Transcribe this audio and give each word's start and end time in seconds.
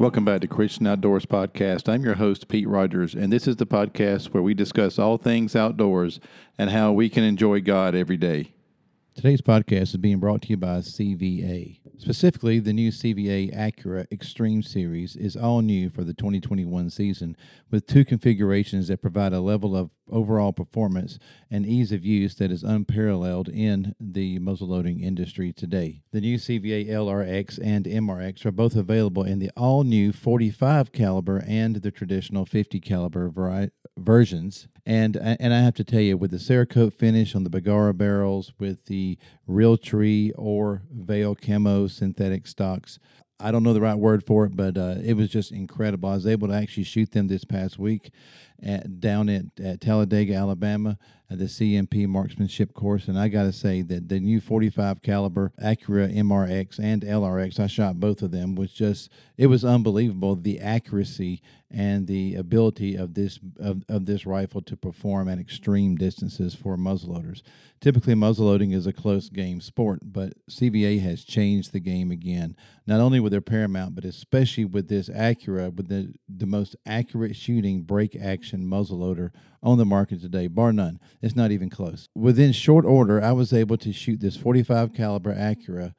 Welcome 0.00 0.24
back 0.24 0.40
to 0.40 0.48
Christian 0.48 0.86
Outdoors 0.86 1.26
Podcast. 1.26 1.86
I'm 1.86 2.02
your 2.04 2.14
host, 2.14 2.48
Pete 2.48 2.66
Rogers, 2.66 3.14
and 3.14 3.30
this 3.30 3.46
is 3.46 3.56
the 3.56 3.66
podcast 3.66 4.28
where 4.28 4.42
we 4.42 4.54
discuss 4.54 4.98
all 4.98 5.18
things 5.18 5.54
outdoors 5.54 6.20
and 6.56 6.70
how 6.70 6.90
we 6.90 7.10
can 7.10 7.22
enjoy 7.22 7.60
God 7.60 7.94
every 7.94 8.16
day. 8.16 8.54
Today's 9.20 9.42
podcast 9.42 9.82
is 9.82 9.96
being 9.98 10.18
brought 10.18 10.40
to 10.40 10.48
you 10.48 10.56
by 10.56 10.78
CVA. 10.78 11.78
Specifically, 11.98 12.58
the 12.58 12.72
new 12.72 12.90
CVA 12.90 13.54
Accura 13.54 14.10
Extreme 14.10 14.62
Series 14.62 15.14
is 15.14 15.36
all 15.36 15.60
new 15.60 15.90
for 15.90 16.04
the 16.04 16.14
2021 16.14 16.88
season 16.88 17.36
with 17.70 17.86
two 17.86 18.02
configurations 18.02 18.88
that 18.88 19.02
provide 19.02 19.34
a 19.34 19.40
level 19.40 19.76
of 19.76 19.90
overall 20.10 20.54
performance 20.54 21.18
and 21.50 21.66
ease 21.66 21.92
of 21.92 22.02
use 22.02 22.34
that 22.36 22.50
is 22.50 22.62
unparalleled 22.62 23.50
in 23.50 23.94
the 24.00 24.38
muzzleloading 24.38 25.02
industry 25.02 25.52
today. 25.52 26.00
The 26.12 26.22
new 26.22 26.38
CVA 26.38 26.88
LRX 26.88 27.58
and 27.62 27.84
MRX 27.84 28.46
are 28.46 28.52
both 28.52 28.74
available 28.74 29.24
in 29.24 29.38
the 29.38 29.50
all 29.54 29.84
new 29.84 30.14
45 30.14 30.92
caliber 30.92 31.44
and 31.46 31.76
the 31.76 31.90
traditional 31.90 32.46
50 32.46 32.80
caliber 32.80 33.28
vari- 33.28 33.70
versions. 33.98 34.66
And 34.90 35.16
and 35.16 35.54
I 35.54 35.60
have 35.60 35.74
to 35.74 35.84
tell 35.84 36.00
you, 36.00 36.16
with 36.16 36.32
the 36.32 36.38
Cerakote 36.38 36.92
finish 36.94 37.36
on 37.36 37.44
the 37.44 37.48
Bergara 37.48 37.94
barrels, 37.94 38.52
with 38.58 38.86
the 38.86 39.18
Realtree 39.48 40.32
or 40.34 40.82
Veil 40.90 41.36
Camo 41.36 41.86
synthetic 41.86 42.48
stocks, 42.48 42.98
I 43.38 43.52
don't 43.52 43.62
know 43.62 43.72
the 43.72 43.80
right 43.80 43.94
word 43.94 44.26
for 44.26 44.46
it, 44.46 44.56
but 44.56 44.76
uh, 44.76 44.96
it 45.00 45.14
was 45.14 45.28
just 45.28 45.52
incredible. 45.52 46.08
I 46.08 46.14
was 46.14 46.26
able 46.26 46.48
to 46.48 46.54
actually 46.54 46.82
shoot 46.82 47.12
them 47.12 47.28
this 47.28 47.44
past 47.44 47.78
week 47.78 48.10
at, 48.62 49.00
down 49.00 49.28
at, 49.28 49.44
at 49.62 49.80
Talladega, 49.80 50.34
Alabama, 50.34 50.98
at 51.30 51.38
the 51.38 51.44
CMP 51.44 52.08
marksmanship 52.08 52.74
course, 52.74 53.06
and 53.06 53.16
I 53.16 53.28
got 53.28 53.44
to 53.44 53.52
say 53.52 53.82
that 53.82 54.08
the 54.08 54.18
new 54.18 54.40
45 54.40 55.00
caliber 55.00 55.52
Accura 55.62 56.12
MRX 56.12 56.80
and 56.80 57.02
LRX, 57.02 57.60
I 57.60 57.68
shot 57.68 58.00
both 58.00 58.20
of 58.20 58.32
them, 58.32 58.56
was 58.56 58.72
just 58.72 59.10
it 59.38 59.46
was 59.46 59.64
unbelievable 59.64 60.34
the 60.34 60.58
accuracy 60.58 61.40
and 61.70 62.08
the 62.08 62.34
ability 62.34 62.96
of 62.96 63.14
this 63.14 63.38
of, 63.60 63.84
of 63.88 64.06
this 64.06 64.26
rifle 64.26 64.60
to 64.62 64.76
perform 64.76 65.28
at 65.28 65.38
extreme 65.38 65.94
distances 65.94 66.52
for 66.52 66.76
muzzleloaders. 66.76 67.42
Typically, 67.80 68.14
muzzleloading 68.14 68.74
is 68.74 68.88
a 68.88 68.92
close 68.92 69.28
game 69.28 69.60
sport, 69.60 70.00
but 70.02 70.32
CVA 70.50 71.00
has 71.00 71.22
changed 71.22 71.72
the 71.72 71.80
game 71.80 72.10
again. 72.10 72.56
Not 72.88 73.00
only 73.00 73.20
with 73.20 73.30
their 73.30 73.40
Paramount, 73.40 73.94
but 73.94 74.04
especially 74.04 74.64
with 74.64 74.88
this 74.88 75.08
Accura, 75.08 75.72
with 75.72 75.86
the 75.86 76.12
the 76.28 76.46
most 76.46 76.74
accurate 76.84 77.36
shooting 77.36 77.82
break 77.82 78.16
action 78.16 78.49
muzzleloader 78.58 79.30
on 79.62 79.78
the 79.78 79.84
market 79.84 80.20
today, 80.20 80.46
bar 80.46 80.72
none. 80.72 80.98
It's 81.22 81.36
not 81.36 81.50
even 81.50 81.70
close. 81.70 82.08
Within 82.14 82.52
short 82.52 82.84
order, 82.84 83.22
I 83.22 83.32
was 83.32 83.52
able 83.52 83.76
to 83.78 83.92
shoot 83.92 84.20
this 84.20 84.36
45 84.36 84.94
caliber 84.94 85.34
Accura 85.34 85.94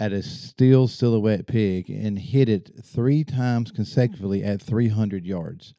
at 0.00 0.12
a 0.12 0.22
steel 0.22 0.88
silhouette 0.88 1.46
pig 1.46 1.88
and 1.88 2.18
hit 2.18 2.48
it 2.48 2.70
three 2.82 3.24
times 3.24 3.70
consecutively 3.70 4.42
at 4.42 4.60
300 4.60 5.24
yards. 5.24 5.74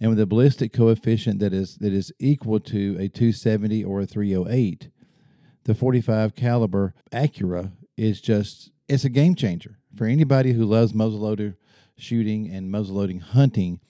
And 0.00 0.10
with 0.10 0.20
a 0.20 0.26
ballistic 0.26 0.72
coefficient 0.72 1.38
that 1.38 1.52
is 1.52 1.76
that 1.76 1.92
is 1.92 2.12
equal 2.18 2.58
to 2.60 2.96
a 2.98 3.08
270 3.08 3.84
or 3.84 4.00
a 4.00 4.06
308, 4.06 4.90
the 5.64 5.74
45 5.74 6.34
caliber 6.34 6.92
Accura 7.12 7.72
is 7.96 8.20
just 8.20 8.72
it's 8.88 9.04
a 9.04 9.08
game 9.08 9.36
changer 9.36 9.78
for 9.94 10.06
anybody 10.06 10.52
who 10.52 10.64
loves 10.64 10.92
muzzleloader 10.92 11.54
shooting 11.96 12.50
and 12.50 12.72
muzzleloading 12.72 13.22
hunting. 13.22 13.80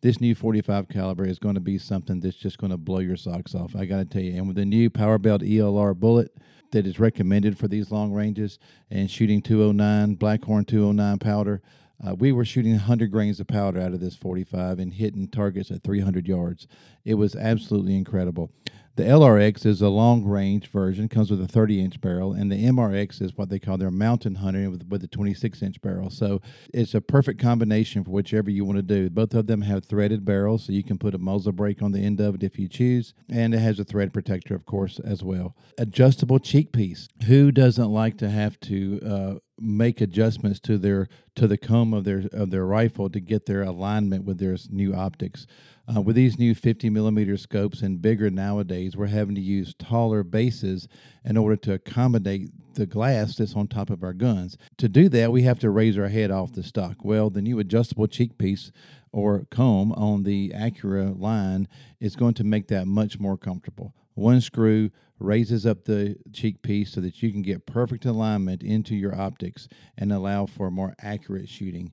This 0.00 0.20
new 0.20 0.36
45 0.36 0.88
caliber 0.88 1.26
is 1.26 1.40
going 1.40 1.56
to 1.56 1.60
be 1.60 1.76
something 1.76 2.20
that's 2.20 2.36
just 2.36 2.58
going 2.58 2.70
to 2.70 2.76
blow 2.76 3.00
your 3.00 3.16
socks 3.16 3.54
off. 3.54 3.74
I 3.74 3.84
got 3.84 3.96
to 3.96 4.04
tell 4.04 4.22
you. 4.22 4.36
And 4.36 4.46
with 4.46 4.56
the 4.56 4.64
new 4.64 4.90
Power 4.90 5.18
Belt 5.18 5.42
ELR 5.42 5.98
bullet, 5.98 6.32
that 6.70 6.86
is 6.86 7.00
recommended 7.00 7.58
for 7.58 7.66
these 7.66 7.90
long 7.90 8.12
ranges 8.12 8.58
and 8.90 9.10
shooting 9.10 9.42
209 9.42 10.16
Blackhorn 10.16 10.66
209 10.66 11.18
powder. 11.18 11.62
Uh, 12.06 12.14
we 12.14 12.30
were 12.30 12.44
shooting 12.44 12.72
100 12.72 13.10
grains 13.10 13.40
of 13.40 13.48
powder 13.48 13.80
out 13.80 13.92
of 13.92 13.98
this 13.98 14.14
45 14.14 14.78
and 14.78 14.94
hitting 14.94 15.26
targets 15.26 15.70
at 15.72 15.82
300 15.82 16.28
yards. 16.28 16.68
It 17.04 17.14
was 17.14 17.34
absolutely 17.34 17.96
incredible. 17.96 18.52
The 18.98 19.04
LRX 19.04 19.64
is 19.64 19.80
a 19.80 19.90
long 19.90 20.24
range 20.24 20.66
version, 20.66 21.08
comes 21.08 21.30
with 21.30 21.40
a 21.40 21.46
30 21.46 21.84
inch 21.84 22.00
barrel, 22.00 22.32
and 22.32 22.50
the 22.50 22.64
MRX 22.64 23.22
is 23.22 23.36
what 23.36 23.48
they 23.48 23.60
call 23.60 23.78
their 23.78 23.92
mountain 23.92 24.34
hunter 24.34 24.68
with, 24.68 24.88
with 24.88 25.04
a 25.04 25.06
26 25.06 25.62
inch 25.62 25.80
barrel. 25.80 26.10
So 26.10 26.42
it's 26.74 26.94
a 26.94 27.00
perfect 27.00 27.40
combination 27.40 28.02
for 28.02 28.10
whichever 28.10 28.50
you 28.50 28.64
want 28.64 28.78
to 28.78 28.82
do. 28.82 29.08
Both 29.08 29.34
of 29.34 29.46
them 29.46 29.62
have 29.62 29.84
threaded 29.84 30.24
barrels, 30.24 30.64
so 30.64 30.72
you 30.72 30.82
can 30.82 30.98
put 30.98 31.14
a 31.14 31.18
muzzle 31.18 31.52
brake 31.52 31.80
on 31.80 31.92
the 31.92 32.00
end 32.00 32.20
of 32.20 32.34
it 32.34 32.42
if 32.42 32.58
you 32.58 32.66
choose, 32.66 33.14
and 33.30 33.54
it 33.54 33.60
has 33.60 33.78
a 33.78 33.84
thread 33.84 34.12
protector, 34.12 34.56
of 34.56 34.66
course, 34.66 34.98
as 34.98 35.22
well. 35.22 35.54
Adjustable 35.78 36.40
cheek 36.40 36.72
piece. 36.72 37.06
Who 37.28 37.52
doesn't 37.52 37.92
like 37.92 38.18
to 38.18 38.28
have 38.28 38.58
to 38.62 39.00
uh, 39.06 39.34
make 39.60 40.00
adjustments 40.00 40.58
to 40.60 40.76
their 40.76 41.08
to 41.36 41.46
the 41.46 41.56
comb 41.56 41.94
of 41.94 42.02
their 42.02 42.24
of 42.32 42.50
their 42.50 42.66
rifle 42.66 43.08
to 43.10 43.20
get 43.20 43.46
their 43.46 43.62
alignment 43.62 44.24
with 44.24 44.38
their 44.40 44.56
new 44.70 44.92
optics? 44.92 45.46
Uh, 45.94 46.02
with 46.02 46.16
these 46.16 46.38
new 46.38 46.54
50 46.54 46.90
millimeter 46.90 47.36
scopes 47.38 47.80
and 47.80 48.02
bigger 48.02 48.28
nowadays, 48.28 48.94
we're 48.94 49.06
having 49.06 49.34
to 49.34 49.40
use 49.40 49.74
taller 49.78 50.22
bases 50.22 50.86
in 51.24 51.36
order 51.36 51.56
to 51.56 51.72
accommodate 51.72 52.50
the 52.74 52.84
glass 52.84 53.36
that's 53.36 53.54
on 53.54 53.66
top 53.66 53.88
of 53.88 54.02
our 54.02 54.12
guns. 54.12 54.58
To 54.76 54.88
do 54.88 55.08
that, 55.08 55.32
we 55.32 55.42
have 55.42 55.58
to 55.60 55.70
raise 55.70 55.96
our 55.96 56.08
head 56.08 56.30
off 56.30 56.52
the 56.52 56.62
stock. 56.62 56.96
Well, 57.02 57.30
the 57.30 57.40
new 57.40 57.58
adjustable 57.58 58.06
cheek 58.06 58.36
piece 58.36 58.70
or 59.12 59.46
comb 59.50 59.92
on 59.92 60.24
the 60.24 60.50
Accura 60.54 61.18
line 61.18 61.68
is 62.00 62.16
going 62.16 62.34
to 62.34 62.44
make 62.44 62.68
that 62.68 62.86
much 62.86 63.18
more 63.18 63.38
comfortable. 63.38 63.94
One 64.14 64.42
screw 64.42 64.90
raises 65.18 65.64
up 65.64 65.84
the 65.84 66.16
cheek 66.32 66.62
piece 66.62 66.92
so 66.92 67.00
that 67.00 67.22
you 67.22 67.32
can 67.32 67.42
get 67.42 67.66
perfect 67.66 68.04
alignment 68.04 68.62
into 68.62 68.94
your 68.94 69.18
optics 69.18 69.68
and 69.96 70.12
allow 70.12 70.46
for 70.46 70.70
more 70.70 70.94
accurate 71.00 71.48
shooting 71.48 71.92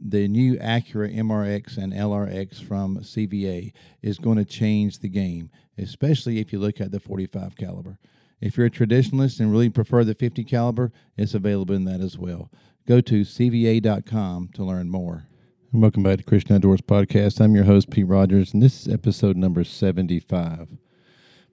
the 0.00 0.28
new 0.28 0.56
Accura 0.56 1.14
MRX 1.14 1.76
and 1.78 1.92
LRX 1.92 2.62
from 2.62 2.98
CVA 2.98 3.72
is 4.02 4.18
going 4.18 4.36
to 4.38 4.44
change 4.44 4.98
the 4.98 5.08
game, 5.08 5.50
especially 5.78 6.38
if 6.38 6.52
you 6.52 6.58
look 6.58 6.80
at 6.80 6.90
the 6.90 7.00
45 7.00 7.56
caliber. 7.56 7.98
If 8.40 8.56
you're 8.56 8.66
a 8.66 8.70
traditionalist 8.70 9.40
and 9.40 9.50
really 9.50 9.70
prefer 9.70 10.04
the 10.04 10.14
50 10.14 10.44
caliber, 10.44 10.92
it's 11.16 11.34
available 11.34 11.74
in 11.74 11.84
that 11.84 12.00
as 12.00 12.18
well. 12.18 12.50
Go 12.86 13.00
to 13.00 13.22
cva.com 13.22 14.50
to 14.54 14.64
learn 14.64 14.90
more. 14.90 15.24
Welcome 15.72 16.02
back 16.02 16.18
to 16.18 16.24
Christian 16.24 16.56
Outdoors 16.56 16.80
Podcast. 16.80 17.40
I'm 17.40 17.54
your 17.54 17.64
host, 17.64 17.90
Pete 17.90 18.06
Rogers, 18.06 18.54
and 18.54 18.62
this 18.62 18.86
is 18.86 18.92
episode 18.92 19.36
number 19.36 19.64
75. 19.64 20.68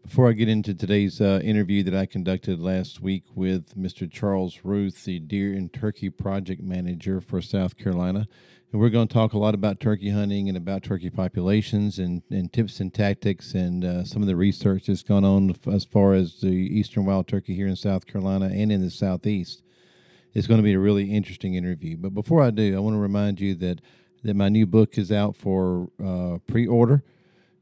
Before 0.03 0.29
I 0.29 0.33
get 0.33 0.49
into 0.49 0.75
today's 0.75 1.21
uh, 1.21 1.39
interview 1.43 1.81
that 1.83 1.95
I 1.95 2.05
conducted 2.05 2.59
last 2.59 2.99
week 2.99 3.23
with 3.33 3.75
Mr. 3.75 4.11
Charles 4.11 4.59
Ruth, 4.63 5.05
the 5.05 5.17
Deer 5.17 5.53
and 5.53 5.71
Turkey 5.71 6.09
Project 6.09 6.61
Manager 6.61 7.21
for 7.21 7.41
South 7.41 7.77
Carolina, 7.77 8.27
and 8.71 8.81
we're 8.81 8.89
going 8.89 9.07
to 9.07 9.13
talk 9.13 9.31
a 9.31 9.37
lot 9.37 9.55
about 9.55 9.79
turkey 9.79 10.09
hunting 10.09 10.49
and 10.49 10.57
about 10.57 10.83
turkey 10.83 11.09
populations 11.09 11.99
and, 11.99 12.21
and 12.29 12.51
tips 12.51 12.81
and 12.81 12.93
tactics 12.93 13.53
and 13.53 13.85
uh, 13.85 14.03
some 14.03 14.21
of 14.21 14.27
the 14.27 14.35
research 14.35 14.87
that's 14.87 15.03
gone 15.03 15.23
on 15.23 15.55
as 15.71 15.85
far 15.85 16.13
as 16.13 16.41
the 16.41 16.49
eastern 16.49 17.05
wild 17.05 17.27
turkey 17.27 17.55
here 17.55 17.67
in 17.67 17.77
South 17.77 18.05
Carolina 18.05 18.47
and 18.47 18.73
in 18.73 18.81
the 18.81 18.91
southeast. 18.91 19.63
It's 20.33 20.47
going 20.47 20.59
to 20.59 20.63
be 20.63 20.73
a 20.73 20.79
really 20.79 21.11
interesting 21.11 21.55
interview. 21.55 21.95
But 21.95 22.13
before 22.13 22.43
I 22.43 22.49
do, 22.49 22.75
I 22.75 22.79
want 22.79 22.95
to 22.95 22.99
remind 22.99 23.39
you 23.39 23.55
that 23.55 23.79
that 24.23 24.35
my 24.35 24.49
new 24.49 24.65
book 24.65 24.97
is 24.97 25.11
out 25.11 25.35
for 25.35 25.89
uh, 26.03 26.39
pre-order. 26.47 27.03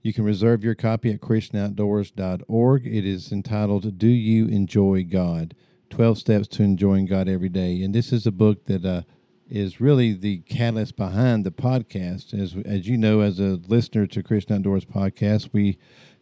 You 0.04 0.14
can 0.14 0.24
reserve 0.24 0.64
your 0.64 0.74
copy 0.74 1.12
at 1.12 1.22
ChristianOutdoors.org. 1.22 2.88
It 2.88 3.06
is 3.06 3.32
entitled 3.32 3.98
Do 4.00 4.08
You 4.08 4.48
Enjoy 4.48 5.04
God? 5.04 5.56
12 5.92 6.18
Steps 6.18 6.48
to 6.48 6.64
Enjoying 6.64 7.06
God 7.06 7.28
Every 7.28 7.50
Day. 7.50 7.84
And 7.84 7.94
this 7.94 8.12
is 8.12 8.26
a 8.26 8.32
book 8.32 8.66
that 8.66 8.84
uh, 8.84 9.02
is 9.48 9.80
really 9.80 10.14
the 10.14 10.40
catalyst 10.40 10.96
behind 10.96 11.46
the 11.46 11.52
podcast. 11.52 12.34
As, 12.34 12.56
as 12.66 12.88
you 12.88 12.98
know, 12.98 13.20
as 13.20 13.40
a 13.40 13.60
listener 13.68 14.08
to 14.08 14.24
Christian 14.24 14.56
Outdoors 14.56 14.86
podcast, 14.86 15.50
we 15.52 15.78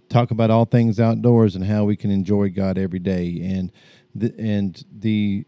talk 0.09 0.31
about 0.31 0.49
all 0.49 0.65
things 0.65 0.99
outdoors 0.99 1.55
and 1.55 1.63
how 1.63 1.85
we 1.85 1.95
can 1.95 2.11
enjoy 2.11 2.49
God 2.49 2.77
every 2.77 2.99
day. 2.99 3.39
And 3.41 3.71
the, 4.13 4.33
and 4.37 4.83
the 4.91 5.45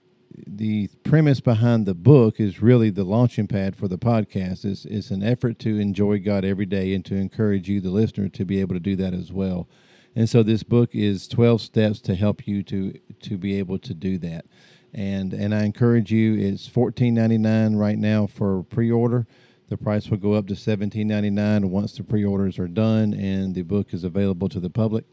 the 0.48 0.88
premise 1.04 1.40
behind 1.40 1.86
the 1.86 1.94
book 1.94 2.40
is 2.40 2.62
really 2.62 2.90
the 2.90 3.04
launching 3.04 3.48
pad 3.48 3.76
for 3.76 3.88
the 3.88 3.98
podcast. 3.98 4.66
It's, 4.66 4.86
it's 4.86 5.12
an 5.12 5.24
effort 5.24 5.60
to 5.60 5.80
enjoy 5.80 6.20
God 6.20 6.46
every 6.46 6.66
day 6.66 6.94
and 6.94 7.04
to 7.06 7.16
encourage 7.16 7.70
you, 7.70 7.82
the 7.82 7.90
listener, 7.90 8.30
to 8.30 8.46
be 8.46 8.60
able 8.60 8.76
to 8.76 8.80
do 8.80 8.96
that 8.98 9.14
as 9.14 9.32
well. 9.32 9.68
And 10.16 10.30
so 10.30 10.44
this 10.44 10.64
book 10.64 10.94
is 10.94 11.28
12 11.28 11.62
steps 11.62 12.02
to 12.02 12.16
help 12.16 12.46
you 12.48 12.64
to 12.64 13.00
to 13.22 13.38
be 13.38 13.58
able 13.60 13.80
to 13.80 13.94
do 13.94 14.18
that. 14.20 14.46
And 14.94 15.34
and 15.34 15.56
I 15.56 15.64
encourage 15.64 16.12
you, 16.12 16.36
it's 16.36 16.68
$14.99 16.68 17.78
right 17.80 17.98
now 17.98 18.28
for 18.28 18.64
pre-order. 18.64 19.26
The 19.70 19.78
price 19.78 20.10
will 20.10 20.18
go 20.18 20.34
up 20.34 20.48
to 20.48 20.54
$17.99 20.54 21.70
once 21.70 21.94
the 21.94 22.04
pre-orders 22.04 22.60
are 22.60 22.68
done 22.68 23.14
and 23.14 23.56
the 23.56 23.62
book 23.62 23.94
is 23.94 24.04
available 24.04 24.50
to 24.50 24.60
the 24.60 24.70
public. 24.70 25.06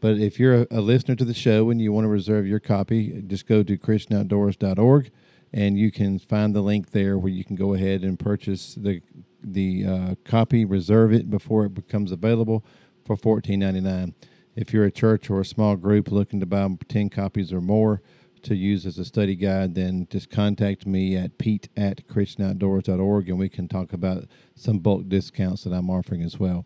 But 0.00 0.18
if 0.18 0.38
you're 0.38 0.62
a, 0.62 0.66
a, 0.70 0.80
listener 0.80 1.16
to 1.16 1.24
the 1.24 1.34
show 1.34 1.70
and 1.70 1.80
you 1.80 1.92
want 1.92 2.04
to 2.04 2.08
reserve 2.08 2.46
your 2.46 2.60
copy, 2.60 3.22
just 3.26 3.46
go 3.46 3.62
to 3.62 3.78
ChristianOutdoors.org 3.78 5.10
and 5.52 5.78
you 5.78 5.90
can 5.90 6.18
find 6.18 6.54
the 6.54 6.60
link 6.60 6.90
there 6.90 7.16
where 7.16 7.32
you 7.32 7.44
can 7.44 7.56
go 7.56 7.74
ahead 7.74 8.02
and 8.02 8.18
purchase 8.18 8.74
the 8.74 9.00
the 9.42 9.86
uh, 9.86 10.14
copy, 10.24 10.64
reserve 10.64 11.12
it 11.12 11.30
before 11.30 11.64
it 11.66 11.74
becomes 11.74 12.10
available 12.10 12.64
for 13.04 13.16
$14.99. 13.16 14.12
If 14.56 14.72
you're 14.72 14.84
a 14.84 14.90
church 14.90 15.30
or 15.30 15.40
a 15.40 15.44
small 15.44 15.76
group 15.76 16.10
looking 16.10 16.40
to 16.40 16.46
buy 16.46 16.68
10 16.88 17.10
copies 17.10 17.52
or 17.52 17.60
more 17.60 18.02
to 18.42 18.56
use 18.56 18.86
as 18.86 18.98
a 18.98 19.04
study 19.04 19.36
guide, 19.36 19.74
then 19.74 20.08
just 20.10 20.30
contact 20.30 20.86
me 20.86 21.16
at 21.16 21.38
pete 21.38 21.68
at 21.76 22.06
christianoutdoors.org 22.08 23.28
and 23.28 23.38
we 23.38 23.48
can 23.48 23.68
talk 23.68 23.92
about 23.92 24.24
some 24.54 24.78
bulk 24.78 25.08
discounts 25.08 25.64
that 25.64 25.72
I'm 25.72 25.90
offering 25.90 26.22
as 26.22 26.38
well. 26.38 26.64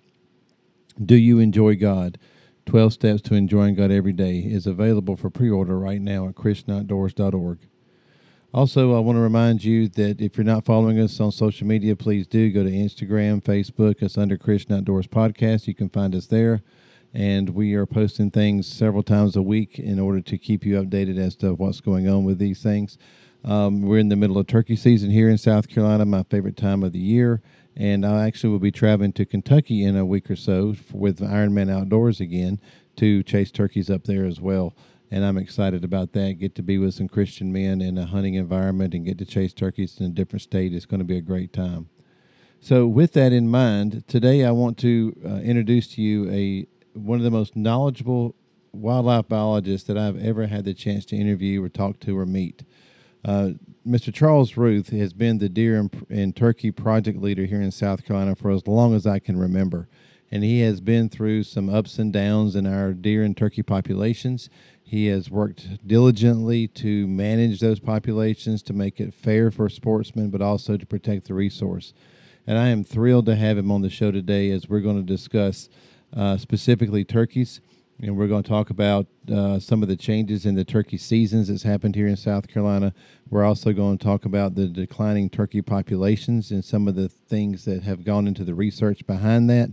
Do 1.04 1.16
you 1.16 1.38
enjoy 1.38 1.76
God? 1.76 2.18
12 2.66 2.92
Steps 2.92 3.22
to 3.22 3.34
Enjoying 3.34 3.74
God 3.74 3.90
Every 3.90 4.12
Day 4.12 4.38
is 4.38 4.66
available 4.66 5.16
for 5.16 5.30
pre 5.30 5.50
order 5.50 5.78
right 5.78 6.00
now 6.00 6.28
at 6.28 6.34
christianoutdoors.org. 6.34 7.58
Also, 8.52 8.96
I 8.96 8.98
want 8.98 9.16
to 9.16 9.20
remind 9.20 9.62
you 9.62 9.88
that 9.90 10.20
if 10.20 10.36
you're 10.36 10.44
not 10.44 10.64
following 10.64 10.98
us 10.98 11.20
on 11.20 11.30
social 11.30 11.66
media, 11.66 11.94
please 11.94 12.26
do 12.26 12.50
go 12.50 12.64
to 12.64 12.70
Instagram, 12.70 13.42
Facebook. 13.42 14.02
It's 14.02 14.18
under 14.18 14.36
Christian 14.36 14.74
Outdoors 14.74 15.06
Podcast. 15.06 15.68
You 15.68 15.74
can 15.74 15.88
find 15.88 16.14
us 16.16 16.26
there. 16.26 16.62
And 17.14 17.50
we 17.50 17.74
are 17.74 17.86
posting 17.86 18.30
things 18.30 18.66
several 18.66 19.04
times 19.04 19.36
a 19.36 19.42
week 19.42 19.78
in 19.78 20.00
order 20.00 20.20
to 20.20 20.38
keep 20.38 20.64
you 20.64 20.80
updated 20.82 21.16
as 21.18 21.36
to 21.36 21.54
what's 21.54 21.80
going 21.80 22.08
on 22.08 22.24
with 22.24 22.38
these 22.38 22.60
things. 22.60 22.98
Um, 23.44 23.82
we're 23.82 23.98
in 23.98 24.08
the 24.08 24.16
middle 24.16 24.38
of 24.38 24.48
turkey 24.48 24.76
season 24.76 25.10
here 25.10 25.28
in 25.28 25.38
South 25.38 25.68
Carolina, 25.68 26.04
my 26.04 26.24
favorite 26.24 26.56
time 26.56 26.82
of 26.82 26.92
the 26.92 26.98
year. 26.98 27.40
And 27.76 28.04
I 28.04 28.26
actually 28.26 28.50
will 28.50 28.58
be 28.58 28.72
traveling 28.72 29.12
to 29.14 29.24
Kentucky 29.24 29.84
in 29.84 29.96
a 29.96 30.04
week 30.04 30.30
or 30.30 30.36
so 30.36 30.74
with 30.92 31.20
Ironman 31.20 31.70
Outdoors 31.70 32.20
again 32.20 32.60
to 32.96 33.22
chase 33.22 33.50
turkeys 33.50 33.88
up 33.88 34.04
there 34.04 34.26
as 34.26 34.40
well. 34.40 34.74
And 35.10 35.24
I'm 35.24 35.38
excited 35.38 35.84
about 35.84 36.12
that. 36.12 36.38
Get 36.38 36.54
to 36.56 36.62
be 36.62 36.78
with 36.78 36.94
some 36.94 37.08
Christian 37.08 37.52
men 37.52 37.80
in 37.80 37.98
a 37.98 38.06
hunting 38.06 38.34
environment 38.34 38.94
and 38.94 39.04
get 39.04 39.18
to 39.18 39.24
chase 39.24 39.52
turkeys 39.52 39.98
in 39.98 40.06
a 40.06 40.10
different 40.10 40.42
state. 40.42 40.72
It's 40.72 40.86
going 40.86 41.00
to 41.00 41.04
be 41.04 41.16
a 41.16 41.22
great 41.22 41.52
time. 41.52 41.88
So, 42.60 42.86
with 42.86 43.14
that 43.14 43.32
in 43.32 43.48
mind, 43.48 44.06
today 44.06 44.44
I 44.44 44.50
want 44.50 44.76
to 44.78 45.16
uh, 45.24 45.36
introduce 45.36 45.88
to 45.94 46.02
you 46.02 46.30
a 46.30 46.66
one 46.92 47.18
of 47.18 47.24
the 47.24 47.30
most 47.30 47.56
knowledgeable 47.56 48.36
wildlife 48.72 49.28
biologists 49.28 49.86
that 49.88 49.96
I've 49.96 50.22
ever 50.22 50.46
had 50.46 50.64
the 50.64 50.74
chance 50.74 51.04
to 51.06 51.16
interview 51.16 51.62
or 51.62 51.68
talk 51.68 52.00
to 52.00 52.18
or 52.18 52.26
meet. 52.26 52.64
Uh, 53.24 53.52
Mr. 53.86 54.12
Charles 54.12 54.58
Ruth 54.58 54.90
has 54.90 55.14
been 55.14 55.38
the 55.38 55.48
deer 55.48 55.78
and, 55.78 56.06
and, 56.10 56.36
turkey 56.36 56.70
project 56.70 57.18
leader 57.18 57.46
here 57.46 57.62
in 57.62 57.70
South 57.70 58.04
Carolina 58.04 58.36
for 58.36 58.50
as 58.50 58.66
long 58.66 58.94
as 58.94 59.06
I 59.06 59.18
can 59.18 59.38
remember. 59.38 59.88
And 60.30 60.44
he 60.44 60.60
has 60.60 60.82
been 60.82 61.08
through 61.08 61.44
some 61.44 61.70
ups 61.70 61.98
and 61.98 62.12
downs 62.12 62.54
in 62.54 62.66
our 62.66 62.92
deer 62.92 63.22
and 63.22 63.34
turkey 63.34 63.62
populations. 63.62 64.50
He 64.82 65.06
has 65.06 65.30
worked 65.30 65.86
diligently 65.86 66.68
to 66.68 67.06
manage 67.06 67.60
those 67.60 67.80
populations 67.80 68.62
to 68.64 68.74
make 68.74 69.00
it 69.00 69.14
fair 69.14 69.50
for 69.50 69.70
sportsmen, 69.70 70.28
but 70.28 70.42
also 70.42 70.76
to 70.76 70.84
protect 70.84 71.26
the 71.26 71.34
resource. 71.34 71.94
And 72.46 72.58
I 72.58 72.68
am 72.68 72.84
thrilled 72.84 73.26
to 73.26 73.36
have 73.36 73.56
him 73.56 73.72
on 73.72 73.80
the 73.80 73.90
show 73.90 74.10
today 74.10 74.50
as 74.50 74.68
we're 74.68 74.80
going 74.80 74.96
to 74.96 75.02
discuss 75.02 75.70
uh, 76.14 76.36
specifically 76.36 77.04
turkeys. 77.04 77.62
And 78.02 78.16
we're 78.16 78.28
going 78.28 78.42
to 78.42 78.48
talk 78.48 78.70
about 78.70 79.08
uh, 79.30 79.58
some 79.58 79.82
of 79.82 79.88
the 79.88 79.96
changes 79.96 80.46
in 80.46 80.54
the 80.54 80.64
turkey 80.64 80.96
seasons 80.96 81.48
that's 81.48 81.64
happened 81.64 81.94
here 81.94 82.06
in 82.06 82.16
South 82.16 82.48
Carolina. 82.48 82.94
We're 83.28 83.44
also 83.44 83.74
going 83.74 83.98
to 83.98 84.04
talk 84.04 84.24
about 84.24 84.54
the 84.54 84.68
declining 84.68 85.28
turkey 85.28 85.60
populations 85.60 86.50
and 86.50 86.64
some 86.64 86.88
of 86.88 86.94
the 86.94 87.10
things 87.10 87.66
that 87.66 87.82
have 87.82 88.02
gone 88.02 88.26
into 88.26 88.42
the 88.42 88.54
research 88.54 89.06
behind 89.06 89.50
that. 89.50 89.72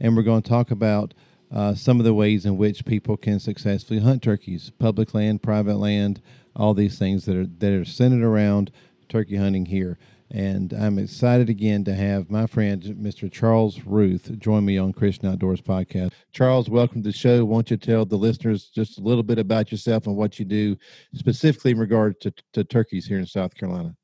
And 0.00 0.16
we're 0.16 0.24
going 0.24 0.42
to 0.42 0.48
talk 0.48 0.72
about 0.72 1.14
uh, 1.52 1.76
some 1.76 2.00
of 2.00 2.04
the 2.04 2.14
ways 2.14 2.44
in 2.44 2.56
which 2.56 2.84
people 2.84 3.16
can 3.16 3.38
successfully 3.38 4.00
hunt 4.00 4.24
turkeys 4.24 4.72
public 4.80 5.14
land, 5.14 5.44
private 5.44 5.76
land, 5.76 6.20
all 6.56 6.74
these 6.74 6.98
things 6.98 7.26
that 7.26 7.36
are, 7.36 7.46
that 7.46 7.72
are 7.72 7.84
centered 7.84 8.24
around 8.24 8.72
turkey 9.08 9.36
hunting 9.36 9.66
here. 9.66 9.98
And 10.30 10.74
I'm 10.74 10.98
excited 10.98 11.48
again 11.48 11.84
to 11.84 11.94
have 11.94 12.30
my 12.30 12.46
friend, 12.46 12.82
Mr. 12.82 13.32
Charles 13.32 13.80
Ruth, 13.84 14.30
join 14.38 14.64
me 14.64 14.76
on 14.76 14.92
Christian 14.92 15.28
Outdoors 15.28 15.62
Podcast. 15.62 16.12
Charles, 16.32 16.68
welcome 16.68 17.02
to 17.02 17.08
the 17.08 17.16
show. 17.16 17.44
Won't 17.46 17.70
you 17.70 17.78
tell 17.78 18.04
the 18.04 18.16
listeners 18.16 18.68
just 18.68 18.98
a 18.98 19.00
little 19.00 19.22
bit 19.22 19.38
about 19.38 19.72
yourself 19.72 20.06
and 20.06 20.16
what 20.16 20.38
you 20.38 20.44
do, 20.44 20.76
specifically 21.14 21.70
in 21.70 21.78
regard 21.78 22.20
to, 22.20 22.32
to 22.52 22.62
turkeys 22.62 23.06
here 23.06 23.18
in 23.18 23.26
South 23.26 23.54
Carolina? 23.54 23.96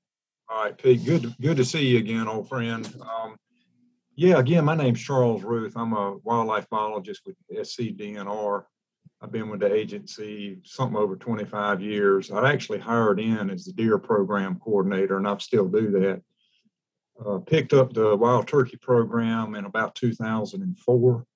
All 0.48 0.64
right, 0.64 0.76
Pete. 0.76 1.04
Good, 1.04 1.34
good 1.42 1.58
to 1.58 1.64
see 1.64 1.86
you 1.86 1.98
again, 1.98 2.26
old 2.26 2.48
friend. 2.48 2.86
Um, 3.02 3.36
yeah, 4.16 4.38
again, 4.38 4.64
my 4.64 4.74
name's 4.74 5.02
Charles 5.02 5.42
Ruth. 5.42 5.74
I'm 5.76 5.92
a 5.92 6.16
wildlife 6.22 6.68
biologist 6.70 7.22
with 7.26 7.36
SCDNR. 7.54 8.64
I've 9.22 9.32
been 9.32 9.48
with 9.48 9.60
the 9.60 9.72
agency 9.72 10.58
something 10.64 10.98
over 10.98 11.16
25 11.16 11.80
years. 11.80 12.30
I 12.30 12.52
actually 12.52 12.78
hired 12.78 13.18
in 13.18 13.48
as 13.50 13.64
the 13.64 13.72
deer 13.72 13.98
program 13.98 14.60
coordinator, 14.62 15.16
and 15.16 15.26
I 15.26 15.36
still 15.38 15.66
do 15.66 15.90
that. 15.92 16.22
Uh, 17.24 17.38
picked 17.38 17.72
up 17.72 17.92
the 17.92 18.16
wild 18.16 18.48
turkey 18.48 18.76
program 18.76 19.54
in 19.54 19.64
about 19.64 19.94
2004 19.94 21.26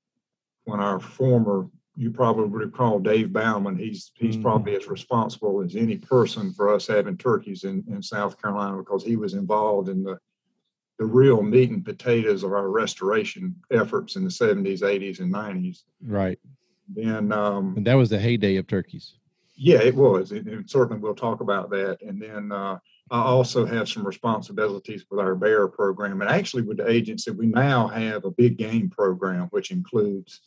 when 0.64 0.80
our 0.80 1.00
former, 1.00 1.66
you 1.96 2.10
probably 2.10 2.48
recall 2.48 2.98
Dave 2.98 3.32
Bauman, 3.32 3.78
he's, 3.78 4.12
he's 4.16 4.34
mm-hmm. 4.34 4.42
probably 4.42 4.76
as 4.76 4.86
responsible 4.86 5.62
as 5.62 5.76
any 5.76 5.96
person 5.96 6.52
for 6.52 6.74
us 6.74 6.88
having 6.88 7.16
turkeys 7.16 7.64
in, 7.64 7.84
in 7.88 8.02
South 8.02 8.40
Carolina 8.40 8.76
because 8.76 9.02
he 9.02 9.16
was 9.16 9.34
involved 9.34 9.88
in 9.88 10.02
the, 10.02 10.18
the 10.98 11.06
real 11.06 11.42
meat 11.42 11.70
and 11.70 11.84
potatoes 11.84 12.42
of 12.42 12.52
our 12.52 12.68
restoration 12.68 13.54
efforts 13.70 14.16
in 14.16 14.24
the 14.24 14.30
70s, 14.30 14.82
80s, 14.82 15.20
and 15.20 15.32
90s. 15.32 15.84
Right. 16.04 16.38
Then 16.88 17.32
um, 17.32 17.74
and 17.76 17.86
that 17.86 17.94
was 17.94 18.10
the 18.10 18.18
heyday 18.18 18.56
of 18.56 18.66
turkeys. 18.66 19.14
Yeah, 19.60 19.80
it 19.80 19.94
was. 19.94 20.30
And 20.30 20.70
certainly 20.70 21.00
we'll 21.00 21.16
talk 21.16 21.40
about 21.40 21.68
that. 21.70 21.98
And 22.00 22.22
then 22.22 22.52
uh, 22.52 22.78
I 23.10 23.20
also 23.20 23.66
have 23.66 23.88
some 23.88 24.06
responsibilities 24.06 25.04
with 25.10 25.18
our 25.18 25.34
bear 25.34 25.66
program. 25.66 26.20
And 26.20 26.30
actually, 26.30 26.62
with 26.62 26.76
the 26.76 26.88
agency, 26.88 27.32
we 27.32 27.46
now 27.46 27.88
have 27.88 28.24
a 28.24 28.30
big 28.30 28.56
game 28.56 28.88
program, 28.88 29.48
which 29.50 29.72
includes, 29.72 30.42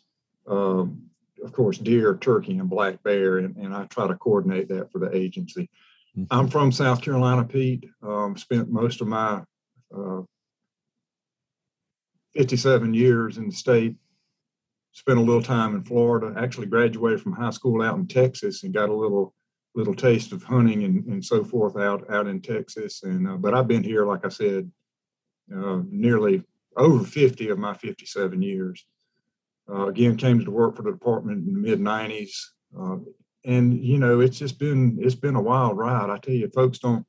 um, 0.48 1.02
of 1.44 1.52
course, 1.52 1.78
deer, 1.78 2.16
turkey, 2.16 2.58
and 2.58 2.70
black 2.70 3.04
bear. 3.04 3.40
And, 3.40 3.58
and, 3.58 3.76
I 3.76 3.86
try 3.86 4.08
to 4.08 4.16
coordinate 4.16 4.70
that 4.70 4.92
for 4.94 5.00
the 5.00 5.14
agency. 5.14 5.70
Mm-hmm. 6.18 6.34
I'm 6.34 6.48
from 6.48 6.72
South 6.72 7.02
Carolina, 7.02 7.44
Pete. 7.44 7.90
Um, 8.02 8.38
spent 8.38 8.70
most 8.70 9.02
of 9.02 9.08
my 9.08 9.42
uh, 9.94 10.22
57 12.34 12.94
years 12.94 13.38
in 13.38 13.48
the 13.50 13.56
state 13.56 13.96
spent 14.92 15.20
a 15.20 15.22
little 15.22 15.42
time 15.42 15.76
in 15.76 15.84
Florida. 15.84 16.34
Actually, 16.38 16.68
graduated 16.68 17.22
from 17.22 17.34
high 17.34 17.50
school 17.50 17.82
out 17.82 17.98
in 17.98 18.08
Texas 18.08 18.64
and 18.64 18.74
got 18.74 18.90
a 18.90 18.94
little 18.94 19.34
little 19.74 19.96
taste 19.96 20.34
of 20.34 20.44
hunting 20.44 20.84
and, 20.84 21.06
and 21.06 21.24
so 21.24 21.46
forth 21.46 21.78
out 21.78 22.10
out 22.12 22.28
in 22.28 22.42
Texas. 22.42 23.04
And 23.04 23.28
uh, 23.28 23.38
but 23.38 23.54
I've 23.54 23.68
been 23.68 23.84
here, 23.84 24.06
like 24.06 24.26
I 24.26 24.30
said, 24.30 24.70
uh, 25.56 25.82
nearly 25.90 26.44
over 26.78 27.04
50 27.04 27.50
of 27.50 27.60
my 27.60 27.74
57 27.74 28.42
years. 28.42 28.86
Uh, 29.70 29.88
again, 29.88 30.18
came 30.18 30.44
to 30.44 30.52
work 30.52 30.76
for 30.76 30.84
the 30.84 30.92
department 30.92 31.48
in 31.48 31.54
the 31.54 31.60
mid 31.60 31.80
90s, 31.80 32.32
uh, 32.78 32.98
and 33.46 33.82
you 33.84 33.98
know 33.98 34.20
it's 34.20 34.38
just 34.38 34.60
been 34.60 34.98
it's 35.02 35.16
been 35.16 35.36
a 35.36 35.42
wild 35.42 35.78
ride. 35.78 36.10
I 36.10 36.18
tell 36.18 36.34
you, 36.34 36.50
folks 36.50 36.80
don't. 36.80 37.06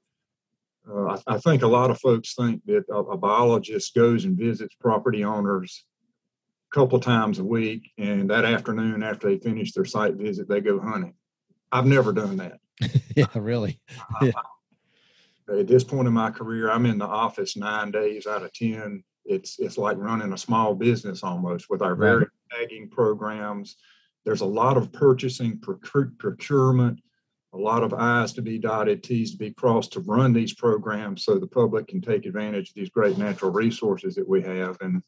Uh, 0.89 1.17
I, 1.27 1.35
I, 1.35 1.39
think 1.39 1.63
a 1.63 1.69
lot 1.69 1.93
of 1.93 2.01
folks 2.01 2.35
think 2.35 2.61
that 2.67 2.85
a, 2.91 2.97
a 2.97 3.17
biologist 3.17 3.95
goes 3.95 4.25
and 4.25 4.37
visits 4.37 4.75
property 4.81 5.25
owners 5.25 5.85
couple 6.73 6.99
times 7.01 7.39
a 7.39 7.45
week, 7.45 7.91
and 7.99 8.31
that 8.31 8.45
afternoon 8.45 9.03
after 9.03 9.29
they 9.29 9.39
finish 9.39 9.73
their 9.73 9.85
site 9.85 10.15
visit, 10.15 10.49
they 10.49 10.61
go 10.61 10.81
hunting. 10.81 11.15
I've 11.71 11.87
never 11.87 12.13
done 12.13 12.37
that. 12.39 12.59
yeah, 13.17 13.27
really. 13.35 13.81
Uh, 14.21 14.27
yeah. 14.27 15.59
At 15.59 15.67
this 15.67 15.85
point 15.85 16.09
in 16.09 16.15
my 16.15 16.31
career, 16.31 16.71
I'm 16.71 16.87
in 16.87 16.99
the 16.99 17.07
office 17.07 17.57
nine 17.57 17.91
days 17.91 18.27
out 18.27 18.43
of 18.43 18.53
ten. 18.53 19.05
It's 19.25 19.59
it's 19.59 19.79
like 19.79 19.97
running 19.99 20.33
a 20.33 20.39
small 20.39 20.75
business 20.75 21.23
almost 21.23 21.69
with 21.69 21.83
our 21.83 21.95
very 21.95 22.27
tagging 22.51 22.89
programs. 22.89 23.77
There's 24.25 24.41
a 24.41 24.47
lot 24.47 24.77
of 24.77 24.93
purchasing, 24.93 25.61
procurement, 25.61 27.01
a 27.53 27.59
lot 27.59 27.83
of 27.83 27.93
I's 27.93 28.33
to 28.35 28.43
be 28.43 28.59
dotted, 28.59 29.03
T's 29.03 29.33
to 29.33 29.37
be 29.37 29.53
crossed 29.53 29.93
to 29.93 30.01
run 30.01 30.33
these 30.33 30.55
programs 30.55 31.25
so 31.25 31.39
the 31.39 31.47
public 31.47 31.89
can 31.89 32.01
take 32.01 32.25
advantage 32.25 32.71
of 32.71 32.75
these 32.75 32.91
great 32.91 33.19
natural 33.19 33.51
resources 33.51 34.15
that 34.15 34.29
we 34.29 34.43
have. 34.43 34.77
And 34.81 35.03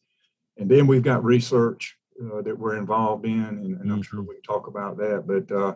and 0.57 0.71
then 0.71 0.87
we've 0.87 1.03
got 1.03 1.25
research 1.25 1.97
uh, 2.23 2.43
that 2.43 2.59
we're 2.59 2.77
involved 2.77 3.25
in, 3.25 3.45
and, 3.45 3.81
and 3.81 3.93
I'm 3.93 4.03
sure 4.03 4.21
mm-hmm. 4.21 4.29
we 4.29 4.35
can 4.37 4.43
talk 4.43 4.67
about 4.67 4.97
that. 4.99 5.25
But 5.27 5.55
uh, 5.55 5.75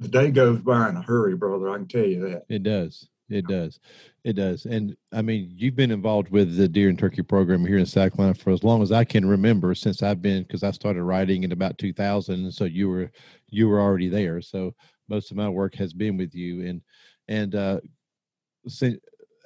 the 0.00 0.08
day 0.08 0.30
goes 0.30 0.60
by 0.60 0.88
in 0.88 0.96
a 0.96 1.02
hurry, 1.02 1.34
brother. 1.34 1.70
I 1.70 1.76
can 1.76 1.88
tell 1.88 2.04
you 2.04 2.28
that. 2.28 2.44
It 2.48 2.62
does. 2.62 3.08
It 3.28 3.46
does. 3.46 3.80
It 4.24 4.34
does. 4.34 4.66
And 4.66 4.96
I 5.12 5.22
mean, 5.22 5.52
you've 5.56 5.76
been 5.76 5.90
involved 5.90 6.28
with 6.28 6.56
the 6.56 6.68
deer 6.68 6.88
and 6.90 6.98
turkey 6.98 7.22
program 7.22 7.64
here 7.64 7.78
in 7.78 7.86
South 7.86 8.14
Carolina 8.14 8.34
for 8.34 8.50
as 8.50 8.62
long 8.62 8.82
as 8.82 8.92
I 8.92 9.04
can 9.04 9.26
remember 9.26 9.74
since 9.74 10.02
I've 10.02 10.20
been, 10.20 10.42
because 10.42 10.62
I 10.62 10.70
started 10.70 11.02
writing 11.02 11.44
in 11.44 11.52
about 11.52 11.78
2000. 11.78 12.52
So 12.52 12.64
you 12.64 12.88
were, 12.88 13.10
you 13.48 13.68
were 13.68 13.80
already 13.80 14.08
there. 14.08 14.42
So 14.42 14.74
most 15.08 15.30
of 15.30 15.36
my 15.36 15.48
work 15.48 15.74
has 15.76 15.92
been 15.92 16.16
with 16.16 16.34
you. 16.34 16.66
And, 16.66 16.82
and, 17.28 17.54
uh, 17.54 17.80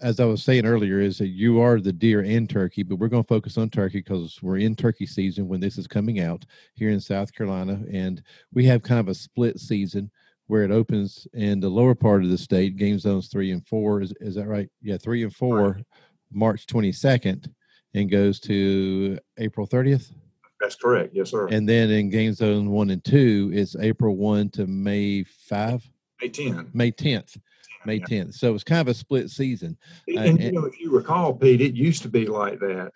as 0.00 0.20
I 0.20 0.24
was 0.24 0.42
saying 0.42 0.66
earlier, 0.66 1.00
is 1.00 1.18
that 1.18 1.28
you 1.28 1.60
are 1.60 1.80
the 1.80 1.92
deer 1.92 2.20
and 2.20 2.48
turkey, 2.48 2.82
but 2.82 2.96
we're 2.96 3.08
going 3.08 3.24
to 3.24 3.28
focus 3.28 3.56
on 3.56 3.70
turkey 3.70 3.98
because 3.98 4.38
we're 4.42 4.58
in 4.58 4.74
turkey 4.74 5.06
season 5.06 5.48
when 5.48 5.60
this 5.60 5.78
is 5.78 5.86
coming 5.86 6.20
out 6.20 6.44
here 6.74 6.90
in 6.90 7.00
South 7.00 7.32
Carolina, 7.32 7.80
and 7.90 8.22
we 8.52 8.64
have 8.66 8.82
kind 8.82 9.00
of 9.00 9.08
a 9.08 9.14
split 9.14 9.58
season 9.58 10.10
where 10.48 10.62
it 10.62 10.70
opens 10.70 11.26
in 11.34 11.60
the 11.60 11.68
lower 11.68 11.94
part 11.94 12.22
of 12.22 12.30
the 12.30 12.38
state, 12.38 12.76
game 12.76 12.98
zones 12.98 13.28
three 13.28 13.50
and 13.50 13.66
four. 13.66 14.02
Is 14.02 14.12
is 14.20 14.34
that 14.36 14.46
right? 14.46 14.68
Yeah, 14.82 14.96
three 14.96 15.22
and 15.22 15.34
four, 15.34 15.72
right. 15.72 15.84
March 16.30 16.66
twenty 16.66 16.92
second, 16.92 17.52
and 17.94 18.10
goes 18.10 18.38
to 18.40 19.18
April 19.38 19.66
thirtieth. 19.66 20.12
That's 20.60 20.76
correct. 20.76 21.14
Yes, 21.14 21.30
sir. 21.30 21.48
And 21.48 21.68
then 21.68 21.90
in 21.90 22.10
game 22.10 22.32
zone 22.32 22.70
one 22.70 22.90
and 22.90 23.04
two, 23.04 23.50
it's 23.52 23.76
April 23.76 24.16
one 24.16 24.50
to 24.50 24.66
May 24.66 25.24
five. 25.24 25.88
May 26.20 26.28
10th. 26.30 26.74
May 26.74 26.92
10th. 26.92 27.38
May 27.86 28.00
10th. 28.00 28.34
So 28.34 28.48
it 28.48 28.52
was 28.52 28.64
kind 28.64 28.80
of 28.80 28.88
a 28.88 28.94
split 28.94 29.30
season. 29.30 29.76
And, 30.08 30.18
uh, 30.18 30.22
and 30.22 30.42
you 30.42 30.52
know, 30.52 30.64
if 30.64 30.80
you 30.80 30.90
recall, 30.90 31.34
Pete, 31.34 31.60
it 31.60 31.74
used 31.74 32.02
to 32.02 32.08
be 32.08 32.26
like 32.26 32.58
that. 32.60 32.90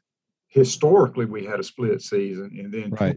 Historically, 0.49 1.27
we 1.27 1.45
had 1.45 1.61
a 1.61 1.65
split 1.65 2.03
season, 2.03 2.57
and 2.59 2.73
then 2.73 2.91
right. 2.91 3.17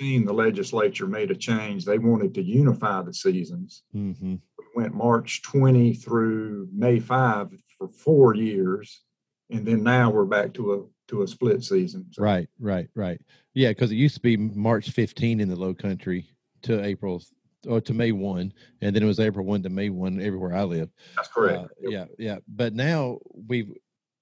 2016, 0.00 0.24
the 0.24 0.32
legislature 0.32 1.06
made 1.06 1.30
a 1.30 1.34
change. 1.34 1.84
They 1.84 1.98
wanted 1.98 2.34
to 2.34 2.42
unify 2.42 3.02
the 3.02 3.12
seasons. 3.12 3.82
Mm-hmm. 3.94 4.36
We 4.58 4.64
went 4.74 4.94
March 4.94 5.42
20 5.42 5.94
through 5.94 6.68
May 6.72 6.98
5 6.98 7.50
for 7.76 7.88
four 7.88 8.34
years, 8.34 9.02
and 9.50 9.66
then 9.66 9.82
now 9.82 10.10
we're 10.10 10.24
back 10.24 10.54
to 10.54 10.74
a 10.74 10.84
to 11.10 11.22
a 11.22 11.28
split 11.28 11.64
season. 11.64 12.06
So. 12.12 12.22
Right, 12.22 12.48
right, 12.60 12.88
right. 12.94 13.20
Yeah, 13.52 13.70
because 13.70 13.90
it 13.90 13.96
used 13.96 14.14
to 14.14 14.20
be 14.20 14.36
March 14.36 14.90
15 14.90 15.40
in 15.40 15.48
the 15.48 15.56
Low 15.56 15.74
Country 15.74 16.30
to 16.62 16.82
April 16.84 17.20
or 17.66 17.80
to 17.80 17.94
May 17.94 18.12
1, 18.12 18.52
and 18.80 18.96
then 18.96 19.02
it 19.02 19.06
was 19.06 19.20
April 19.20 19.44
1 19.44 19.62
to 19.62 19.68
May 19.68 19.90
1 19.90 20.20
everywhere 20.20 20.54
I 20.54 20.64
live. 20.64 20.90
That's 21.16 21.28
correct. 21.28 21.64
Uh. 21.64 21.90
Yeah, 21.90 22.04
yeah. 22.18 22.38
But 22.48 22.74
now 22.74 23.18
we've, 23.48 23.72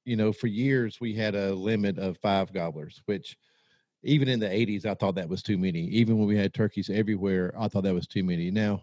you 0.04 0.16
know, 0.16 0.32
for 0.32 0.46
years 0.46 1.00
we 1.00 1.14
had 1.14 1.34
a 1.34 1.54
limit 1.54 1.98
of 1.98 2.18
five 2.18 2.52
gobblers, 2.52 3.02
which 3.06 3.36
even 4.02 4.28
in 4.28 4.40
the 4.40 4.46
80s, 4.46 4.86
I 4.86 4.94
thought 4.94 5.16
that 5.16 5.28
was 5.28 5.42
too 5.42 5.58
many. 5.58 5.80
Even 5.80 6.18
when 6.18 6.28
we 6.28 6.36
had 6.36 6.54
turkeys 6.54 6.90
everywhere, 6.90 7.52
I 7.58 7.68
thought 7.68 7.84
that 7.84 7.94
was 7.94 8.06
too 8.06 8.24
many. 8.24 8.50
Now, 8.50 8.82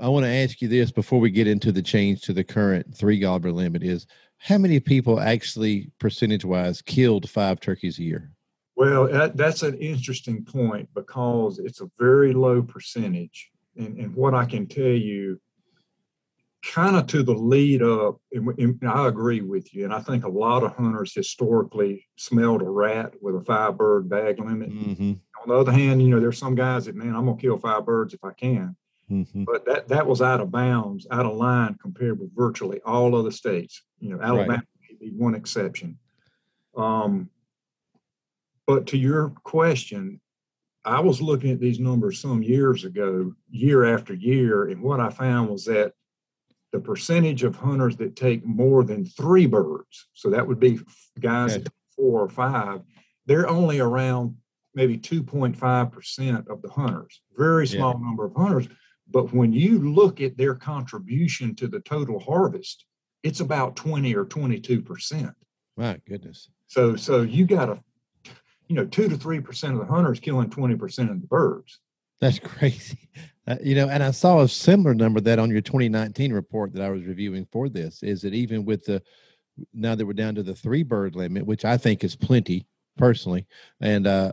I 0.00 0.08
want 0.08 0.24
to 0.24 0.30
ask 0.30 0.62
you 0.62 0.68
this 0.68 0.90
before 0.90 1.20
we 1.20 1.30
get 1.30 1.46
into 1.46 1.72
the 1.72 1.82
change 1.82 2.22
to 2.22 2.32
the 2.32 2.42
current 2.42 2.94
three 2.94 3.18
gobbler 3.18 3.52
limit 3.52 3.82
is 3.82 4.06
how 4.38 4.56
many 4.56 4.80
people 4.80 5.20
actually 5.20 5.90
percentage 5.98 6.44
wise 6.44 6.80
killed 6.80 7.28
five 7.28 7.60
turkeys 7.60 7.98
a 7.98 8.02
year? 8.02 8.30
Well, 8.80 9.08
that, 9.08 9.36
that's 9.36 9.62
an 9.62 9.74
interesting 9.74 10.42
point 10.42 10.88
because 10.94 11.58
it's 11.58 11.82
a 11.82 11.90
very 11.98 12.32
low 12.32 12.62
percentage. 12.62 13.50
And, 13.76 13.98
and 13.98 14.14
what 14.16 14.32
I 14.32 14.46
can 14.46 14.66
tell 14.66 14.84
you, 14.84 15.38
kind 16.64 16.96
of 16.96 17.06
to 17.08 17.22
the 17.22 17.34
lead 17.34 17.82
up, 17.82 18.22
and, 18.32 18.48
and, 18.58 18.80
I 18.88 19.06
agree 19.06 19.42
with 19.42 19.74
you. 19.74 19.84
And 19.84 19.92
I 19.92 20.00
think 20.00 20.24
a 20.24 20.30
lot 20.30 20.62
of 20.62 20.74
hunters 20.76 21.14
historically 21.14 22.08
smelled 22.16 22.62
a 22.62 22.70
rat 22.70 23.12
with 23.20 23.36
a 23.36 23.42
five 23.42 23.76
bird 23.76 24.08
bag 24.08 24.38
limit. 24.38 24.70
Mm-hmm. 24.70 25.12
On 25.42 25.48
the 25.48 25.56
other 25.56 25.72
hand, 25.72 26.00
you 26.00 26.08
know, 26.08 26.18
there's 26.18 26.38
some 26.38 26.54
guys 26.54 26.86
that, 26.86 26.96
man, 26.96 27.14
I'm 27.14 27.26
going 27.26 27.36
to 27.36 27.42
kill 27.42 27.58
five 27.58 27.84
birds 27.84 28.14
if 28.14 28.24
I 28.24 28.32
can. 28.32 28.74
Mm-hmm. 29.10 29.44
But 29.44 29.66
that, 29.66 29.88
that 29.88 30.06
was 30.06 30.22
out 30.22 30.40
of 30.40 30.50
bounds, 30.50 31.06
out 31.10 31.26
of 31.26 31.36
line 31.36 31.76
compared 31.82 32.18
with 32.18 32.34
virtually 32.34 32.80
all 32.86 33.14
other 33.14 33.30
states. 33.30 33.82
You 33.98 34.16
know, 34.16 34.22
Alabama 34.22 34.52
right. 34.52 34.98
may 35.00 35.10
be 35.10 35.14
one 35.14 35.34
exception. 35.34 35.98
Um, 36.74 37.28
but 38.70 38.86
to 38.86 38.96
your 38.96 39.30
question, 39.42 40.20
I 40.84 41.00
was 41.00 41.20
looking 41.20 41.50
at 41.50 41.58
these 41.58 41.80
numbers 41.80 42.20
some 42.20 42.40
years 42.40 42.84
ago, 42.84 43.34
year 43.50 43.82
after 43.84 44.14
year, 44.14 44.68
and 44.68 44.80
what 44.80 45.00
I 45.00 45.10
found 45.10 45.50
was 45.50 45.64
that 45.64 45.92
the 46.70 46.78
percentage 46.78 47.42
of 47.42 47.56
hunters 47.56 47.96
that 47.96 48.14
take 48.14 48.46
more 48.46 48.84
than 48.84 49.04
three 49.04 49.46
birds, 49.46 50.06
so 50.12 50.30
that 50.30 50.46
would 50.46 50.60
be 50.60 50.78
guys 51.18 51.56
okay. 51.56 51.66
four 51.96 52.20
or 52.20 52.28
five, 52.28 52.82
they're 53.26 53.48
only 53.48 53.80
around 53.80 54.36
maybe 54.76 54.96
2.5% 54.96 56.46
of 56.46 56.62
the 56.62 56.70
hunters, 56.70 57.22
very 57.36 57.66
small 57.66 57.94
yeah. 57.98 58.06
number 58.06 58.24
of 58.24 58.36
hunters. 58.36 58.68
But 59.10 59.32
when 59.32 59.52
you 59.52 59.92
look 59.92 60.20
at 60.20 60.36
their 60.36 60.54
contribution 60.54 61.56
to 61.56 61.66
the 61.66 61.80
total 61.80 62.20
harvest, 62.20 62.84
it's 63.24 63.40
about 63.40 63.74
20 63.74 64.14
or 64.14 64.26
22%. 64.26 65.34
My 65.76 66.00
goodness. 66.08 66.48
So 66.68 66.94
so 66.94 67.22
you 67.22 67.46
got 67.46 67.68
a 67.68 67.82
you 68.70 68.76
know, 68.76 68.86
two 68.86 69.08
to 69.08 69.16
three 69.18 69.40
percent 69.40 69.74
of 69.74 69.80
the 69.80 69.92
hunters 69.92 70.20
killing 70.20 70.48
20 70.48 70.76
percent 70.76 71.10
of 71.10 71.20
the 71.20 71.26
birds. 71.26 71.80
That's 72.20 72.38
crazy. 72.38 73.08
Uh, 73.46 73.56
you 73.64 73.74
know, 73.74 73.88
and 73.88 74.02
I 74.02 74.10
saw 74.10 74.42
a 74.42 74.48
similar 74.48 74.94
number 74.94 75.18
that 75.22 75.38
on 75.38 75.50
your 75.50 75.62
2019 75.62 76.32
report 76.32 76.74
that 76.74 76.82
I 76.82 76.90
was 76.90 77.04
reviewing 77.04 77.48
for 77.50 77.70
this 77.70 78.02
is 78.02 78.20
that 78.20 78.34
even 78.34 78.66
with 78.66 78.84
the 78.84 79.02
now 79.72 79.94
that 79.94 80.06
we're 80.06 80.12
down 80.12 80.34
to 80.34 80.42
the 80.42 80.54
three 80.54 80.82
bird 80.82 81.16
limit, 81.16 81.46
which 81.46 81.64
I 81.64 81.78
think 81.78 82.04
is 82.04 82.14
plenty 82.14 82.66
personally, 82.98 83.46
and 83.80 84.06
uh, 84.06 84.32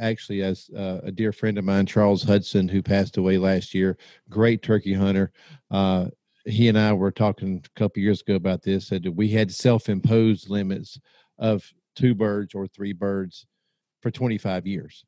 actually, 0.00 0.42
as 0.42 0.70
uh, 0.76 1.00
a 1.04 1.12
dear 1.12 1.32
friend 1.32 1.58
of 1.58 1.64
mine, 1.64 1.84
Charles 1.84 2.22
Hudson, 2.22 2.66
who 2.66 2.82
passed 2.82 3.18
away 3.18 3.36
last 3.36 3.74
year, 3.74 3.98
great 4.30 4.62
turkey 4.62 4.94
hunter. 4.94 5.30
Uh, 5.70 6.06
he 6.46 6.68
and 6.68 6.78
I 6.78 6.94
were 6.94 7.12
talking 7.12 7.62
a 7.62 7.78
couple 7.78 8.02
years 8.02 8.22
ago 8.22 8.36
about 8.36 8.62
this. 8.62 8.88
Said 8.88 9.02
that 9.04 9.12
we 9.12 9.28
had 9.28 9.52
self-imposed 9.52 10.48
limits 10.48 10.98
of 11.38 11.70
two 11.94 12.14
birds 12.14 12.54
or 12.54 12.66
three 12.66 12.94
birds 12.94 13.46
for 14.06 14.12
25 14.12 14.68
years. 14.68 15.04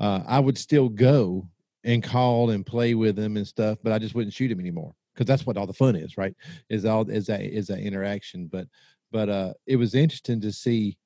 Uh, 0.00 0.22
I 0.26 0.40
would 0.40 0.58
still 0.58 0.88
go 0.88 1.48
and 1.84 2.02
call 2.02 2.50
and 2.50 2.66
play 2.66 2.94
with 2.94 3.14
them 3.14 3.36
and 3.36 3.46
stuff, 3.46 3.78
but 3.84 3.92
I 3.92 3.98
just 4.00 4.16
wouldn't 4.16 4.34
shoot 4.34 4.48
them 4.48 4.58
anymore 4.58 4.92
because 5.14 5.26
that's 5.26 5.46
what 5.46 5.56
all 5.56 5.68
the 5.68 5.72
fun 5.72 5.94
is, 5.94 6.18
right? 6.18 6.34
Is 6.68 6.84
all 6.84 7.08
is 7.08 7.26
that 7.26 7.42
is 7.42 7.68
that 7.68 7.78
interaction. 7.78 8.48
But 8.48 8.66
but 9.12 9.28
uh, 9.28 9.52
it 9.68 9.76
was 9.76 9.94
interesting 9.94 10.40
to 10.40 10.50
see 10.50 10.98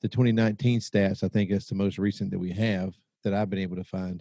the 0.00 0.08
2019 0.08 0.80
stats, 0.80 1.22
I 1.22 1.28
think 1.28 1.50
that's 1.50 1.68
the 1.68 1.76
most 1.76 1.96
recent 1.96 2.32
that 2.32 2.40
we 2.40 2.50
have 2.50 2.92
that 3.22 3.34
I've 3.34 3.50
been 3.50 3.60
able 3.60 3.76
to 3.76 3.84
find. 3.84 4.20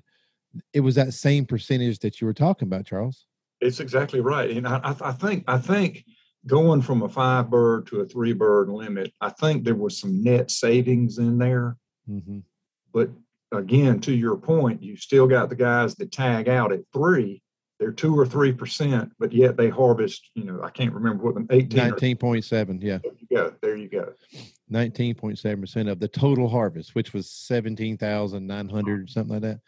It 0.71 0.81
was 0.81 0.93
that 0.93 1.13
same 1.13 1.47
percentage 1.47 1.97
that 1.99 2.21
you 2.21 2.27
were 2.27 2.33
talking 2.33 2.67
about, 2.67 2.85
Charles. 2.85 3.25
It's 3.61 3.79
exactly 3.79 4.19
right, 4.19 4.51
and 4.51 4.67
I, 4.67 4.95
I 5.01 5.11
think 5.13 5.43
I 5.47 5.57
think 5.57 6.05
going 6.45 6.83
from 6.83 7.01
a 7.01 7.09
five 7.09 7.49
bird 7.49 7.87
to 7.87 8.01
a 8.01 8.05
three 8.05 8.33
bird 8.33 8.69
limit, 8.69 9.11
I 9.21 9.31
think 9.31 9.63
there 9.63 9.73
was 9.73 9.97
some 9.97 10.23
net 10.23 10.51
savings 10.51 11.17
in 11.17 11.39
there. 11.39 11.75
Mm-hmm. 12.07 12.39
But 12.93 13.09
again, 13.51 13.99
to 14.01 14.13
your 14.13 14.37
point, 14.37 14.81
you 14.81 14.95
still 14.95 15.27
got 15.27 15.49
the 15.49 15.55
guys 15.55 15.95
that 15.95 16.11
tag 16.11 16.49
out 16.49 16.71
at 16.71 16.81
three 16.93 17.41
they're 17.79 17.91
two 17.93 18.17
or 18.17 18.25
three 18.25 18.51
percent, 18.51 19.11
but 19.19 19.31
yet 19.31 19.55
they 19.55 19.69
harvest. 19.69 20.29
You 20.35 20.43
know, 20.43 20.61
I 20.61 20.69
can't 20.69 20.93
remember 20.93 21.23
what 21.23 21.35
the 21.35 21.45
eighteen. 21.49 21.77
Nineteen 21.77 22.17
point 22.17 22.43
seven. 22.43 22.79
Yeah. 22.81 22.99
There 23.01 23.13
you 23.17 23.27
go. 23.35 23.53
There 23.61 23.75
you 23.77 23.87
go. 23.87 24.13
Nineteen 24.67 25.15
point 25.15 25.39
seven 25.39 25.61
percent 25.61 25.87
of 25.87 25.99
the 25.99 26.09
total 26.09 26.49
harvest, 26.49 26.93
which 26.93 27.13
was 27.13 27.31
seventeen 27.31 27.97
thousand 27.97 28.45
nine 28.45 28.67
hundred 28.67 29.09
something 29.09 29.41
like 29.41 29.41
that, 29.43 29.59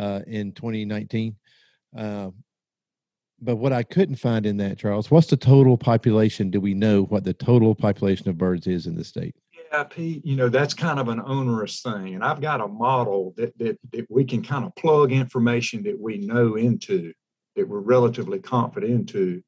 uh, 0.00 0.20
in 0.28 0.52
twenty 0.52 0.84
nineteen. 0.84 1.34
Uh, 1.96 2.30
but 3.40 3.56
what 3.56 3.72
I 3.72 3.82
couldn't 3.82 4.16
find 4.16 4.46
in 4.46 4.56
that, 4.58 4.78
Charles, 4.78 5.10
what's 5.10 5.26
the 5.26 5.36
total 5.36 5.76
population? 5.76 6.50
Do 6.50 6.60
we 6.60 6.72
know 6.72 7.02
what 7.02 7.24
the 7.24 7.34
total 7.34 7.74
population 7.74 8.28
of 8.28 8.38
birds 8.38 8.66
is 8.66 8.86
in 8.86 8.94
the 8.94 9.04
state? 9.04 9.34
You 9.96 10.36
know, 10.36 10.48
that's 10.48 10.74
kind 10.74 10.98
of 10.98 11.08
an 11.08 11.20
onerous 11.24 11.80
thing. 11.80 12.14
And 12.14 12.24
I've 12.24 12.40
got 12.40 12.60
a 12.60 12.68
model 12.68 13.34
that, 13.36 13.56
that, 13.58 13.78
that 13.92 14.10
we 14.10 14.24
can 14.24 14.42
kind 14.42 14.64
of 14.64 14.74
plug 14.76 15.12
information 15.12 15.82
that 15.84 15.98
we 15.98 16.18
know 16.18 16.56
into 16.56 17.12
that 17.56 17.68
we're 17.68 17.80
relatively 17.80 18.38
confident 18.38 18.92
into. 18.92 19.42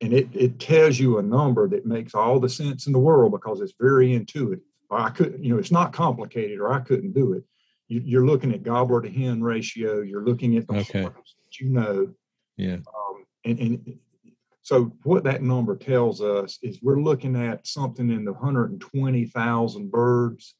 And 0.00 0.12
it, 0.12 0.28
it 0.34 0.60
tells 0.60 0.98
you 0.98 1.18
a 1.18 1.22
number 1.22 1.68
that 1.68 1.86
makes 1.86 2.14
all 2.14 2.38
the 2.38 2.48
sense 2.48 2.86
in 2.86 2.92
the 2.92 2.98
world 2.98 3.32
because 3.32 3.60
it's 3.60 3.74
very 3.80 4.14
intuitive. 4.14 4.64
Or 4.90 5.00
I 5.00 5.10
couldn't, 5.10 5.42
you 5.42 5.52
know, 5.52 5.58
it's 5.58 5.72
not 5.72 5.92
complicated 5.92 6.58
or 6.60 6.72
I 6.72 6.80
couldn't 6.80 7.12
do 7.12 7.32
it. 7.32 7.44
You, 7.88 8.20
are 8.20 8.26
looking 8.26 8.52
at 8.52 8.62
gobbler 8.62 9.00
to 9.00 9.10
hen 9.10 9.42
ratio. 9.42 10.00
You're 10.00 10.24
looking 10.24 10.56
at 10.56 10.66
the 10.66 10.78
okay. 10.78 11.02
that 11.02 11.60
you 11.60 11.68
know. 11.68 12.12
Yeah. 12.56 12.74
Um, 12.74 13.24
and, 13.44 13.58
and 13.58 13.98
so 14.66 14.92
what 15.04 15.22
that 15.22 15.44
number 15.44 15.76
tells 15.76 16.20
us 16.20 16.58
is 16.60 16.82
we're 16.82 17.00
looking 17.00 17.36
at 17.36 17.64
something 17.64 18.10
in 18.10 18.24
the 18.24 18.32
120,000 18.32 19.90
birds. 19.92 20.56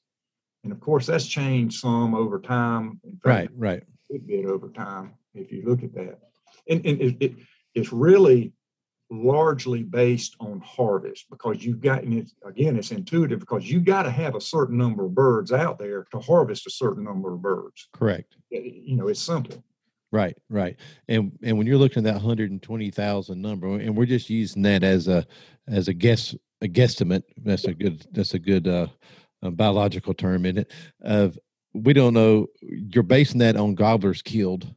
And 0.63 0.73
of 0.73 0.79
course, 0.79 1.07
that's 1.07 1.27
changed 1.27 1.81
some 1.81 2.15
over 2.15 2.39
time. 2.39 3.01
Fact, 3.25 3.25
right, 3.25 3.49
right. 3.57 3.83
A 4.15 4.19
bit 4.19 4.47
over 4.47 4.69
time 4.69 5.15
if 5.35 5.51
you 5.51 5.65
look 5.67 5.83
at 5.83 5.93
that 5.95 6.21
and, 6.69 6.87
and 6.87 7.01
it, 7.01 7.17
it, 7.19 7.35
it's 7.75 7.93
really 7.93 8.53
largely 9.11 9.83
based 9.83 10.37
on 10.39 10.61
harvest 10.61 11.27
because 11.29 11.65
you've 11.65 11.81
got 11.81 12.05
and 12.05 12.15
it's, 12.15 12.33
again 12.47 12.77
it's 12.77 12.93
intuitive 12.93 13.41
because 13.41 13.69
you've 13.69 13.85
got 13.85 14.05
to 14.05 14.11
have 14.11 14.37
a 14.37 14.41
certain 14.41 14.79
number 14.79 15.05
of 15.05 15.17
birds 15.17 15.51
out 15.51 15.81
there 15.81 16.07
to 16.13 16.21
harvest 16.21 16.65
a 16.69 16.71
certain 16.71 17.03
number 17.03 17.35
of 17.35 17.43
birds 17.43 17.89
correct 17.93 18.37
you 18.51 18.97
know 18.97 19.09
it's 19.09 19.21
simple 19.21 19.65
right 20.13 20.37
right. 20.49 20.77
And 21.09 21.39
and 21.43 21.57
when 21.59 21.67
you're 21.67 21.79
looking 21.79 22.07
at 22.07 22.15
that 22.15 22.23
120000 22.23 23.41
number 23.41 23.67
and 23.79 23.97
we're 23.97 24.07
just 24.07 24.31
using 24.31 24.63
that 24.63 24.83
as 24.83 25.09
a 25.09 25.27
as 25.69 25.89
a 25.89 25.95
guess 25.95 26.35
a 26.63 26.69
guesstimate 26.69 27.23
that's 27.45 27.65
a 27.65 27.75
good 27.75 28.07
that's 28.13 28.35
a 28.35 28.39
good 28.39 28.67
uh 28.67 28.87
a 29.43 29.51
biological 29.51 30.15
term 30.15 30.47
in 30.47 30.59
it? 30.59 30.73
Of 31.03 31.39
we 31.75 31.93
don't 31.93 32.15
know 32.15 32.47
you're 32.63 33.03
basing 33.03 33.41
that 33.41 33.57
on 33.57 33.75
gobblers 33.75 34.23
killed 34.23 34.75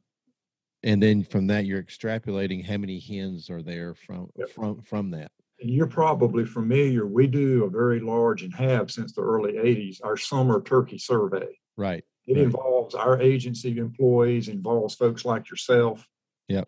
and 0.84 1.02
then 1.02 1.24
from 1.24 1.48
that 1.48 1.66
you're 1.66 1.84
extrapolating 1.84 2.66
how 2.66 2.78
many 2.78 3.00
hens 3.00 3.50
are 3.50 3.62
there 3.62 3.94
from 3.94 4.30
yep. 4.36 4.50
from 4.50 4.82
from 4.82 5.12
that. 5.12 5.32
And 5.62 5.70
you're 5.70 5.88
probably 5.88 6.46
familiar 6.46 7.06
we 7.06 7.28
do 7.28 7.66
a 7.66 7.70
very 7.70 8.00
large 8.00 8.44
and 8.44 8.54
have 8.56 8.90
since 8.90 9.14
the 9.14 9.22
early 9.22 9.54
80s 9.54 10.00
our 10.04 10.18
summer 10.18 10.62
turkey 10.62 10.98
survey. 10.98 11.48
Right 11.78 12.04
it 12.30 12.36
right. 12.36 12.44
involves 12.44 12.96
our 12.96 13.20
agency 13.20 13.78
employees 13.78 14.48
involves 14.48 14.96
folks 14.96 15.26
like 15.26 15.50
yourself 15.50 16.08
yep 16.48 16.68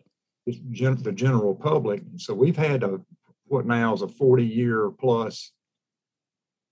gen- 0.70 1.02
the 1.02 1.12
general 1.12 1.54
public 1.54 2.02
so 2.16 2.34
we've 2.34 2.56
had 2.56 2.82
a 2.82 3.00
what 3.46 3.66
now 3.66 3.94
is 3.94 4.02
a 4.02 4.08
40 4.08 4.44
year 4.44 4.90
plus 4.90 5.52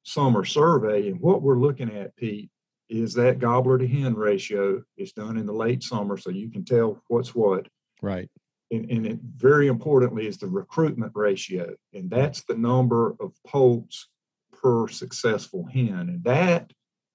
summer 0.03 0.45
survey 0.45 1.09
and 1.09 1.21
what 1.21 1.43
we're 1.43 1.59
looking 1.59 1.91
at 1.95 2.15
pete 2.17 2.51
is 2.91 3.15
that 3.15 3.39
gobbler 3.39 3.79
to 3.79 3.87
hen 3.87 4.15
ratio. 4.15 4.83
It's 4.97 5.13
done 5.13 5.37
in 5.37 5.47
the 5.47 5.53
late 5.53 5.83
summer, 5.83 6.17
so 6.17 6.31
you 6.31 6.51
can 6.51 6.65
tell 6.65 7.01
what's 7.09 7.35
what. 7.35 7.69
Right. 8.03 8.29
and, 8.71 8.91
and 8.91 9.07
it 9.07 9.19
very 9.37 9.69
importantly 9.69 10.27
is 10.27 10.39
the 10.39 10.49
recruitment 10.49 11.13
ratio, 11.15 11.75
and 11.95 12.11
that's 12.11 12.43
the 12.43 12.57
number 12.57 13.15
of 13.21 13.33
poults 13.47 14.09
per 14.53 14.89
successful 14.89 15.67
hen. 15.73 16.09
And 16.09 16.25
that, 16.25 16.73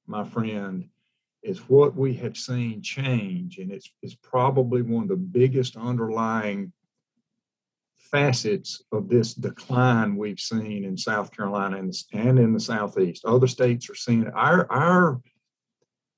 my 0.08 0.24
friend, 0.24 0.90
is 1.46 1.60
what 1.70 1.96
we 1.96 2.14
have 2.16 2.36
seen 2.36 2.82
change, 2.82 3.60
and 3.60 3.72
it's, 3.72 3.92
it's 4.02 4.16
probably 4.16 4.82
one 4.82 5.04
of 5.04 5.10
the 5.10 5.16
biggest 5.16 5.78
underlying 5.78 6.74
facets 7.94 8.82
of 8.92 9.10
this 9.10 9.36
decline 9.36 10.16
we've 10.16 10.40
seen 10.40 10.84
in 10.84 10.98
South 10.98 11.32
Carolina 11.32 11.78
and, 11.78 11.94
and 12.14 12.40
in 12.40 12.52
the 12.52 12.60
Southeast. 12.60 13.26
Other 13.26 13.46
states 13.46 13.90
are 13.92 13.96
seeing 13.96 14.24
it. 14.24 14.34
Our, 14.34 14.72
our, 14.72 15.22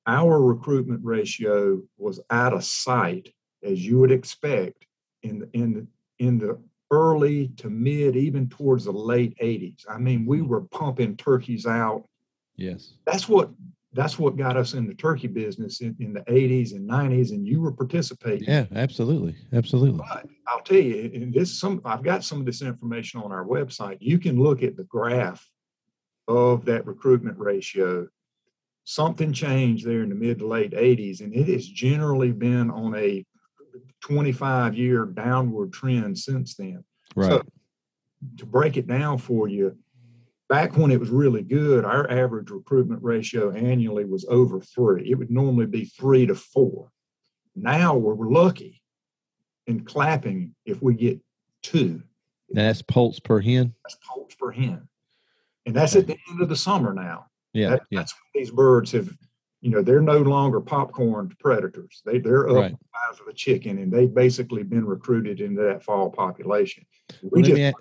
our 0.06 0.42
recruitment 0.42 1.02
ratio 1.04 1.82
was 1.98 2.22
out 2.30 2.54
of 2.54 2.64
sight, 2.64 3.34
as 3.64 3.86
you 3.86 4.00
would 4.00 4.12
expect, 4.12 4.86
in 5.24 5.40
the, 5.40 5.50
in 5.52 5.74
the, 5.74 5.88
in 6.20 6.38
the 6.38 6.58
early 6.90 7.50
to 7.58 7.70
mid, 7.70 8.16
even 8.16 8.48
towards 8.48 8.86
the 8.86 8.94
late 8.94 9.38
80s. 9.44 9.84
I 9.90 9.98
mean, 9.98 10.26
we 10.26 10.38
mm-hmm. 10.38 10.48
were 10.48 10.62
pumping 10.62 11.18
turkeys 11.18 11.66
out. 11.66 12.06
Yes. 12.56 12.94
That's 13.06 13.28
what 13.28 13.52
that's 13.98 14.20
what 14.20 14.38
got 14.38 14.56
us 14.56 14.76
in 14.76 14.86
the 14.86 14.94
turkey 14.94 15.28
business 15.28 15.82
in, 15.82 15.96
in, 16.00 16.14
the 16.14 16.22
80s 16.22 16.74
and 16.74 16.88
90s 16.88 17.32
and 17.32 17.48
you 17.48 17.60
were 17.60 17.72
participating. 17.72 18.48
Yeah 18.48 18.66
absolutely 18.76 19.36
absolutely. 19.54 19.98
But 19.98 20.28
i'll 20.48 20.62
tell 20.62 20.78
you 20.78 21.12
and 21.14 21.34
this 21.34 21.60
some 21.60 21.82
i've 21.84 22.04
got 22.04 22.24
some 22.24 22.40
of 22.40 22.46
this 22.46 22.62
information 22.62 23.20
on 23.22 23.32
our 23.32 23.44
website. 23.44 23.98
You 24.00 24.20
can 24.20 24.40
look 24.40 24.62
at 24.62 24.78
the 24.78 24.84
graph 24.84 25.44
of 26.28 26.64
that 26.66 26.86
recruitment 26.86 27.40
ratio. 27.40 28.08
Something 28.84 29.34
changed 29.34 29.86
there 29.86 30.04
in 30.04 30.10
the 30.10 30.16
mid 30.16 30.40
to 30.40 30.48
late 30.48 30.72
80s 30.72 31.22
and 31.22 31.34
it 31.34 31.48
has 31.50 31.68
generally 31.68 32.32
been 32.32 32.70
on 32.70 32.96
a 32.96 33.26
25 34.02 34.76
year 34.76 35.06
downward 35.06 35.74
trend 35.74 36.18
since 36.18 36.56
then. 36.56 36.84
Right. 37.16 37.32
so, 37.32 37.44
to 38.38 38.46
break 38.46 38.78
it 38.78 38.88
down 38.88 39.18
for 39.18 39.48
you 39.48 39.78
back 40.50 40.78
when 40.78 40.92
it 40.92 41.00
was 41.00 41.10
really 41.10 41.44
good, 41.44 41.86
our 41.86 42.10
average 42.10 42.50
recruitment 42.50 43.04
ratio 43.04 43.52
annually 43.52 44.06
was 44.06 44.26
over 44.30 44.62
three. 44.62 45.10
It 45.10 45.16
would 45.16 45.32
normally 45.32 45.66
be 45.66 45.86
three 45.86 46.26
to 46.26 46.36
four. 46.36 46.92
Now 47.56 47.96
we're 47.96 48.30
lucky 48.30 48.82
in 49.66 49.84
clapping 49.84 50.56
if 50.66 50.82
we 50.82 50.94
get 50.96 51.20
two. 51.64 52.02
That's 52.50 52.82
poults 52.82 53.20
per 53.20 53.42
hen. 53.42 53.74
That's 53.84 53.98
poults 54.08 54.36
per 54.36 54.52
hen, 54.52 54.88
and 55.66 55.76
that's 55.76 55.96
at 55.96 56.08
the 56.08 56.18
end 56.30 56.42
of 56.42 56.50
the 56.50 56.56
summer 56.56 56.94
now. 56.94 57.26
Yeah, 57.54 57.72
that, 57.72 57.82
yeah. 57.90 58.00
That's 58.00 58.14
when 58.14 58.42
these 58.42 58.52
birds 58.52 58.92
have, 58.94 59.10
you 59.60 59.72
know, 59.72 59.82
they're 59.82 60.02
no 60.02 60.20
longer 60.20 60.62
popcorn 60.62 61.36
predators. 61.40 62.02
They 62.06 62.20
they're 62.20 62.48
up 62.50 62.56
right. 62.56 62.72
the 62.72 62.78
size 63.12 63.20
of 63.20 63.28
a 63.28 63.34
chicken, 63.34 63.80
and 63.80 63.92
they've 63.92 64.14
basically 64.14 64.64
been 64.64 64.86
recruited 64.86 65.42
into 65.42 65.62
that 65.64 65.84
fall 65.84 66.10
population. 66.10 66.86
We 67.22 67.42
well, 67.42 67.50
just, 67.50 67.60
add, 67.60 67.74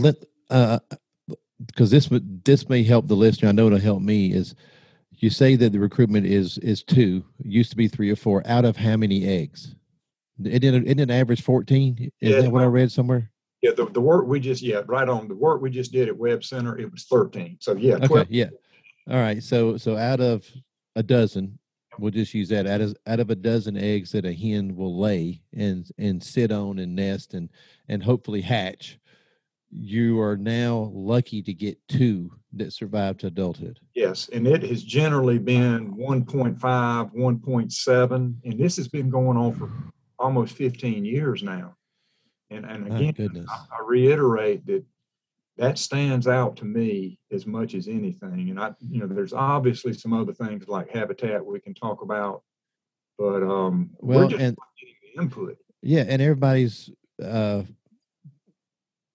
let, 0.00 0.16
uh, 0.50 0.80
because 1.66 1.90
this 1.90 2.08
this 2.44 2.68
may 2.68 2.82
help 2.82 3.08
the 3.08 3.16
listener. 3.16 3.48
I 3.48 3.52
know 3.52 3.66
it'll 3.66 3.78
help 3.78 4.02
me. 4.02 4.32
Is 4.32 4.54
you 5.12 5.30
say 5.30 5.56
that 5.56 5.72
the 5.72 5.80
recruitment 5.80 6.26
is 6.26 6.58
is 6.58 6.82
two, 6.82 7.24
used 7.42 7.70
to 7.70 7.76
be 7.76 7.88
three 7.88 8.10
or 8.10 8.16
four. 8.16 8.42
Out 8.46 8.64
of 8.64 8.76
how 8.76 8.96
many 8.96 9.26
eggs? 9.26 9.74
It 10.44 10.60
didn't 10.60 10.86
it 10.86 10.94
didn't 10.94 11.10
average 11.10 11.42
fourteen. 11.42 12.12
Is 12.20 12.30
yeah, 12.34 12.40
that 12.42 12.50
what 12.50 12.62
I 12.62 12.66
read 12.66 12.92
somewhere? 12.92 13.30
Yeah, 13.62 13.72
the, 13.76 13.86
the 13.86 14.00
work 14.00 14.26
we 14.26 14.38
just 14.38 14.62
yeah 14.62 14.82
right 14.86 15.08
on 15.08 15.26
the 15.26 15.34
work 15.34 15.60
we 15.60 15.70
just 15.70 15.92
did 15.92 16.08
at 16.08 16.16
Webb 16.16 16.44
Center 16.44 16.78
it 16.78 16.90
was 16.90 17.04
thirteen. 17.04 17.58
So 17.60 17.74
yeah, 17.74 17.96
12. 17.96 18.10
okay, 18.10 18.26
yeah. 18.30 18.50
All 19.10 19.16
right, 19.16 19.42
so 19.42 19.76
so 19.76 19.96
out 19.96 20.20
of 20.20 20.46
a 20.94 21.02
dozen, 21.02 21.58
we'll 21.98 22.12
just 22.12 22.34
use 22.34 22.48
that 22.50 22.66
out 22.66 22.80
of 22.80 22.96
out 23.06 23.18
of 23.18 23.30
a 23.30 23.34
dozen 23.34 23.76
eggs 23.76 24.12
that 24.12 24.24
a 24.24 24.32
hen 24.32 24.76
will 24.76 24.98
lay 24.98 25.42
and 25.56 25.90
and 25.98 26.22
sit 26.22 26.52
on 26.52 26.78
and 26.78 26.94
nest 26.94 27.34
and 27.34 27.48
and 27.88 28.02
hopefully 28.02 28.40
hatch 28.40 28.98
you 29.70 30.20
are 30.20 30.36
now 30.36 30.90
lucky 30.94 31.42
to 31.42 31.52
get 31.52 31.78
two 31.88 32.30
that 32.54 32.72
survive 32.72 33.18
to 33.18 33.26
adulthood. 33.26 33.78
Yes, 33.94 34.28
and 34.32 34.46
it 34.46 34.62
has 34.62 34.82
generally 34.82 35.38
been 35.38 35.94
1.5, 35.94 36.58
1.7, 36.58 38.34
and 38.44 38.58
this 38.58 38.76
has 38.76 38.88
been 38.88 39.10
going 39.10 39.36
on 39.36 39.52
for 39.54 39.70
almost 40.18 40.54
15 40.56 41.04
years 41.04 41.42
now. 41.42 41.74
And 42.50 42.64
and 42.64 42.86
again, 42.86 43.46
I, 43.48 43.76
I, 43.76 43.84
reiterate 43.84 44.64
that 44.66 44.82
that 45.58 45.76
stands 45.76 46.26
out 46.26 46.56
to 46.56 46.64
me 46.64 47.18
as 47.30 47.46
much 47.46 47.74
as 47.74 47.88
anything. 47.88 48.48
And 48.48 48.58
I, 48.58 48.72
you 48.80 49.00
know, 49.00 49.06
there's 49.06 49.34
obviously 49.34 49.92
some 49.92 50.14
other 50.14 50.32
things 50.32 50.66
like 50.66 50.88
habitat 50.88 51.44
we 51.44 51.60
can 51.60 51.74
talk 51.74 52.00
about, 52.00 52.42
but 53.18 53.42
um, 53.42 53.90
well, 53.98 54.20
we're 54.20 54.28
just 54.28 54.42
and, 54.42 54.56
input. 55.18 55.58
Yeah, 55.82 56.04
and 56.08 56.22
everybody's 56.22 56.88
uh, 57.22 57.64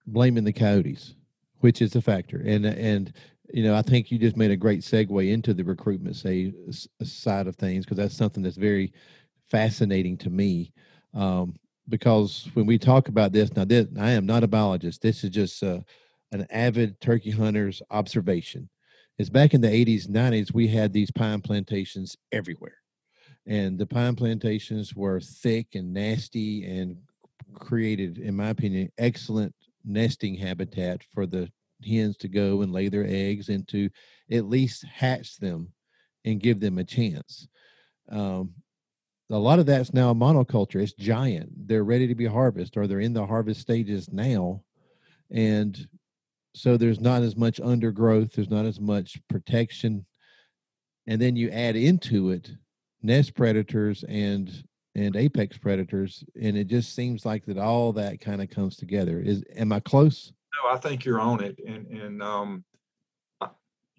blaming 0.06 0.44
the 0.44 0.52
coyotes, 0.52 1.14
which 1.60 1.82
is 1.82 1.96
a 1.96 2.02
factor. 2.02 2.42
And 2.44 2.66
and 2.66 3.12
you 3.52 3.62
know, 3.62 3.74
I 3.74 3.82
think 3.82 4.10
you 4.10 4.18
just 4.18 4.36
made 4.36 4.50
a 4.50 4.56
great 4.56 4.80
segue 4.80 5.30
into 5.30 5.54
the 5.54 5.64
recruitment 5.64 6.16
say 6.16 6.52
side 7.02 7.46
of 7.46 7.56
things 7.56 7.84
because 7.84 7.98
that's 7.98 8.16
something 8.16 8.42
that's 8.42 8.56
very 8.56 8.92
fascinating 9.50 10.16
to 10.18 10.30
me. 10.30 10.72
Um, 11.12 11.56
because 11.88 12.48
when 12.54 12.66
we 12.66 12.78
talk 12.78 13.08
about 13.08 13.32
this 13.32 13.54
now, 13.54 13.64
this 13.64 13.86
I 14.00 14.10
am 14.10 14.26
not 14.26 14.42
a 14.42 14.48
biologist. 14.48 15.02
This 15.02 15.22
is 15.22 15.30
just 15.30 15.62
uh, 15.62 15.80
an 16.32 16.46
avid 16.50 17.00
turkey 17.00 17.30
hunter's 17.30 17.82
observation. 17.90 18.68
Is 19.18 19.30
back 19.30 19.54
in 19.54 19.60
the 19.60 19.68
80s, 19.68 20.08
90s, 20.08 20.52
we 20.52 20.66
had 20.66 20.92
these 20.92 21.10
pine 21.12 21.40
plantations 21.40 22.16
everywhere. 22.32 22.78
And 23.46 23.78
the 23.78 23.86
pine 23.86 24.16
plantations 24.16 24.96
were 24.96 25.20
thick 25.20 25.74
and 25.74 25.92
nasty 25.92 26.64
and 26.64 26.96
created, 27.54 28.18
in 28.18 28.34
my 28.34 28.48
opinion, 28.48 28.90
excellent 28.98 29.54
nesting 29.84 30.34
habitat 30.34 31.02
for 31.12 31.26
the 31.26 31.50
hens 31.84 32.16
to 32.18 32.28
go 32.28 32.62
and 32.62 32.72
lay 32.72 32.88
their 32.88 33.06
eggs 33.06 33.48
and 33.48 33.66
to 33.68 33.90
at 34.30 34.48
least 34.48 34.84
hatch 34.84 35.36
them 35.36 35.72
and 36.24 36.40
give 36.40 36.60
them 36.60 36.78
a 36.78 36.84
chance. 36.84 37.46
Um, 38.10 38.54
a 39.30 39.38
lot 39.38 39.58
of 39.58 39.66
that's 39.66 39.92
now 39.92 40.10
a 40.10 40.14
monoculture. 40.14 40.82
It's 40.82 40.92
giant. 40.92 41.50
They're 41.66 41.84
ready 41.84 42.06
to 42.06 42.14
be 42.14 42.26
harvested 42.26 42.76
or 42.76 42.86
they're 42.86 43.00
in 43.00 43.14
the 43.14 43.26
harvest 43.26 43.60
stages 43.60 44.12
now. 44.12 44.62
And 45.30 45.88
so 46.54 46.76
there's 46.76 47.00
not 47.00 47.22
as 47.22 47.36
much 47.36 47.60
undergrowth, 47.60 48.32
there's 48.32 48.50
not 48.50 48.66
as 48.66 48.80
much 48.80 49.18
protection. 49.28 50.06
And 51.06 51.20
then 51.20 51.36
you 51.36 51.50
add 51.50 51.76
into 51.76 52.30
it 52.30 52.50
nest 53.02 53.34
predators 53.34 54.04
and 54.08 54.50
and 54.94 55.16
apex 55.16 55.58
predators 55.58 56.24
and 56.40 56.56
it 56.56 56.68
just 56.68 56.94
seems 56.94 57.26
like 57.26 57.44
that 57.46 57.58
all 57.58 57.92
that 57.92 58.20
kind 58.20 58.40
of 58.40 58.50
comes 58.50 58.76
together. 58.76 59.20
Is 59.20 59.44
am 59.56 59.72
i 59.72 59.80
close? 59.80 60.32
No 60.62 60.70
i 60.70 60.76
think 60.76 61.04
you're 61.04 61.20
on 61.20 61.42
it 61.42 61.58
and 61.66 61.86
and 61.86 62.22
um 62.22 62.64
I 63.40 63.48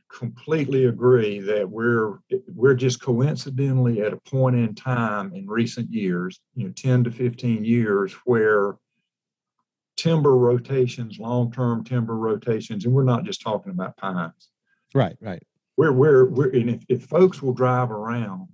completely 0.10 0.86
agree 0.86 1.40
that 1.42 1.70
we're 1.70 2.20
we're 2.48 2.76
just 2.76 3.02
coincidentally 3.02 4.02
at 4.02 4.14
a 4.14 4.18
point 4.18 4.56
in 4.56 4.74
time 4.74 5.34
in 5.34 5.48
recent 5.48 5.92
years 5.92 6.40
you 6.56 6.66
know 6.66 6.72
10 6.72 7.04
to 7.06 7.12
15 7.12 7.66
years 7.66 8.14
where 8.26 8.76
timber 9.98 10.38
rotations 10.38 11.20
long-term 11.20 11.84
timber 11.84 12.16
rotations 12.16 12.86
and 12.86 12.94
we're 12.94 13.04
not 13.04 13.24
just 13.24 13.42
talking 13.42 13.72
about 13.72 13.98
pines. 13.98 14.50
Right 14.94 15.18
right. 15.20 15.44
We're 15.78 15.92
we're, 15.92 16.30
we're 16.30 16.50
and 16.52 16.70
if, 16.70 16.86
if 16.88 17.04
folks 17.04 17.42
will 17.42 17.54
drive 17.54 17.92
around 17.92 18.48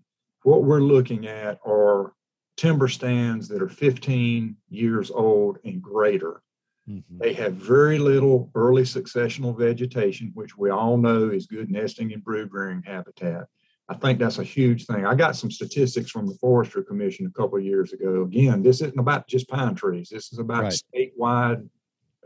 what 0.43 0.63
we're 0.63 0.79
looking 0.79 1.27
at 1.27 1.59
are 1.63 2.13
timber 2.61 2.87
stands 2.87 3.47
that 3.47 3.59
are 3.59 3.67
15 3.67 4.55
years 4.69 5.09
old 5.09 5.57
and 5.65 5.81
greater. 5.81 6.43
Mm-hmm. 6.87 7.17
They 7.17 7.33
have 7.33 7.53
very 7.53 7.97
little 7.97 8.51
early 8.53 8.83
successional 8.83 9.57
vegetation, 9.57 10.29
which 10.35 10.55
we 10.55 10.69
all 10.69 10.97
know 10.97 11.29
is 11.29 11.47
good 11.47 11.71
nesting 11.71 12.13
and 12.13 12.23
brood 12.23 12.49
rearing 12.51 12.83
habitat. 12.83 13.45
I 13.89 13.95
think 13.95 14.19
that's 14.19 14.37
a 14.37 14.43
huge 14.43 14.85
thing. 14.85 15.07
I 15.07 15.15
got 15.15 15.35
some 15.35 15.49
statistics 15.49 16.11
from 16.11 16.27
the 16.27 16.35
Forestry 16.35 16.85
Commission 16.85 17.25
a 17.25 17.31
couple 17.31 17.57
of 17.57 17.65
years 17.65 17.93
ago. 17.93 18.21
Again, 18.21 18.61
this 18.61 18.81
isn't 18.81 18.99
about 18.99 19.27
just 19.27 19.49
pine 19.49 19.73
trees. 19.73 20.09
This 20.11 20.31
is 20.31 20.37
about 20.37 20.63
right. 20.63 20.81
statewide 20.95 21.67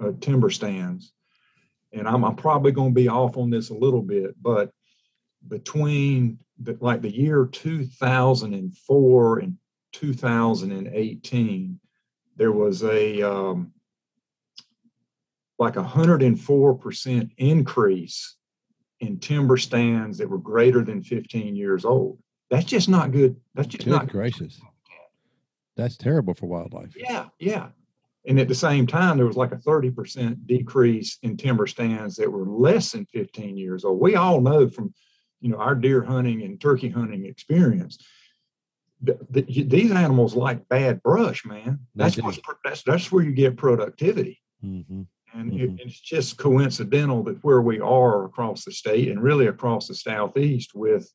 uh, 0.01 0.11
timber 0.19 0.49
stands. 0.49 1.13
And 1.93 2.09
I'm, 2.09 2.25
I'm 2.25 2.35
probably 2.35 2.73
going 2.73 2.91
to 2.91 3.01
be 3.01 3.07
off 3.07 3.37
on 3.37 3.49
this 3.49 3.69
a 3.69 3.73
little 3.73 4.01
bit, 4.01 4.35
but 4.41 4.71
between 5.47 6.39
the, 6.59 6.77
like 6.81 7.01
the 7.01 7.15
year 7.15 7.45
2004 7.45 9.39
and 9.39 9.57
2018, 9.95 11.79
there 12.35 12.51
was 12.51 12.83
a 12.83 13.21
um, 13.21 13.71
like 15.57 15.77
a 15.77 15.83
104% 15.83 17.29
increase 17.37 18.35
in 18.99 19.19
timber 19.19 19.55
stands 19.57 20.17
that 20.17 20.29
were 20.29 20.37
greater 20.37 20.83
than 20.83 21.01
15 21.01 21.55
years 21.55 21.85
old. 21.85 22.19
That's 22.49 22.65
just 22.65 22.89
not 22.89 23.11
good. 23.11 23.37
That's 23.53 23.69
just 23.69 23.85
good 23.85 23.91
not 23.91 24.07
gracious. 24.07 24.59
That's 25.77 25.97
terrible 25.97 26.33
for 26.33 26.47
wildlife. 26.47 26.93
Yeah, 26.97 27.27
yeah. 27.39 27.69
And 28.27 28.39
at 28.39 28.47
the 28.47 28.55
same 28.55 28.87
time, 28.87 29.17
there 29.17 29.25
was 29.25 29.37
like 29.37 29.51
a 29.51 29.57
30% 29.57 30.45
decrease 30.45 31.17
in 31.21 31.37
timber 31.37 31.67
stands 31.67 32.15
that 32.15 32.31
were 32.31 32.45
less 32.45 32.91
than 32.91 33.05
15 33.05 33.57
years 33.57 33.85
old. 33.85 33.99
We 34.01 34.15
all 34.15 34.41
know 34.41 34.67
from, 34.67 34.93
you 35.41 35.49
know, 35.49 35.57
our 35.57 35.75
deer 35.75 36.03
hunting 36.03 36.41
and 36.41 36.59
turkey 36.59 36.89
hunting 36.89 37.25
experience 37.25 37.97
the, 39.05 39.17
the, 39.29 39.63
these 39.63 39.91
animals 39.91 40.35
like 40.35 40.67
bad 40.67 41.01
brush, 41.03 41.45
man. 41.45 41.79
That's 41.95 42.17
what's, 42.17 42.39
that's 42.63 42.83
that's 42.83 43.11
where 43.11 43.23
you 43.23 43.31
get 43.31 43.57
productivity. 43.57 44.41
Mm-hmm. 44.63 45.03
And 45.33 45.51
mm-hmm. 45.51 45.75
it, 45.75 45.81
it's 45.85 45.99
just 45.99 46.37
coincidental 46.37 47.23
that 47.23 47.43
where 47.43 47.61
we 47.61 47.79
are 47.79 48.25
across 48.25 48.65
the 48.65 48.71
state 48.71 49.09
and 49.09 49.21
really 49.21 49.47
across 49.47 49.87
the 49.87 49.95
southeast 49.95 50.73
with, 50.73 51.11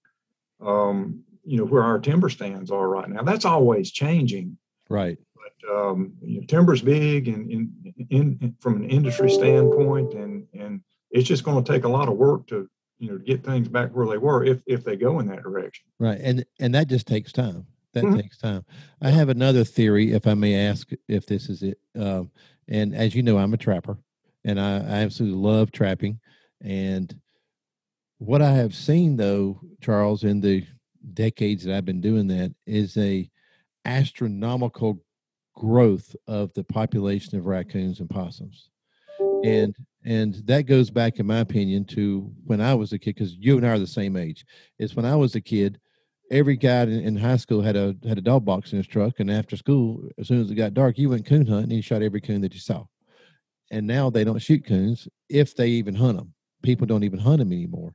um, 0.61 1.23
you 1.45 1.57
know, 1.57 1.65
where 1.65 1.83
our 1.83 1.99
timber 1.99 2.29
stands 2.29 2.71
are 2.71 2.89
right 2.89 3.09
now. 3.09 3.23
That's 3.23 3.47
always 3.47 3.91
changing. 3.91 4.59
Right. 4.89 5.19
But 5.35 5.75
um, 5.75 6.15
you 6.23 6.41
know, 6.41 6.47
timber's 6.47 6.83
big 6.83 7.29
and 7.29 7.51
in, 7.51 7.73
in, 8.11 8.39
in, 8.41 8.57
from 8.61 8.77
an 8.77 8.91
industry 8.91 9.31
standpoint, 9.31 10.13
and 10.15 10.47
and 10.53 10.83
it's 11.11 11.27
just 11.27 11.45
going 11.45 11.63
to 11.63 11.73
take 11.73 11.85
a 11.85 11.89
lot 11.89 12.09
of 12.09 12.17
work 12.17 12.47
to 12.49 12.69
you 12.99 13.11
know 13.11 13.19
get 13.19 13.43
things 13.43 13.69
back 13.69 13.91
where 13.91 14.07
they 14.07 14.19
were 14.19 14.45
if 14.45 14.61
if 14.67 14.85
they 14.85 14.97
go 14.97 15.19
in 15.19 15.27
that 15.29 15.43
direction. 15.43 15.87
Right, 15.99 16.21
and 16.21 16.45
and 16.61 16.75
that 16.75 16.89
just 16.89 17.07
takes 17.07 17.33
time. 17.33 17.67
That 17.93 18.05
mm-hmm. 18.05 18.17
takes 18.21 18.39
time. 18.39 18.65
I 19.03 19.11
have 19.11 19.29
another 19.29 19.65
theory, 19.65 20.13
if 20.13 20.27
I 20.27 20.35
may 20.35 20.55
ask, 20.69 20.89
if 21.09 21.27
this 21.27 21.49
is 21.49 21.63
it. 21.63 21.79
Um, 21.99 22.31
and 22.69 22.95
as 22.95 23.15
you 23.15 23.23
know, 23.23 23.39
I'm 23.39 23.55
a 23.55 23.59
trapper, 23.59 23.99
and 24.45 24.61
I, 24.61 24.77
I 24.77 25.03
absolutely 25.03 25.39
love 25.39 25.73
trapping. 25.73 26.21
And 26.61 27.13
what 28.19 28.43
I 28.43 28.53
have 28.53 28.75
seen, 28.75 29.17
though, 29.17 29.61
Charles, 29.81 30.25
in 30.25 30.41
the 30.41 30.65
decades 31.15 31.65
that 31.65 31.77
I've 31.77 31.85
been 31.85 32.01
doing 32.01 32.29
that, 32.29 32.55
is 32.67 32.97
a 32.97 33.29
astronomical 33.85 35.03
growth 35.57 36.15
of 36.29 36.53
the 36.55 36.65
population 36.65 37.39
of 37.39 37.47
raccoons 37.47 38.01
and 38.01 38.09
possums 38.09 38.71
and 39.45 39.75
and 40.05 40.35
that 40.47 40.63
goes 40.63 40.91
back 40.91 41.19
in 41.19 41.27
my 41.27 41.39
opinion 41.39 41.85
to 41.85 42.31
when 42.45 42.61
i 42.61 42.75
was 42.75 42.93
a 42.93 42.99
kid 42.99 43.15
because 43.15 43.35
you 43.35 43.57
and 43.57 43.67
i 43.67 43.71
are 43.71 43.79
the 43.79 43.87
same 43.87 44.17
age 44.17 44.45
it's 44.79 44.95
when 44.95 45.05
i 45.05 45.15
was 45.15 45.35
a 45.35 45.41
kid 45.41 45.79
every 46.31 46.57
guy 46.57 46.83
in, 46.83 47.01
in, 47.01 47.17
high 47.17 47.37
school 47.37 47.61
had 47.61 47.77
a 47.77 47.97
had 48.07 48.19
a 48.19 48.23
dog 48.23 48.45
box 48.45 48.73
in 48.73 48.79
his 48.79 48.87
truck 48.87 49.19
and 49.19 49.31
after 49.31 49.57
school 49.57 50.03
as 50.19 50.29
soon 50.29 50.41
as 50.41 50.51
it 50.51 50.55
got 50.55 50.75
dark 50.75 50.97
you 50.97 51.11
went 51.11 51.27
coon 51.27 51.47
hunting 51.47 51.65
and 51.65 51.73
you 51.73 51.83
shot 51.83 52.03
every 52.03 52.21
coon 52.21 52.41
that 52.41 52.55
you 52.55 52.61
saw. 52.61 52.85
And 53.73 53.87
now 53.87 54.11
they 54.11 54.25
don't 54.25 54.41
shoot 54.41 54.67
coons 54.67 55.09
if 55.29 55.55
they 55.55 55.69
even 55.69 55.95
hunt 55.95 56.19
them 56.19 56.35
people 56.63 56.87
don't 56.87 57.05
even 57.05 57.19
hunt 57.19 57.39
them 57.39 57.53
anymore. 57.53 57.95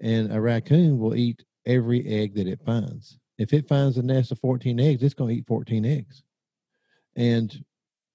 And 0.00 0.32
a 0.32 0.40
raccoon 0.40 0.98
will 0.98 1.14
eat 1.14 1.44
every 1.66 2.06
egg 2.06 2.34
that 2.34 2.46
it 2.46 2.60
finds. 2.64 3.18
If 3.38 3.52
it 3.52 3.68
finds 3.68 3.96
a 3.96 4.02
nest 4.02 4.32
of 4.32 4.38
14 4.40 4.78
eggs 4.80 5.02
it's 5.02 5.14
going 5.14 5.34
to 5.34 5.40
eat 5.40 5.46
14 5.46 5.84
eggs. 5.84 6.22
And 7.16 7.64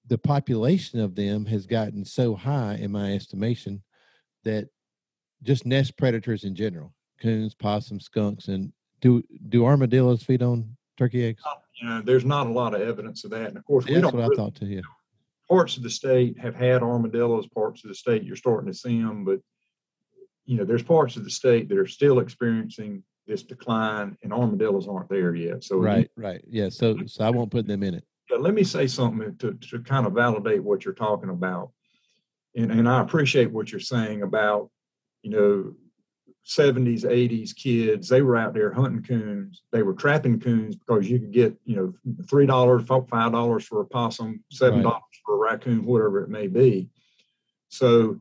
the 0.06 0.18
population 0.18 1.00
of 1.00 1.14
them 1.14 1.44
has 1.46 1.66
gotten 1.66 2.04
so 2.04 2.34
high 2.34 2.74
in 2.80 2.92
my 2.92 3.14
estimation 3.14 3.82
that 4.44 4.68
just 5.42 5.66
nest 5.66 5.96
predators 5.96 6.44
in 6.44 6.54
general 6.54 6.94
coons 7.20 7.54
possums 7.54 8.04
skunks 8.04 8.48
and 8.48 8.72
do 9.00 9.22
do 9.48 9.64
armadillos 9.64 10.22
feed 10.22 10.42
on 10.42 10.76
turkey 10.96 11.24
eggs 11.26 11.42
oh, 11.46 11.52
you 11.80 11.88
know 11.88 12.02
there's 12.02 12.24
not 12.24 12.46
a 12.46 12.50
lot 12.50 12.74
of 12.74 12.80
evidence 12.80 13.24
of 13.24 13.30
that 13.30 13.48
and 13.48 13.56
of 13.56 13.64
course 13.64 13.84
we 13.86 13.94
don't 13.94 14.04
what 14.04 14.14
really, 14.14 14.34
i 14.34 14.36
thought 14.36 14.54
too 14.54 14.66
yeah 14.66 14.80
parts 15.48 15.76
of 15.76 15.82
the 15.82 15.90
state 15.90 16.38
have 16.38 16.54
had 16.54 16.82
armadillos 16.82 17.46
parts 17.48 17.84
of 17.84 17.88
the 17.88 17.94
state 17.94 18.22
you're 18.22 18.36
starting 18.36 18.70
to 18.70 18.76
see 18.76 19.00
them 19.00 19.24
but 19.24 19.40
you 20.44 20.56
know 20.56 20.64
there's 20.64 20.82
parts 20.82 21.16
of 21.16 21.24
the 21.24 21.30
state 21.30 21.68
that 21.68 21.78
are 21.78 21.86
still 21.86 22.18
experiencing 22.18 23.02
this 23.26 23.42
decline 23.42 24.16
and 24.22 24.32
armadillos 24.32 24.88
aren't 24.88 25.08
there 25.08 25.34
yet 25.34 25.62
so 25.62 25.76
right 25.76 26.10
you, 26.16 26.22
right 26.22 26.44
yeah 26.48 26.68
so 26.68 26.96
so 27.06 27.24
i 27.24 27.30
won't 27.30 27.50
put 27.50 27.66
them 27.66 27.82
in 27.82 27.94
it 27.94 28.04
let 28.38 28.54
me 28.54 28.64
say 28.64 28.86
something 28.86 29.36
to, 29.36 29.54
to 29.54 29.80
kind 29.80 30.06
of 30.06 30.12
validate 30.12 30.62
what 30.62 30.84
you're 30.84 30.94
talking 30.94 31.30
about. 31.30 31.70
And, 32.56 32.72
and 32.72 32.88
I 32.88 33.00
appreciate 33.00 33.50
what 33.50 33.70
you're 33.70 33.80
saying 33.80 34.22
about, 34.22 34.70
you 35.22 35.30
know, 35.30 35.74
70s, 36.46 37.04
80s 37.04 37.54
kids, 37.54 38.08
they 38.08 38.22
were 38.22 38.36
out 38.36 38.54
there 38.54 38.72
hunting 38.72 39.02
coons. 39.02 39.62
They 39.72 39.82
were 39.82 39.94
trapping 39.94 40.40
coons 40.40 40.76
because 40.76 41.08
you 41.08 41.18
could 41.18 41.32
get, 41.32 41.56
you 41.64 41.76
know, 41.76 41.94
$3, 42.22 42.46
$5 42.46 43.62
for 43.64 43.80
a 43.80 43.86
possum, 43.86 44.44
$7 44.52 44.84
right. 44.84 45.02
for 45.24 45.34
a 45.34 45.38
raccoon, 45.38 45.84
whatever 45.84 46.22
it 46.22 46.30
may 46.30 46.46
be. 46.46 46.88
So 47.68 48.20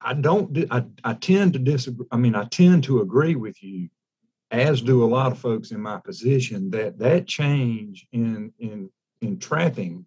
I 0.00 0.14
don't, 0.14 0.66
I, 0.70 0.84
I 1.04 1.14
tend 1.14 1.52
to 1.54 1.58
disagree. 1.58 2.06
I 2.10 2.16
mean, 2.16 2.34
I 2.34 2.44
tend 2.44 2.84
to 2.84 3.00
agree 3.00 3.34
with 3.34 3.62
you, 3.62 3.90
as 4.50 4.80
do 4.80 5.04
a 5.04 5.06
lot 5.06 5.32
of 5.32 5.38
folks 5.38 5.70
in 5.70 5.80
my 5.80 5.98
position, 5.98 6.70
that 6.70 6.98
that 7.00 7.26
change 7.26 8.06
in, 8.12 8.52
in 8.58 8.88
in 9.20 9.38
trapping, 9.38 10.06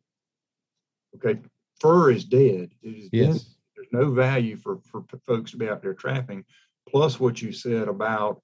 okay, 1.16 1.40
fur 1.80 2.12
is 2.12 2.26
dead. 2.26 2.72
It 2.82 2.90
is 2.90 3.10
yes. 3.12 3.42
Dead. 3.42 3.56
There's 3.76 3.88
no 3.92 4.12
value 4.12 4.58
for, 4.58 4.80
for 4.92 5.04
folks 5.26 5.52
to 5.52 5.58
be 5.58 5.68
out 5.68 5.82
there 5.82 5.94
trapping. 5.94 6.46
Plus, 6.90 7.20
what 7.20 7.42
you 7.42 7.52
said 7.52 7.88
about, 7.88 8.42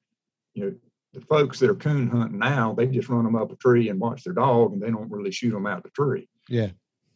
you 0.54 0.65
know, 0.65 0.76
the 1.13 1.21
folks 1.21 1.60
that 1.60 1.69
are 1.69 1.76
coon 1.76 2.10
hunting 2.10 2.39
now, 2.39 2.73
they 2.73 2.86
just 2.86 3.10
run 3.10 3.23
them 3.23 3.36
up 3.36 3.52
a 3.52 3.56
tree 3.56 3.89
and 3.89 4.00
watch 4.00 4.23
their 4.23 4.34
dog, 4.34 4.73
and 4.73 4.82
they 4.82 4.91
don't 4.91 5.12
really 5.12 5.32
shoot 5.32 5.52
them 5.52 5.67
out 5.67 5.84
the 5.84 5.89
tree. 5.89 6.30
Yeah. 6.47 6.69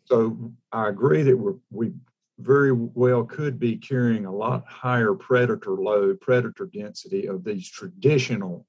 So 0.05 0.51
I 0.71 0.89
agree 0.89 1.21
that 1.23 1.37
we're, 1.37 1.55
we 1.69 1.91
very 2.39 2.71
well 2.71 3.23
could 3.23 3.59
be 3.59 3.77
carrying 3.77 4.25
a 4.25 4.33
lot 4.33 4.65
higher 4.67 5.13
predator 5.13 5.75
load, 5.75 6.19
predator 6.21 6.69
density 6.73 7.27
of 7.27 7.43
these 7.43 7.69
traditional 7.69 8.65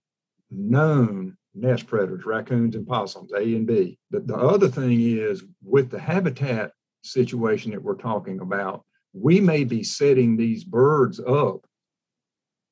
known 0.51 1.37
nest 1.55 1.87
predators, 1.87 2.25
raccoons 2.25 2.77
and 2.77 2.87
possums, 2.87 3.33
A 3.33 3.41
and 3.41 3.67
B. 3.67 3.99
But 4.11 4.27
the 4.27 4.37
other 4.37 4.69
thing 4.69 5.01
is 5.01 5.45
with 5.63 5.91
the 5.91 5.99
habitat 5.99 6.73
situation 7.03 7.73
that 7.73 7.83
we're 7.83 7.97
talking 7.97 8.41
about, 8.41 8.85
we 9.13 9.41
may 9.41 9.65
be 9.65 9.83
setting 9.83 10.37
these 10.37 10.65
birds 10.65 11.21
up 11.21 11.67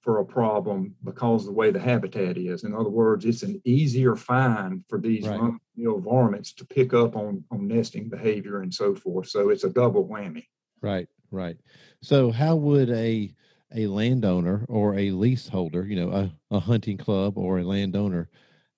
for 0.00 0.18
a 0.18 0.24
problem 0.24 0.94
because 1.04 1.42
of 1.42 1.48
the 1.48 1.52
way 1.52 1.70
the 1.70 1.80
habitat 1.80 2.38
is. 2.38 2.64
In 2.64 2.74
other 2.74 2.88
words, 2.88 3.24
it's 3.24 3.42
an 3.42 3.60
easier 3.64 4.16
find 4.16 4.82
for 4.88 4.98
these 4.98 5.28
right. 5.28 5.52
varmints 5.76 6.52
to 6.54 6.66
pick 6.66 6.94
up 6.94 7.16
on, 7.16 7.44
on 7.50 7.68
nesting 7.68 8.08
behavior 8.08 8.62
and 8.62 8.72
so 8.72 8.94
forth. 8.94 9.28
So 9.28 9.50
it's 9.50 9.64
a 9.64 9.70
double 9.70 10.06
whammy. 10.08 10.46
Right, 10.80 11.08
right. 11.30 11.58
So 12.00 12.30
how 12.30 12.56
would 12.56 12.90
a 12.90 13.34
a 13.74 13.86
landowner 13.86 14.66
or 14.68 14.98
a 14.98 15.12
leaseholder, 15.12 15.86
you 15.86 15.96
know, 15.96 16.10
a, 16.10 16.56
a 16.56 16.58
hunting 16.58 16.96
club 16.96 17.38
or 17.38 17.60
a 17.60 17.64
landowner, 17.64 18.28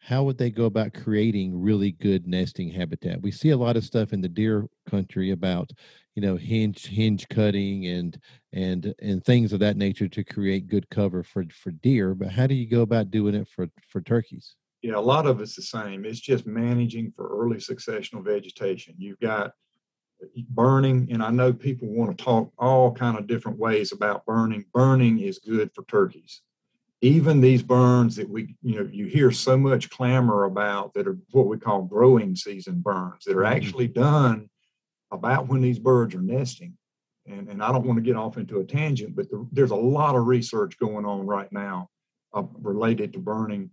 how 0.04 0.24
would 0.24 0.36
they 0.36 0.50
go 0.50 0.64
about 0.64 0.94
creating 0.94 1.62
really 1.62 1.92
good 1.92 2.26
nesting 2.26 2.68
habitat? 2.68 3.22
We 3.22 3.30
see 3.30 3.50
a 3.50 3.56
lot 3.56 3.76
of 3.76 3.84
stuff 3.84 4.12
in 4.12 4.20
the 4.20 4.28
deer 4.28 4.66
country 4.90 5.30
about, 5.30 5.70
you 6.16 6.22
know, 6.22 6.34
hinge 6.34 6.86
hinge 6.86 7.28
cutting 7.28 7.86
and 7.86 8.18
and 8.52 8.92
and 9.00 9.24
things 9.24 9.52
of 9.52 9.60
that 9.60 9.76
nature 9.76 10.08
to 10.08 10.24
create 10.24 10.66
good 10.66 10.90
cover 10.90 11.22
for 11.22 11.44
for 11.54 11.70
deer. 11.70 12.16
But 12.16 12.32
how 12.32 12.48
do 12.48 12.54
you 12.54 12.66
go 12.66 12.80
about 12.80 13.12
doing 13.12 13.36
it 13.36 13.46
for 13.46 13.68
for 13.88 14.00
turkeys? 14.00 14.56
Yeah, 14.82 14.96
a 14.96 14.98
lot 14.98 15.28
of 15.28 15.40
it's 15.40 15.54
the 15.54 15.62
same. 15.62 16.04
It's 16.04 16.18
just 16.18 16.48
managing 16.48 17.12
for 17.14 17.28
early 17.28 17.58
successional 17.58 18.24
vegetation. 18.24 18.96
You've 18.98 19.20
got 19.20 19.52
uh, 20.20 20.26
burning 20.50 21.08
and 21.10 21.22
i 21.22 21.30
know 21.30 21.52
people 21.52 21.88
want 21.88 22.16
to 22.16 22.24
talk 22.24 22.50
all 22.58 22.92
kind 22.92 23.18
of 23.18 23.26
different 23.26 23.58
ways 23.58 23.92
about 23.92 24.24
burning 24.24 24.64
burning 24.72 25.18
is 25.18 25.40
good 25.40 25.68
for 25.74 25.84
turkeys 25.84 26.42
even 27.02 27.40
these 27.40 27.64
burns 27.64 28.14
that 28.14 28.30
we, 28.30 28.54
you 28.62 28.76
know, 28.76 28.88
you 28.90 29.06
hear 29.06 29.32
so 29.32 29.58
much 29.58 29.90
clamor 29.90 30.44
about 30.44 30.94
that 30.94 31.08
are 31.08 31.18
what 31.32 31.48
we 31.48 31.58
call 31.58 31.82
growing 31.82 32.36
season 32.36 32.80
burns 32.80 33.24
that 33.24 33.36
are 33.36 33.42
mm-hmm. 33.42 33.56
actually 33.56 33.88
done 33.88 34.48
about 35.10 35.48
when 35.48 35.60
these 35.60 35.80
birds 35.80 36.14
are 36.14 36.22
nesting. 36.22 36.78
And, 37.26 37.48
and 37.48 37.62
I 37.62 37.72
don't 37.72 37.86
want 37.86 37.98
to 37.98 38.04
get 38.04 38.16
off 38.16 38.38
into 38.38 38.60
a 38.60 38.64
tangent, 38.64 39.16
but 39.16 39.28
the, 39.30 39.46
there's 39.50 39.72
a 39.72 39.76
lot 39.76 40.14
of 40.14 40.26
research 40.26 40.78
going 40.78 41.04
on 41.04 41.26
right 41.26 41.52
now 41.52 41.88
uh, 42.34 42.44
related 42.60 43.12
to 43.12 43.18
burning. 43.18 43.70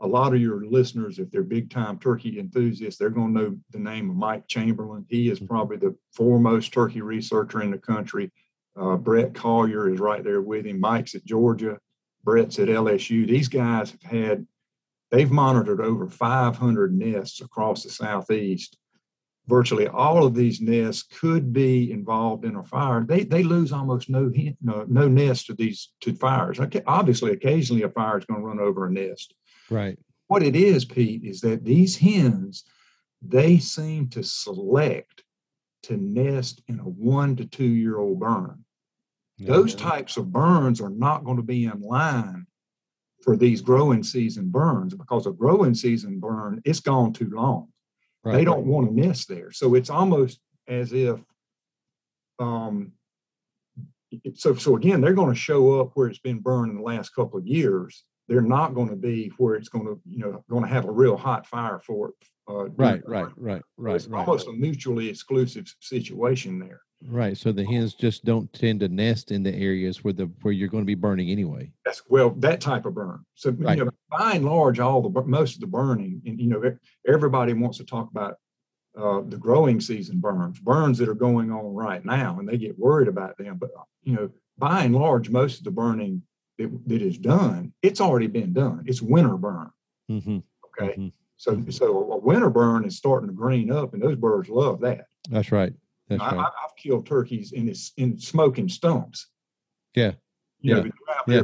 A 0.00 0.06
lot 0.06 0.34
of 0.34 0.40
your 0.40 0.64
listeners, 0.64 1.18
if 1.18 1.30
they're 1.30 1.42
big 1.42 1.70
time 1.70 1.98
turkey 1.98 2.38
enthusiasts, 2.38 2.98
they're 2.98 3.10
going 3.10 3.34
to 3.34 3.40
know 3.40 3.58
the 3.72 3.78
name 3.78 4.08
of 4.08 4.16
Mike 4.16 4.48
Chamberlain. 4.48 5.04
He 5.10 5.28
is 5.28 5.38
mm-hmm. 5.38 5.48
probably 5.48 5.76
the 5.76 5.94
foremost 6.14 6.72
turkey 6.72 7.02
researcher 7.02 7.60
in 7.60 7.70
the 7.70 7.78
country. 7.78 8.32
Uh, 8.74 8.96
Brett 8.96 9.34
Collier 9.34 9.90
is 9.92 10.00
right 10.00 10.24
there 10.24 10.40
with 10.40 10.64
him. 10.64 10.80
Mike's 10.80 11.14
at 11.14 11.26
Georgia. 11.26 11.78
Brett's 12.24 12.58
at 12.58 12.68
LSU. 12.68 13.26
These 13.26 13.48
guys 13.48 13.90
have 13.90 14.02
had, 14.02 14.46
they've 15.10 15.30
monitored 15.30 15.80
over 15.80 16.08
500 16.08 16.96
nests 16.96 17.40
across 17.40 17.82
the 17.82 17.90
Southeast. 17.90 18.76
Virtually 19.48 19.88
all 19.88 20.24
of 20.24 20.34
these 20.34 20.60
nests 20.60 21.02
could 21.02 21.52
be 21.52 21.90
involved 21.90 22.44
in 22.44 22.56
a 22.56 22.62
fire. 22.62 23.04
They, 23.04 23.24
they 23.24 23.42
lose 23.42 23.72
almost 23.72 24.08
no, 24.08 24.30
no, 24.62 24.84
no 24.88 25.08
nest 25.08 25.46
to 25.46 25.54
these 25.54 25.92
to 26.02 26.14
fires. 26.14 26.60
Okay, 26.60 26.82
obviously, 26.86 27.32
occasionally 27.32 27.82
a 27.82 27.88
fire 27.88 28.18
is 28.18 28.26
going 28.26 28.40
to 28.40 28.46
run 28.46 28.60
over 28.60 28.86
a 28.86 28.92
nest. 28.92 29.34
Right. 29.68 29.98
What 30.28 30.44
it 30.44 30.54
is, 30.54 30.84
Pete, 30.84 31.24
is 31.24 31.40
that 31.40 31.64
these 31.64 31.96
hens, 31.96 32.64
they 33.20 33.58
seem 33.58 34.08
to 34.10 34.22
select 34.22 35.24
to 35.84 35.96
nest 35.96 36.62
in 36.68 36.78
a 36.78 36.84
one 36.84 37.36
to 37.36 37.44
two 37.44 37.64
year 37.64 37.98
old 37.98 38.20
burn. 38.20 38.64
Those 39.46 39.74
types 39.74 40.16
of 40.16 40.32
burns 40.32 40.80
are 40.80 40.90
not 40.90 41.24
going 41.24 41.36
to 41.38 41.42
be 41.42 41.64
in 41.64 41.80
line 41.80 42.46
for 43.22 43.36
these 43.36 43.60
growing 43.60 44.02
season 44.02 44.48
burns 44.50 44.94
because 44.94 45.26
a 45.26 45.32
growing 45.32 45.74
season 45.74 46.20
burn, 46.20 46.60
it's 46.64 46.80
gone 46.80 47.12
too 47.12 47.30
long. 47.30 47.68
Right. 48.22 48.36
They 48.36 48.44
don't 48.44 48.66
want 48.66 48.86
to 48.86 48.92
miss 48.92 49.26
there. 49.26 49.50
So 49.52 49.74
it's 49.74 49.90
almost 49.90 50.40
as 50.68 50.92
if 50.92 51.18
um 52.38 52.92
so 54.34 54.54
so 54.54 54.76
again, 54.76 55.00
they're 55.00 55.12
going 55.14 55.32
to 55.32 55.38
show 55.38 55.80
up 55.80 55.92
where 55.94 56.08
it's 56.08 56.18
been 56.18 56.40
burned 56.40 56.70
in 56.70 56.76
the 56.76 56.82
last 56.82 57.10
couple 57.10 57.38
of 57.38 57.46
years. 57.46 58.04
they're 58.28 58.40
not 58.40 58.74
going 58.74 58.88
to 58.88 58.96
be 58.96 59.32
where 59.38 59.56
it's 59.56 59.68
going 59.68 59.84
to, 59.86 60.00
you 60.06 60.18
know, 60.18 60.44
going 60.48 60.62
to 60.62 60.68
have 60.68 60.84
a 60.84 60.90
real 60.90 61.16
hot 61.16 61.46
fire 61.46 61.80
for 61.80 62.10
it. 62.10 62.14
Uh, 62.48 62.68
right, 62.70 63.02
right, 63.06 63.26
right, 63.36 63.62
right. 63.76 63.96
It's 63.96 64.06
right. 64.06 64.20
almost 64.20 64.46
a 64.48 64.52
mutually 64.52 65.08
exclusive 65.08 65.66
situation 65.80 66.58
there. 66.60 66.80
Right. 67.06 67.36
So 67.36 67.50
the 67.50 67.64
hens 67.64 67.94
just 67.94 68.24
don't 68.24 68.52
tend 68.52 68.80
to 68.80 68.88
nest 68.88 69.30
in 69.30 69.42
the 69.42 69.54
areas 69.54 70.04
where 70.04 70.12
the 70.12 70.26
where 70.42 70.52
you're 70.52 70.68
going 70.68 70.82
to 70.82 70.86
be 70.86 70.94
burning 70.94 71.30
anyway. 71.30 71.72
That's 71.84 72.02
well, 72.08 72.30
that 72.38 72.60
type 72.60 72.84
of 72.84 72.94
burn. 72.94 73.24
So 73.34 73.50
right. 73.50 73.78
you 73.78 73.84
know, 73.86 73.90
by 74.10 74.32
and 74.32 74.44
large, 74.44 74.80
all 74.80 75.00
the 75.00 75.22
most 75.22 75.54
of 75.54 75.60
the 75.60 75.66
burning, 75.66 76.20
and 76.26 76.38
you 76.38 76.48
know, 76.48 76.76
everybody 77.08 77.54
wants 77.54 77.78
to 77.78 77.84
talk 77.84 78.10
about 78.10 78.36
uh, 78.98 79.22
the 79.26 79.38
growing 79.38 79.80
season 79.80 80.20
burns, 80.20 80.58
burns 80.58 80.98
that 80.98 81.08
are 81.08 81.14
going 81.14 81.50
on 81.50 81.74
right 81.74 82.04
now, 82.04 82.38
and 82.38 82.48
they 82.48 82.58
get 82.58 82.78
worried 82.78 83.08
about 83.08 83.38
them. 83.38 83.56
But 83.56 83.70
you 84.02 84.14
know, 84.14 84.30
by 84.58 84.84
and 84.84 84.94
large, 84.94 85.30
most 85.30 85.58
of 85.58 85.64
the 85.64 85.70
burning 85.70 86.22
that, 86.58 86.70
that 86.86 87.02
is 87.02 87.16
done, 87.16 87.72
it's 87.82 88.00
already 88.00 88.26
been 88.26 88.52
done. 88.52 88.82
It's 88.86 89.00
winter 89.00 89.36
burn. 89.36 89.70
Mm-hmm. 90.10 90.38
Okay. 90.66 90.92
Mm-hmm. 90.92 91.08
So, 91.36 91.64
so 91.70 92.12
a 92.12 92.18
winter 92.18 92.50
burn 92.50 92.84
is 92.84 92.98
starting 92.98 93.28
to 93.28 93.34
green 93.34 93.72
up, 93.72 93.94
and 93.94 94.02
those 94.02 94.16
birds 94.16 94.50
love 94.50 94.80
that. 94.80 95.06
That's 95.30 95.50
right. 95.50 95.72
That's 96.10 96.20
I, 96.20 96.34
right. 96.34 96.52
I've 96.64 96.76
killed 96.76 97.06
turkeys 97.06 97.52
in 97.52 97.66
this 97.66 97.92
in 97.96 98.18
smoking 98.18 98.68
stumps. 98.68 99.28
Yeah. 99.94 100.12
You 100.60 100.76
yeah. 100.76 100.82
Know, 100.82 100.90
yeah. 101.28 101.42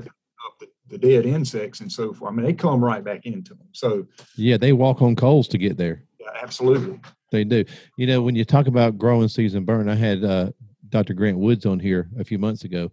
The, 0.60 0.68
the, 0.88 0.98
dead 0.98 1.24
insects 1.24 1.80
and 1.80 1.90
so 1.90 2.12
forth. 2.12 2.32
I 2.32 2.34
mean, 2.34 2.44
they 2.44 2.52
come 2.52 2.84
right 2.84 3.02
back 3.02 3.26
into 3.26 3.54
them. 3.54 3.68
So 3.72 4.06
yeah, 4.36 4.56
they 4.56 4.72
walk 4.72 5.02
on 5.02 5.16
coals 5.16 5.48
to 5.48 5.58
get 5.58 5.76
there. 5.76 6.02
Yeah, 6.20 6.30
absolutely. 6.42 7.00
They 7.30 7.44
do. 7.44 7.64
You 7.96 8.06
know, 8.06 8.22
when 8.22 8.36
you 8.36 8.44
talk 8.44 8.66
about 8.66 8.98
growing 8.98 9.28
season 9.28 9.64
burn, 9.64 9.88
I 9.88 9.94
had 9.94 10.24
uh, 10.24 10.50
Dr. 10.88 11.14
Grant 11.14 11.38
Woods 11.38 11.66
on 11.66 11.78
here 11.78 12.08
a 12.18 12.24
few 12.24 12.38
months 12.38 12.64
ago, 12.64 12.90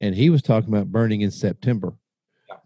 and 0.00 0.14
he 0.14 0.30
was 0.30 0.42
talking 0.42 0.68
about 0.68 0.92
burning 0.92 1.20
in 1.22 1.30
September 1.30 1.94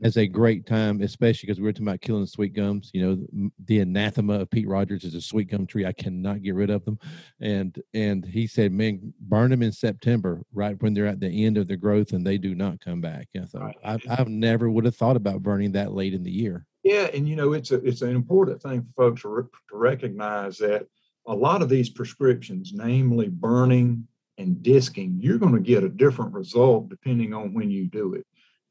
as 0.03 0.16
a 0.16 0.27
great 0.27 0.66
time, 0.66 1.01
especially 1.03 1.46
because 1.46 1.59
we 1.59 1.64
were 1.64 1.72
talking 1.72 1.88
about 1.88 2.01
killing 2.01 2.27
sweet 2.27 2.55
gums. 2.55 2.90
You 2.92 3.07
know, 3.07 3.51
the 3.66 3.81
anathema 3.81 4.40
of 4.40 4.51
Pete 4.51 4.68
Rogers 4.68 5.05
is 5.05 5.14
a 5.14 5.20
sweet 5.20 5.51
gum 5.51 5.66
tree. 5.66 5.87
I 5.87 5.92
cannot 5.92 6.42
get 6.42 6.55
rid 6.55 6.70
of 6.70 6.85
them, 6.85 6.99
and 7.40 7.81
and 7.94 8.25
he 8.25 8.46
said, 8.46 8.72
man, 8.72 9.12
burn 9.20 9.51
them 9.51 9.62
in 9.62 9.72
September, 9.72 10.42
right 10.53 10.81
when 10.83 10.94
they're 10.94 11.07
at 11.07 11.20
the 11.20 11.44
end 11.44 11.57
of 11.59 11.68
their 11.68 11.77
growth, 11.77 12.12
and 12.12 12.27
they 12.27 12.38
do 12.38 12.55
not 12.55 12.81
come 12.81 13.01
back. 13.01 13.29
Yeah, 13.35 13.46
so 13.46 13.61
right. 13.61 13.77
I, 13.85 13.99
I've 14.11 14.29
never 14.29 14.70
would 14.70 14.85
have 14.85 14.96
thought 14.96 15.16
about 15.16 15.42
burning 15.42 15.72
that 15.72 15.92
late 15.92 16.14
in 16.14 16.22
the 16.22 16.31
year. 16.31 16.66
Yeah, 16.83 17.09
and 17.12 17.29
you 17.29 17.37
know, 17.37 17.53
it's 17.53 17.72
a 17.72 17.77
it's 17.85 18.03
an 18.03 18.11
important 18.11 18.62
thing 18.62 18.83
for 18.83 19.11
folks 19.11 19.22
to, 19.22 19.29
re- 19.29 19.42
to 19.70 19.77
recognize 19.77 20.59
that 20.59 20.87
a 21.27 21.35
lot 21.35 21.62
of 21.62 21.68
these 21.68 21.90
prescriptions, 21.90 22.72
namely 22.75 23.29
burning 23.29 24.07
and 24.38 24.62
disking, 24.62 25.18
you're 25.20 25.38
going 25.38 25.55
to 25.55 25.61
get 25.61 25.83
a 25.83 25.88
different 25.88 26.33
result 26.33 26.88
depending 26.88 27.33
on 27.33 27.55
when 27.55 27.70
you 27.70 27.87
do 27.87 28.14
it. 28.14 28.27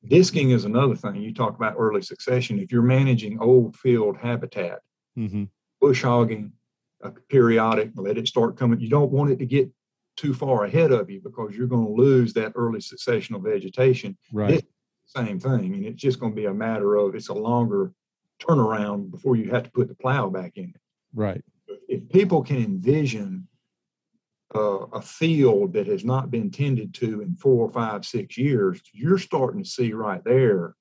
Disking 0.07 0.51
is 0.51 0.65
another 0.65 0.95
thing. 0.95 1.15
You 1.15 1.33
talk 1.33 1.55
about 1.55 1.75
early 1.77 2.01
succession. 2.01 2.59
If 2.59 2.71
you're 2.71 2.81
managing 2.81 3.39
old 3.39 3.75
field 3.75 4.17
habitat, 4.17 4.79
mm-hmm. 5.17 5.45
bush 5.81 6.03
hogging, 6.03 6.51
a 7.01 7.11
periodic, 7.11 7.91
let 7.95 8.17
it 8.17 8.27
start 8.27 8.57
coming. 8.57 8.79
You 8.79 8.89
don't 8.89 9.11
want 9.11 9.31
it 9.31 9.39
to 9.39 9.45
get 9.45 9.69
too 10.15 10.33
far 10.33 10.65
ahead 10.65 10.91
of 10.91 11.09
you 11.09 11.21
because 11.21 11.55
you're 11.55 11.67
going 11.67 11.85
to 11.85 11.91
lose 11.91 12.33
that 12.33 12.53
early 12.55 12.79
successional 12.79 13.43
vegetation. 13.43 14.17
Right. 14.31 14.65
same 15.05 15.39
thing. 15.39 15.73
And 15.73 15.85
it's 15.85 16.01
just 16.01 16.19
going 16.19 16.31
to 16.31 16.35
be 16.35 16.45
a 16.45 16.53
matter 16.53 16.95
of 16.95 17.15
it's 17.15 17.29
a 17.29 17.33
longer 17.33 17.91
turnaround 18.39 19.11
before 19.11 19.35
you 19.35 19.51
have 19.51 19.63
to 19.63 19.71
put 19.71 19.87
the 19.87 19.95
plow 19.95 20.29
back 20.29 20.53
in. 20.55 20.73
Right. 21.13 21.43
If 21.87 22.07
people 22.09 22.43
can 22.43 22.57
envision 22.57 23.47
uh, 24.55 24.85
a 24.93 25.01
field 25.01 25.73
that 25.73 25.87
has 25.87 26.05
not 26.05 26.31
been 26.31 26.49
tended 26.49 26.93
to 26.95 27.21
in 27.21 27.35
four, 27.35 27.69
five, 27.69 28.05
six 28.05 28.37
years, 28.37 28.81
you're 28.93 29.17
starting 29.17 29.63
to 29.63 29.69
see 29.69 29.91
right 29.93 30.23
there 30.23 30.75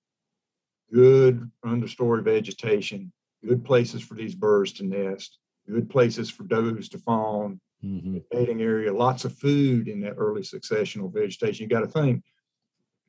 good 0.93 1.51
understory 1.65 2.23
vegetation, 2.23 3.13
good 3.45 3.65
places 3.65 4.01
for 4.01 4.15
these 4.15 4.35
birds 4.35 4.73
to 4.73 4.85
nest, 4.85 5.39
good 5.69 5.91
places 5.91 6.31
for 6.31 6.45
does 6.45 6.89
to 6.89 6.99
fawn, 6.99 7.61
mm-hmm. 7.85 8.19
mating 8.33 8.63
area, 8.63 8.93
lots 8.93 9.25
of 9.25 9.37
food 9.37 9.89
in 9.89 10.01
that 10.01 10.15
early 10.17 10.43
successional 10.43 11.13
vegetation. 11.13 11.65
You 11.65 11.69
got 11.69 11.81
to 11.81 11.89
think, 11.89 12.23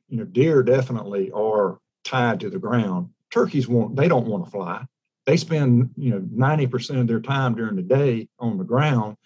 you 0.08 0.18
know, 0.18 0.24
deer 0.24 0.64
definitely 0.64 1.30
are 1.30 1.78
tied 2.04 2.40
to 2.40 2.50
the 2.50 2.58
ground. 2.58 3.10
Turkeys 3.30 3.68
won't, 3.68 3.94
they 3.94 4.08
don't 4.08 4.26
want 4.26 4.44
to 4.44 4.50
fly. 4.50 4.84
They 5.26 5.36
spend, 5.36 5.90
you 5.96 6.10
know, 6.10 6.20
90% 6.20 7.00
of 7.00 7.06
their 7.06 7.20
time 7.20 7.54
during 7.54 7.76
the 7.76 7.82
day 7.82 8.28
on 8.38 8.58
the 8.58 8.64
ground 8.64 9.16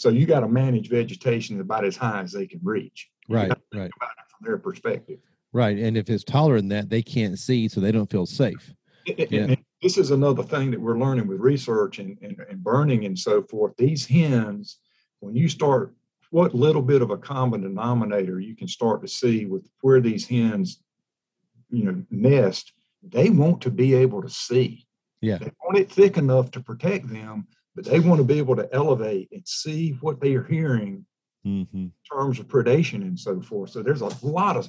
so 0.00 0.08
you 0.08 0.24
got 0.24 0.40
to 0.40 0.48
manage 0.48 0.88
vegetation 0.88 1.60
about 1.60 1.84
as 1.84 1.94
high 1.94 2.22
as 2.22 2.32
they 2.32 2.46
can 2.46 2.60
reach. 2.62 3.10
Right, 3.28 3.52
right. 3.74 3.90
from 4.00 4.40
their 4.40 4.56
perspective. 4.56 5.18
Right, 5.52 5.76
and 5.76 5.94
if 5.94 6.08
it's 6.08 6.24
taller 6.24 6.56
than 6.56 6.68
that, 6.68 6.88
they 6.88 7.02
can't 7.02 7.38
see, 7.38 7.68
so 7.68 7.82
they 7.82 7.92
don't 7.92 8.10
feel 8.10 8.24
safe. 8.24 8.72
yeah. 9.04 9.56
this 9.82 9.98
is 9.98 10.10
another 10.10 10.42
thing 10.42 10.70
that 10.70 10.80
we're 10.80 10.98
learning 10.98 11.26
with 11.26 11.38
research 11.38 11.98
and, 11.98 12.16
and, 12.22 12.40
and 12.48 12.64
burning 12.64 13.04
and 13.04 13.18
so 13.18 13.42
forth. 13.42 13.76
These 13.76 14.06
hens, 14.06 14.78
when 15.18 15.36
you 15.36 15.50
start, 15.50 15.94
what 16.30 16.54
little 16.54 16.82
bit 16.82 17.02
of 17.02 17.10
a 17.10 17.18
common 17.18 17.60
denominator 17.60 18.40
you 18.40 18.56
can 18.56 18.68
start 18.68 19.02
to 19.02 19.08
see 19.08 19.44
with 19.44 19.68
where 19.82 20.00
these 20.00 20.26
hens, 20.26 20.80
you 21.68 21.84
know, 21.84 22.02
nest, 22.10 22.72
they 23.02 23.28
want 23.28 23.60
to 23.62 23.70
be 23.70 23.92
able 23.92 24.22
to 24.22 24.30
see. 24.30 24.86
Yeah. 25.20 25.36
They 25.36 25.52
want 25.62 25.76
it 25.76 25.92
thick 25.92 26.16
enough 26.16 26.50
to 26.52 26.60
protect 26.60 27.06
them, 27.06 27.48
but 27.74 27.84
they 27.84 28.00
want 28.00 28.18
to 28.18 28.24
be 28.24 28.38
able 28.38 28.56
to 28.56 28.68
elevate 28.72 29.28
and 29.32 29.46
see 29.46 29.92
what 30.00 30.20
they 30.20 30.34
are 30.34 30.44
hearing 30.44 31.04
mm-hmm. 31.46 31.76
in 31.76 31.92
terms 32.10 32.38
of 32.38 32.48
predation 32.48 33.02
and 33.02 33.18
so 33.18 33.40
forth. 33.40 33.70
So 33.70 33.82
there's 33.82 34.00
a 34.00 34.26
lot 34.26 34.56
of 34.56 34.68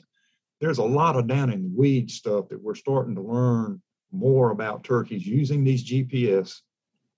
there's 0.59 0.77
a 0.77 0.83
lot 0.83 1.15
of 1.15 1.27
down 1.27 1.51
in 1.51 1.63
the 1.63 1.71
weed 1.75 2.11
stuff 2.11 2.49
that 2.49 2.61
we're 2.61 2.75
starting 2.75 3.15
to 3.15 3.21
learn 3.21 3.81
more 4.11 4.51
about 4.51 4.83
turkeys 4.83 5.25
using 5.25 5.63
these 5.63 5.83
GPS. 5.83 6.59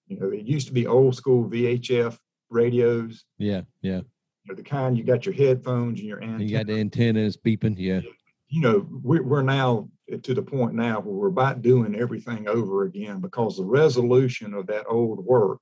You 0.08 0.20
know, 0.20 0.30
it 0.30 0.46
used 0.46 0.68
to 0.68 0.74
be 0.74 0.88
old 0.88 1.16
school 1.16 1.50
VHF 1.50 2.18
radios. 2.50 3.26
Yeah, 3.38 3.62
yeah. 3.82 4.02
You 4.44 4.50
know, 4.50 4.56
the 4.56 4.64
kind 4.64 4.98
you 4.98 5.04
got 5.04 5.26
your 5.26 5.36
headphones 5.36 6.00
and 6.00 6.08
your 6.08 6.22
antenna. 6.22 6.44
You 6.44 6.58
got 6.58 6.68
the 6.68 6.80
antennas 6.80 7.38
beeping. 7.38 7.76
Yeah. 7.78 8.02
You 8.48 8.62
know, 8.62 8.88
we're, 8.90 9.24
we're 9.24 9.42
now 9.42 9.90
to 10.22 10.34
the 10.34 10.42
point 10.42 10.76
now 10.76 11.00
where 11.00 11.16
we're 11.16 11.28
about 11.28 11.62
doing 11.62 11.96
everything 11.96 12.48
over 12.48 12.84
again 12.84 13.20
because 13.20 13.58
the 13.58 13.66
resolution 13.66 14.54
of 14.54 14.68
that 14.68 14.86
old 14.88 15.26
work 15.26 15.62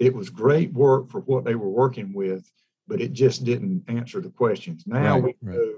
it 0.00 0.14
was 0.14 0.30
great 0.30 0.72
work 0.72 1.10
for 1.10 1.20
what 1.20 1.44
they 1.44 1.54
were 1.54 1.68
working 1.68 2.12
with, 2.12 2.50
but 2.88 3.00
it 3.00 3.12
just 3.12 3.44
didn't 3.44 3.84
answer 3.86 4.20
the 4.20 4.30
questions. 4.30 4.84
Now 4.86 5.20
right, 5.20 5.22
we, 5.22 5.34
right. 5.42 5.56
Go, 5.56 5.72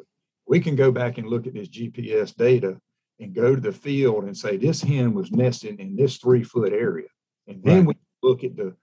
we 0.47 0.61
can 0.61 0.77
go 0.77 0.93
back 0.93 1.19
and 1.19 1.29
look 1.29 1.47
at 1.47 1.55
this 1.55 1.69
GPS 1.69 2.35
data 2.35 2.79
and 3.21 3.35
go 3.35 3.55
to 3.55 3.61
the 3.61 3.73
field 3.73 4.25
and 4.25 4.37
say 4.37 4.57
this 4.57 4.81
hen 4.81 5.13
was 5.13 5.33
nesting 5.33 5.79
in 5.79 5.97
this 5.97 6.17
three 6.19 6.45
foot 6.45 6.73
area. 6.73 7.09
And 7.49 7.63
then 7.65 7.87
right. 7.87 7.97
we 8.23 8.29
look 8.29 8.45
at 8.45 8.57
the, 8.57 8.75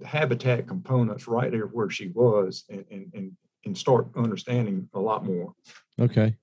the 0.00 0.06
habitat 0.06 0.66
components 0.66 1.28
right 1.28 1.50
there 1.50 1.66
where 1.66 1.88
she 1.88 2.08
was 2.08 2.64
and, 2.68 2.84
and, 2.90 3.10
and, 3.14 3.32
and 3.64 3.78
start 3.78 4.08
understanding 4.16 4.88
a 4.94 5.00
lot 5.00 5.24
more. 5.24 5.54
Okay. 6.00 6.34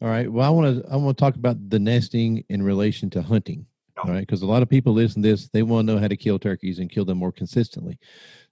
All 0.00 0.08
right. 0.08 0.30
Well, 0.30 0.46
I 0.46 0.50
want 0.50 0.82
to 0.82 0.90
I 0.90 0.96
want 0.96 1.18
to 1.18 1.20
talk 1.20 1.34
about 1.34 1.68
the 1.68 1.78
nesting 1.78 2.44
in 2.48 2.62
relation 2.62 3.10
to 3.10 3.22
hunting. 3.22 3.66
All 4.02 4.12
right, 4.12 4.20
because 4.20 4.42
a 4.42 4.46
lot 4.46 4.62
of 4.62 4.68
people 4.68 4.94
listen 4.94 5.22
to 5.22 5.28
this, 5.28 5.48
they 5.48 5.62
want 5.62 5.86
to 5.86 5.94
know 5.94 6.00
how 6.00 6.08
to 6.08 6.16
kill 6.16 6.38
turkeys 6.38 6.78
and 6.78 6.90
kill 6.90 7.04
them 7.04 7.18
more 7.18 7.32
consistently. 7.32 7.98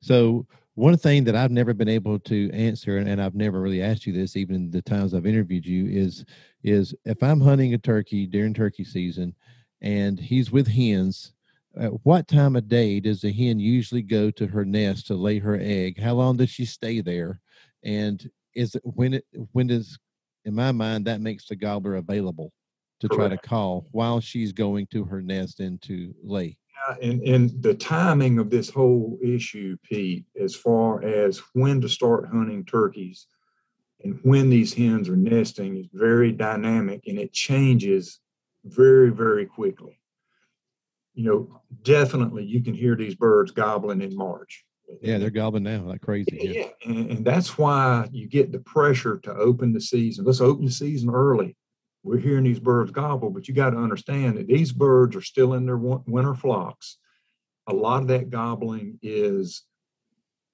So 0.00 0.46
one 0.74 0.96
thing 0.98 1.24
that 1.24 1.36
I've 1.36 1.50
never 1.50 1.72
been 1.74 1.88
able 1.88 2.18
to 2.20 2.50
answer, 2.52 2.98
and 2.98 3.20
I've 3.20 3.34
never 3.34 3.60
really 3.60 3.82
asked 3.82 4.06
you 4.06 4.12
this, 4.12 4.36
even 4.36 4.70
the 4.70 4.82
times 4.82 5.14
I've 5.14 5.26
interviewed 5.26 5.66
you, 5.66 5.86
is 5.86 6.24
is 6.62 6.94
if 7.04 7.22
I'm 7.22 7.40
hunting 7.40 7.74
a 7.74 7.78
turkey 7.78 8.26
during 8.26 8.52
turkey 8.54 8.84
season, 8.84 9.34
and 9.80 10.20
he's 10.20 10.52
with 10.52 10.68
hens, 10.68 11.32
at 11.78 11.92
what 12.04 12.28
time 12.28 12.56
of 12.56 12.68
day 12.68 13.00
does 13.00 13.22
the 13.22 13.32
hen 13.32 13.58
usually 13.58 14.02
go 14.02 14.30
to 14.32 14.46
her 14.46 14.64
nest 14.64 15.06
to 15.06 15.14
lay 15.14 15.38
her 15.38 15.58
egg? 15.60 15.98
How 16.00 16.14
long 16.14 16.36
does 16.36 16.50
she 16.50 16.66
stay 16.66 17.00
there? 17.00 17.40
And 17.84 18.30
is 18.54 18.74
it 18.74 18.82
when 18.84 19.14
it 19.14 19.24
when 19.52 19.68
does 19.68 19.98
in 20.44 20.54
my 20.54 20.72
mind 20.72 21.06
that 21.06 21.20
makes 21.22 21.46
the 21.48 21.56
gobbler 21.56 21.96
available 21.96 22.52
to 23.00 23.08
Correct. 23.08 23.20
try 23.20 23.28
to 23.28 23.48
call 23.48 23.86
while 23.92 24.20
she's 24.20 24.52
going 24.52 24.86
to 24.88 25.04
her 25.04 25.22
nest 25.22 25.60
and 25.60 25.80
to 25.82 26.14
lay. 26.22 26.56
Yeah, 26.88 26.96
and, 27.02 27.22
and 27.22 27.62
the 27.62 27.74
timing 27.74 28.38
of 28.38 28.50
this 28.50 28.70
whole 28.70 29.18
issue, 29.22 29.76
Pete, 29.82 30.24
as 30.40 30.54
far 30.54 31.02
as 31.02 31.38
when 31.52 31.80
to 31.80 31.88
start 31.88 32.28
hunting 32.28 32.64
turkeys 32.64 33.26
and 34.04 34.18
when 34.22 34.48
these 34.48 34.72
hens 34.72 35.08
are 35.08 35.16
nesting 35.16 35.76
is 35.76 35.88
very 35.92 36.32
dynamic 36.32 37.02
and 37.06 37.18
it 37.18 37.32
changes 37.32 38.20
very, 38.64 39.10
very 39.10 39.46
quickly. 39.46 40.00
You 41.14 41.24
know, 41.24 41.62
definitely 41.82 42.44
you 42.44 42.62
can 42.62 42.74
hear 42.74 42.94
these 42.94 43.16
birds 43.16 43.50
gobbling 43.50 44.02
in 44.02 44.16
March. 44.16 44.64
Yeah, 45.02 45.18
they're 45.18 45.30
gobbling 45.30 45.64
now 45.64 45.82
like 45.82 46.00
crazy. 46.00 46.38
Yeah, 46.40 46.50
yeah. 46.50 46.68
And, 46.86 47.10
and 47.10 47.24
that's 47.24 47.58
why 47.58 48.08
you 48.12 48.28
get 48.28 48.52
the 48.52 48.60
pressure 48.60 49.18
to 49.18 49.34
open 49.34 49.72
the 49.72 49.80
season. 49.80 50.24
Let's 50.24 50.40
open 50.40 50.64
the 50.64 50.70
season 50.70 51.10
early 51.10 51.56
we're 52.02 52.18
hearing 52.18 52.44
these 52.44 52.60
birds 52.60 52.90
gobble, 52.90 53.30
but 53.30 53.48
you 53.48 53.54
got 53.54 53.70
to 53.70 53.76
understand 53.76 54.36
that 54.36 54.46
these 54.46 54.72
birds 54.72 55.16
are 55.16 55.22
still 55.22 55.54
in 55.54 55.66
their 55.66 55.76
winter 55.76 56.34
flocks. 56.34 56.98
A 57.66 57.74
lot 57.74 58.02
of 58.02 58.08
that 58.08 58.30
gobbling 58.30 58.98
is 59.02 59.64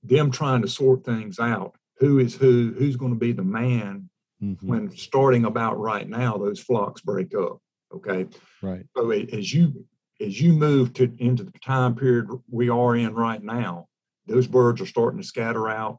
them 0.03 0.31
trying 0.31 0.63
to 0.63 0.69
sort 0.69 1.05
things 1.05 1.39
out. 1.39 1.77
Who 1.99 2.19
is 2.19 2.35
who? 2.35 2.75
Who's 2.77 2.97
going 2.97 3.13
to 3.13 3.19
be 3.19 3.33
the 3.33 3.45
man 3.45 4.11
mm-hmm. 4.43 4.67
when 4.67 4.91
starting 4.97 5.45
about 5.45 5.79
right 5.79 6.09
now, 6.09 6.37
those 6.37 6.61
flocks 6.61 7.01
break 7.01 7.35
up? 7.35 7.61
Okay. 7.95 8.27
Right. 8.61 8.85
So 8.97 9.11
as 9.11 9.55
you 9.55 9.87
as 10.21 10.41
you 10.41 10.53
move 10.53 10.93
to 10.95 11.13
into 11.19 11.45
the 11.45 11.53
time 11.65 11.95
period 11.95 12.29
we 12.51 12.69
are 12.69 12.97
in 12.97 13.15
right 13.15 13.43
now, 13.43 13.87
those 14.27 14.47
birds 14.47 14.81
are 14.81 14.87
starting 14.87 15.21
to 15.21 15.27
scatter 15.27 15.69
out. 15.69 15.99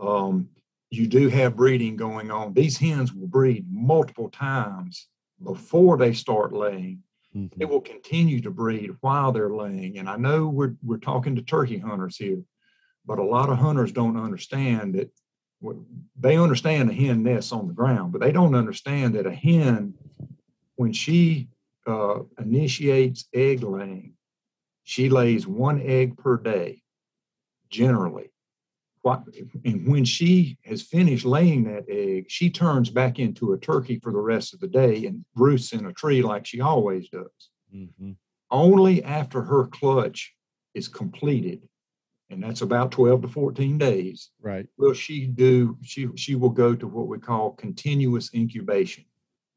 Um, 0.00 0.48
you 0.90 1.06
do 1.06 1.28
have 1.28 1.56
breeding 1.56 1.96
going 1.96 2.30
on. 2.30 2.54
These 2.54 2.78
hens 2.78 3.12
will 3.12 3.26
breed 3.26 3.66
multiple 3.70 4.30
times 4.30 5.08
before 5.42 5.96
they 5.96 6.12
start 6.12 6.52
laying. 6.52 7.02
Mm-hmm. 7.34 7.58
They 7.58 7.64
will 7.64 7.80
continue 7.80 8.40
to 8.40 8.50
breed 8.50 8.90
while 9.00 9.32
they're 9.32 9.50
laying. 9.50 9.98
And 9.98 10.08
I 10.08 10.16
know 10.16 10.48
we're 10.48 10.76
we're 10.82 10.98
talking 10.98 11.36
to 11.36 11.42
turkey 11.42 11.78
hunters 11.78 12.16
here, 12.16 12.42
but 13.04 13.18
a 13.18 13.24
lot 13.24 13.50
of 13.50 13.58
hunters 13.58 13.92
don't 13.92 14.16
understand 14.16 14.94
that 14.94 15.10
they 16.18 16.36
understand 16.36 16.90
a 16.90 16.92
hen 16.92 17.22
nests 17.22 17.52
on 17.52 17.66
the 17.66 17.74
ground, 17.74 18.12
but 18.12 18.20
they 18.20 18.32
don't 18.32 18.54
understand 18.54 19.14
that 19.14 19.26
a 19.26 19.34
hen, 19.34 19.94
when 20.76 20.92
she 20.92 21.48
uh, 21.86 22.20
initiates 22.38 23.26
egg 23.32 23.62
laying, 23.62 24.14
she 24.84 25.08
lays 25.08 25.46
one 25.46 25.80
egg 25.80 26.16
per 26.16 26.36
day, 26.36 26.82
generally. 27.70 28.30
What, 29.06 29.22
and 29.64 29.86
when 29.86 30.04
she 30.04 30.58
has 30.64 30.82
finished 30.82 31.24
laying 31.24 31.62
that 31.64 31.84
egg, 31.88 32.26
she 32.28 32.50
turns 32.50 32.90
back 32.90 33.20
into 33.20 33.52
a 33.52 33.58
turkey 33.58 34.00
for 34.02 34.10
the 34.10 34.18
rest 34.18 34.52
of 34.52 34.58
the 34.58 34.66
day 34.66 35.06
and 35.06 35.24
roosts 35.36 35.72
in 35.72 35.86
a 35.86 35.92
tree 35.92 36.22
like 36.22 36.44
she 36.44 36.60
always 36.60 37.08
does. 37.08 37.50
Mm-hmm. 37.72 38.12
Only 38.50 39.04
after 39.04 39.42
her 39.42 39.68
clutch 39.68 40.34
is 40.74 40.88
completed 40.88 41.62
and 42.30 42.42
that's 42.42 42.62
about 42.62 42.90
12 42.90 43.22
to 43.22 43.28
14 43.28 43.78
days 43.78 44.30
right 44.42 44.66
will 44.76 44.92
she 44.92 45.26
do 45.26 45.78
she 45.84 46.08
she 46.16 46.34
will 46.34 46.50
go 46.50 46.74
to 46.74 46.88
what 46.88 47.06
we 47.06 47.18
call 47.18 47.52
continuous 47.52 48.34
incubation 48.34 49.04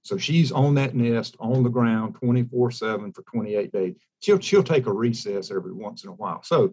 so 0.03 0.17
she's 0.17 0.51
on 0.51 0.75
that 0.75 0.93
nest 0.93 1.35
on 1.39 1.63
the 1.63 1.69
ground 1.69 2.13
24 2.15 2.69
7 2.69 3.12
for 3.12 3.23
28 3.23 3.71
days 3.71 3.95
she'll 4.19 4.39
she'll 4.39 4.63
take 4.63 4.85
a 4.85 4.93
recess 4.93 5.49
every 5.49 5.73
once 5.73 6.03
in 6.03 6.09
a 6.12 6.13
while 6.13 6.43
so 6.43 6.71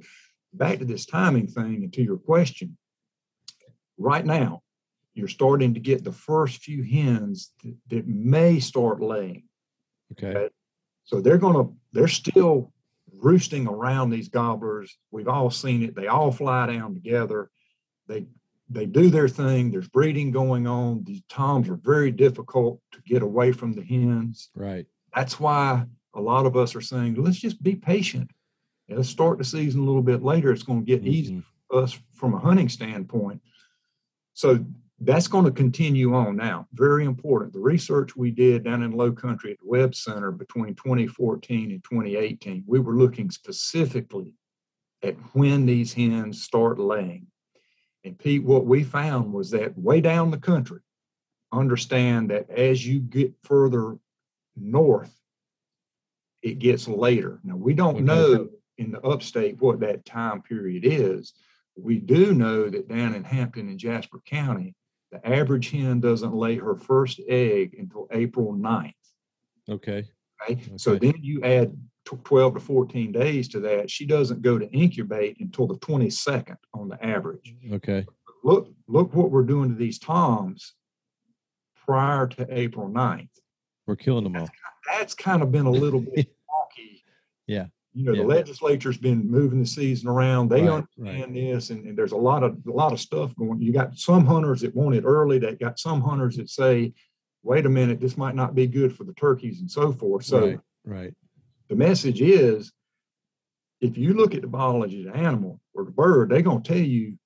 back 0.57 0.79
to 0.79 0.85
this 0.85 1.07
timing 1.07 1.47
thing 1.47 1.83
and 1.83 1.93
to 1.93 2.03
your 2.03 2.19
question 2.19 2.77
right 3.99 4.27
now 4.27 4.63
you're 5.15 5.29
starting 5.29 5.75
to 5.75 5.81
get 5.81 6.05
the 6.05 6.13
first 6.13 6.63
few 6.63 6.83
hens 6.83 7.53
that, 7.63 7.77
that 7.89 8.07
may 8.07 8.61
start 8.61 9.01
laying 9.01 9.45
okay. 10.13 10.29
okay 10.29 10.49
so 11.05 11.21
they're 11.21 11.39
going 11.39 11.55
to 11.55 11.75
they're 11.93 12.09
still 12.09 12.73
roosting 13.13 13.67
around 13.67 14.11
these 14.11 14.29
gobblers. 14.29 14.99
We've 15.11 15.29
all 15.29 15.51
seen 15.51 15.83
it. 15.83 15.95
They 15.95 16.09
all 16.09 16.31
fly 16.31 16.67
down 16.67 16.95
together. 16.95 17.51
They 18.09 18.27
they 18.69 18.87
do 18.87 19.11
their 19.11 19.29
thing. 19.29 19.71
There's 19.71 19.89
breeding 19.89 20.33
going 20.33 20.67
on. 20.67 21.05
These 21.05 21.23
toms 21.29 21.69
are 21.69 21.77
very 21.77 22.11
difficult 22.11 22.81
to 22.93 23.01
get 23.03 23.23
away 23.23 23.53
from 23.53 23.73
the 23.73 23.85
hens. 23.85 24.51
Right. 24.57 24.87
That's 25.15 25.39
why 25.39 25.85
a 26.15 26.21
lot 26.21 26.47
of 26.47 26.57
us 26.57 26.75
are 26.75 26.81
saying, 26.81 27.15
let's 27.15 27.39
just 27.39 27.63
be 27.63 27.77
patient. 27.77 28.29
Let's 28.89 29.09
start 29.09 29.39
the 29.39 29.45
season 29.45 29.81
a 29.81 29.85
little 29.85 30.03
bit 30.03 30.23
later. 30.23 30.53
It's 30.53 30.63
going 30.63 30.85
to 30.85 30.87
get 30.87 31.01
mm-hmm. 31.03 31.13
easy 31.13 31.43
for 31.69 31.83
us 31.83 31.99
from 32.15 32.35
a 32.35 32.39
hunting 32.39 32.69
standpoint. 32.69 33.41
So 34.35 34.65
that's 35.01 35.29
going 35.29 35.45
to 35.45 35.51
continue 35.51 36.15
on 36.15 36.37
now. 36.37 36.67
Very 36.73 37.05
important. 37.05 37.53
The 37.53 37.61
research 37.61 38.17
we 38.17 38.31
did 38.31 38.65
down 38.65 38.83
in 38.83 38.93
Low 38.93 39.13
Country 39.13 39.53
at 39.53 39.59
the 39.59 39.69
Webb 39.69 39.95
Center 39.95 40.31
between 40.31 40.75
2014 40.75 41.71
and 41.71 41.85
2018, 41.85 42.65
we 42.67 42.79
were 42.79 42.95
looking 42.95 43.31
specifically 43.31 44.33
at 45.03 45.15
when 45.35 45.67
these 45.67 45.93
hens 45.93 46.43
start 46.43 46.79
laying. 46.79 47.27
And 48.05 48.19
Pete, 48.19 48.45
what 48.45 48.67
we 48.67 48.85
found 48.85 49.33
was 49.33 49.51
that 49.51 49.77
way 49.77 50.01
down 50.01 50.31
the 50.31 50.39
country, 50.39 50.81
understand 51.53 52.31
that 52.31 52.49
as 52.51 52.87
you 52.87 53.01
get 53.01 53.35
further 53.43 53.99
north, 54.57 55.13
it 56.43 56.59
gets 56.59 56.87
later. 56.89 57.41
Now, 57.43 57.57
we 57.57 57.75
don't 57.75 57.97
okay. 57.97 58.05
know 58.05 58.49
in 58.79 58.91
the 58.91 59.01
upstate 59.01 59.61
what 59.61 59.81
that 59.81 60.05
time 60.05 60.43
period 60.43 60.85
is. 60.85 61.33
We 61.77 61.99
do 61.99 62.35
know 62.35 62.69
that 62.69 62.89
down 62.89 63.15
in 63.15 63.25
Hampton 63.25 63.69
and 63.69 63.79
Jasper 63.79 64.21
County, 64.25 64.75
the 65.13 65.27
average 65.27 65.71
hen 65.71 66.01
doesn't 66.01 66.35
lay 66.35 66.57
her 66.57 66.77
first 66.77 67.21
egg 67.29 67.77
until 67.79 68.09
April 68.13 68.55
9th. 68.55 68.93
Okay. 69.69 70.05
Okay. 70.43 70.53
okay. 70.53 70.77
So 70.77 70.97
then 70.97 71.15
you 71.21 71.43
add 71.43 71.77
12 72.05 72.55
to 72.55 72.61
14 72.61 73.13
days 73.13 73.49
to 73.49 73.61
that. 73.61 73.91
She 73.91 74.07
doesn't 74.07 74.43
go 74.43 74.59
to 74.59 74.71
incubate 74.71 75.39
until 75.41 75.67
the 75.67 75.79
22nd 75.79 76.57
on 76.73 76.89
the 76.89 77.05
average. 77.05 77.55
Okay. 77.73 78.07
Look, 78.45 78.73
look 78.87 79.15
what 79.15 79.31
we're 79.31 79.43
doing 79.43 79.71
to 79.71 79.75
these 79.75 79.99
toms 79.99 80.75
prior 81.87 82.27
to 82.29 82.47
April 82.51 82.89
9th. 82.89 83.29
We're 83.87 83.97
killing 83.97 84.25
them 84.25 84.37
all. 84.37 84.43
That's, 84.43 84.99
that's 84.99 85.15
kind 85.15 85.43
of 85.43 85.53
been 85.53 85.67
a 85.67 85.71
little 85.71 86.01
bit 86.01 86.27
wonky. 86.51 87.03
Yeah 87.47 87.67
you 87.97 88.05
know, 88.05 88.13
yeah. 88.13 88.21
the 88.21 88.29
legislature's 88.29 88.99
been 88.99 89.27
moving 89.27 89.59
the 89.59 89.67
season 89.67 90.11
around. 90.11 90.51
They 90.51 90.61
right, 90.65 90.85
understand 90.99 91.35
right. 91.35 91.35
this, 91.35 91.71
and, 91.71 91.87
and, 91.87 91.97
there's 91.97 92.13
a 92.13 92.17
lot 92.17 92.43
of 92.43 92.59
a 92.67 92.71
lot 92.71 92.93
of 92.93 93.01
stuff 93.01 93.35
going. 93.37 93.63
You 93.63 93.73
got 93.73 93.97
some 93.97 94.27
hunters 94.27 94.61
that 94.61 94.77
want 94.77 94.97
it 94.97 95.05
early. 95.05 95.39
They 95.39 95.55
got 95.55 95.79
some 95.79 96.03
hunters 96.03 96.37
that 96.37 96.51
say, 96.51 96.93
"Wait 97.43 97.65
a 97.65 97.71
minute, 97.71 97.99
this 97.99 98.19
might 98.19 98.35
not 98.35 98.55
be 98.55 98.67
good 98.67 98.95
for 98.95 99.05
the 99.05 99.15
turkeys 99.15 99.61
and 99.61 99.71
so 99.71 99.93
forth." 99.93 100.27
So, 100.27 100.47
right, 100.47 100.61
right. 100.85 101.15
the 101.71 101.77
message 101.77 102.21
is, 102.21 102.71
if 103.81 103.97
you 103.97 104.13
look 104.13 104.35
at 104.35 104.43
the 104.43 104.47
biology 104.47 105.07
of 105.07 105.15
the 105.15 105.19
animal 105.19 105.59
or 105.73 105.87
the 105.87 105.91
bird, 105.91 106.29
they're 106.29 106.43
going 106.43 106.63
to 106.63 106.69
tell 106.69 106.77
you 106.77 107.17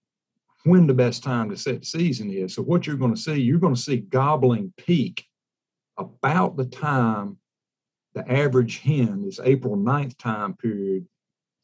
when 0.62 0.86
the 0.86 0.94
best 0.94 1.24
time 1.24 1.50
to 1.50 1.56
set 1.56 1.80
the 1.80 1.86
season 1.86 2.30
is. 2.30 2.54
So, 2.54 2.62
what 2.62 2.86
you're 2.86 2.94
going 2.94 3.14
to 3.16 3.20
see, 3.20 3.40
you're 3.40 3.58
going 3.58 3.74
to 3.74 3.80
see 3.80 3.96
gobbling 3.96 4.72
peak 4.76 5.24
about 5.98 6.56
the 6.56 6.66
time 6.66 7.39
the 8.14 8.30
average 8.30 8.78
hen, 8.78 9.24
is 9.26 9.40
April 9.42 9.76
9th 9.76 10.18
time 10.18 10.54
period, 10.54 11.06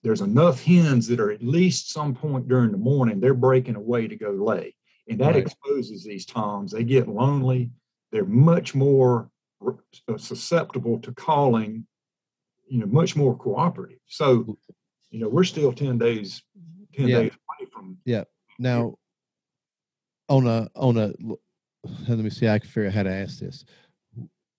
there's 0.03 0.21
enough 0.21 0.63
hens 0.63 1.09
that 1.09 1.19
are 1.19 1.33
at 1.33 1.43
least 1.43 1.91
some 1.91 2.15
point 2.15 2.49
during 2.49 2.71
the 2.71 2.79
morning, 2.79 3.21
they're 3.21 3.35
breaking 3.35 3.75
away 3.75 4.07
to 4.07 4.17
go 4.17 4.31
lay. 4.31 4.75
And 5.09 5.21
that 5.21 5.35
right. 5.35 5.37
exposes 5.37 6.05
these 6.05 6.27
toms. 6.27 6.73
They 6.73 6.85
get 6.85 7.09
lonely. 7.09 7.71
They're 8.13 8.25
much 8.25 8.75
more 8.75 9.31
uh, 9.67 10.17
susceptible 10.17 10.99
to 11.01 11.13
calling, 11.13 11.87
you 12.69 12.81
know, 12.81 12.87
much 12.87 13.17
more 13.17 13.37
cooperative. 13.37 13.99
So, 14.07 14.57
you 15.11 15.21
know, 15.21 15.29
we're 15.29 15.45
still 15.45 15.73
10 15.73 15.99
days, 15.99 16.43
10 16.95 17.09
yeah. 17.09 17.19
days 17.19 17.33
away 17.33 17.71
from. 17.73 17.99
Yeah. 18.05 18.25
Now, 18.59 18.95
on 20.29 20.47
a, 20.47 20.69
on 20.75 20.99
a, 20.99 21.13
let 22.09 22.19
me 22.19 22.31
see, 22.31 22.49
I 22.49 22.59
can 22.59 22.69
figure 22.69 22.89
out 22.89 22.95
how 22.95 23.03
to 23.05 23.13
ask 23.13 23.39
this 23.39 23.65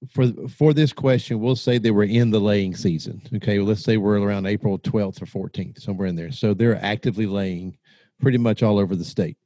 for 0.10 0.28
for 0.48 0.74
this 0.74 0.94
question, 0.94 1.40
we'll 1.40 1.56
say 1.56 1.78
they 1.78 1.92
were 1.92 2.04
in 2.04 2.30
the 2.30 2.40
laying 2.40 2.76
season. 2.76 3.22
Okay, 3.36 3.58
well, 3.58 3.68
let's 3.68 3.84
say 3.84 3.98
we're 3.98 4.20
around 4.20 4.46
April 4.46 4.78
12th 4.80 5.22
or 5.22 5.50
14th, 5.50 5.82
somewhere 5.82 6.08
in 6.08 6.16
there. 6.16 6.32
So 6.32 6.54
they're 6.54 6.84
actively 6.84 7.26
laying 7.26 7.78
pretty 8.22 8.38
much 8.38 8.64
all 8.64 8.78
over 8.78 8.96
the 8.96 9.06
state. 9.06 9.38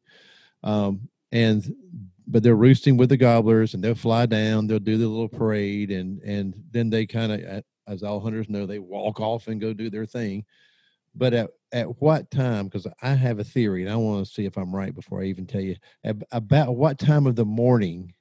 Um, 0.64 1.08
and 1.32 1.74
but 2.28 2.44
they're 2.44 2.56
roosting 2.56 2.98
with 2.98 3.10
the 3.10 3.18
gobblers, 3.18 3.74
and 3.74 3.84
they'll 3.84 3.96
fly 3.96 4.26
down. 4.26 4.68
They'll 4.68 4.80
do 4.80 4.98
the 4.98 5.08
little 5.08 5.30
parade, 5.30 5.92
and 5.92 6.22
and 6.22 6.54
then 6.72 6.90
they 6.90 7.06
kind 7.06 7.32
of, 7.32 7.64
as 7.88 8.04
all 8.04 8.20
hunters 8.20 8.50
know, 8.50 8.66
they 8.66 8.80
walk 8.80 9.20
off 9.20 9.48
and 9.48 9.62
go 9.62 9.74
do 9.74 9.90
their 9.90 10.06
thing. 10.06 10.46
But 11.16 11.34
at 11.34 11.50
at 11.72 12.02
what 12.02 12.30
time? 12.30 12.66
Because 12.66 12.88
I 13.02 13.14
have 13.14 13.40
a 13.40 13.44
theory, 13.44 13.84
and 13.84 13.92
I 13.92 13.96
want 13.96 14.26
to 14.26 14.32
see 14.32 14.46
if 14.46 14.58
I'm 14.58 14.76
right 14.76 14.94
before 14.94 15.22
I 15.22 15.26
even 15.26 15.48
tell 15.48 15.62
you. 15.62 15.78
About 16.32 16.76
what 16.76 17.00
time 17.00 17.26
of 17.26 17.36
the 17.36 17.46
morning 17.46 18.14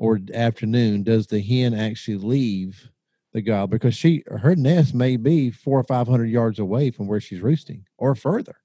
or 0.00 0.18
afternoon 0.32 1.02
does 1.02 1.26
the 1.26 1.40
hen 1.40 1.74
actually 1.74 2.16
leave 2.16 2.88
the 3.34 3.42
gobbler 3.42 3.76
because 3.76 3.94
she 3.94 4.24
her 4.26 4.56
nest 4.56 4.94
may 4.94 5.16
be 5.18 5.50
four 5.50 5.78
or 5.78 5.84
five 5.84 6.08
hundred 6.08 6.30
yards 6.30 6.58
away 6.58 6.90
from 6.90 7.06
where 7.06 7.20
she's 7.20 7.42
roosting 7.42 7.84
or 7.98 8.14
further. 8.14 8.56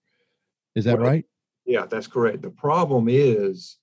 Is 0.75 0.85
that 0.85 0.97
well, 0.97 1.07
right? 1.07 1.25
yeah 1.65 1.85
that's 1.85 2.07
correct. 2.07 2.41
The 2.41 2.49
problem 2.49 3.07
is 3.09 3.77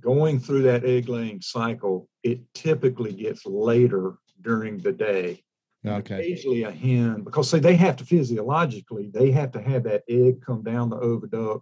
going 0.00 0.40
through 0.40 0.62
that 0.62 0.84
egg 0.84 1.08
laying 1.08 1.40
cycle 1.42 2.08
it 2.22 2.40
typically 2.54 3.12
gets 3.12 3.44
later 3.44 4.14
during 4.40 4.78
the 4.78 4.92
day. 4.92 5.44
Okay. 5.86 6.16
occasionally 6.16 6.62
a 6.64 6.70
hen 6.72 7.22
because 7.22 7.48
say 7.48 7.60
they 7.60 7.76
have 7.76 7.96
to 7.96 8.04
physiologically 8.04 9.10
they 9.14 9.30
have 9.30 9.52
to 9.52 9.60
have 9.60 9.84
that 9.84 10.02
egg 10.08 10.42
come 10.44 10.62
down 10.62 10.90
the 10.90 10.96
oviduct 10.96 11.60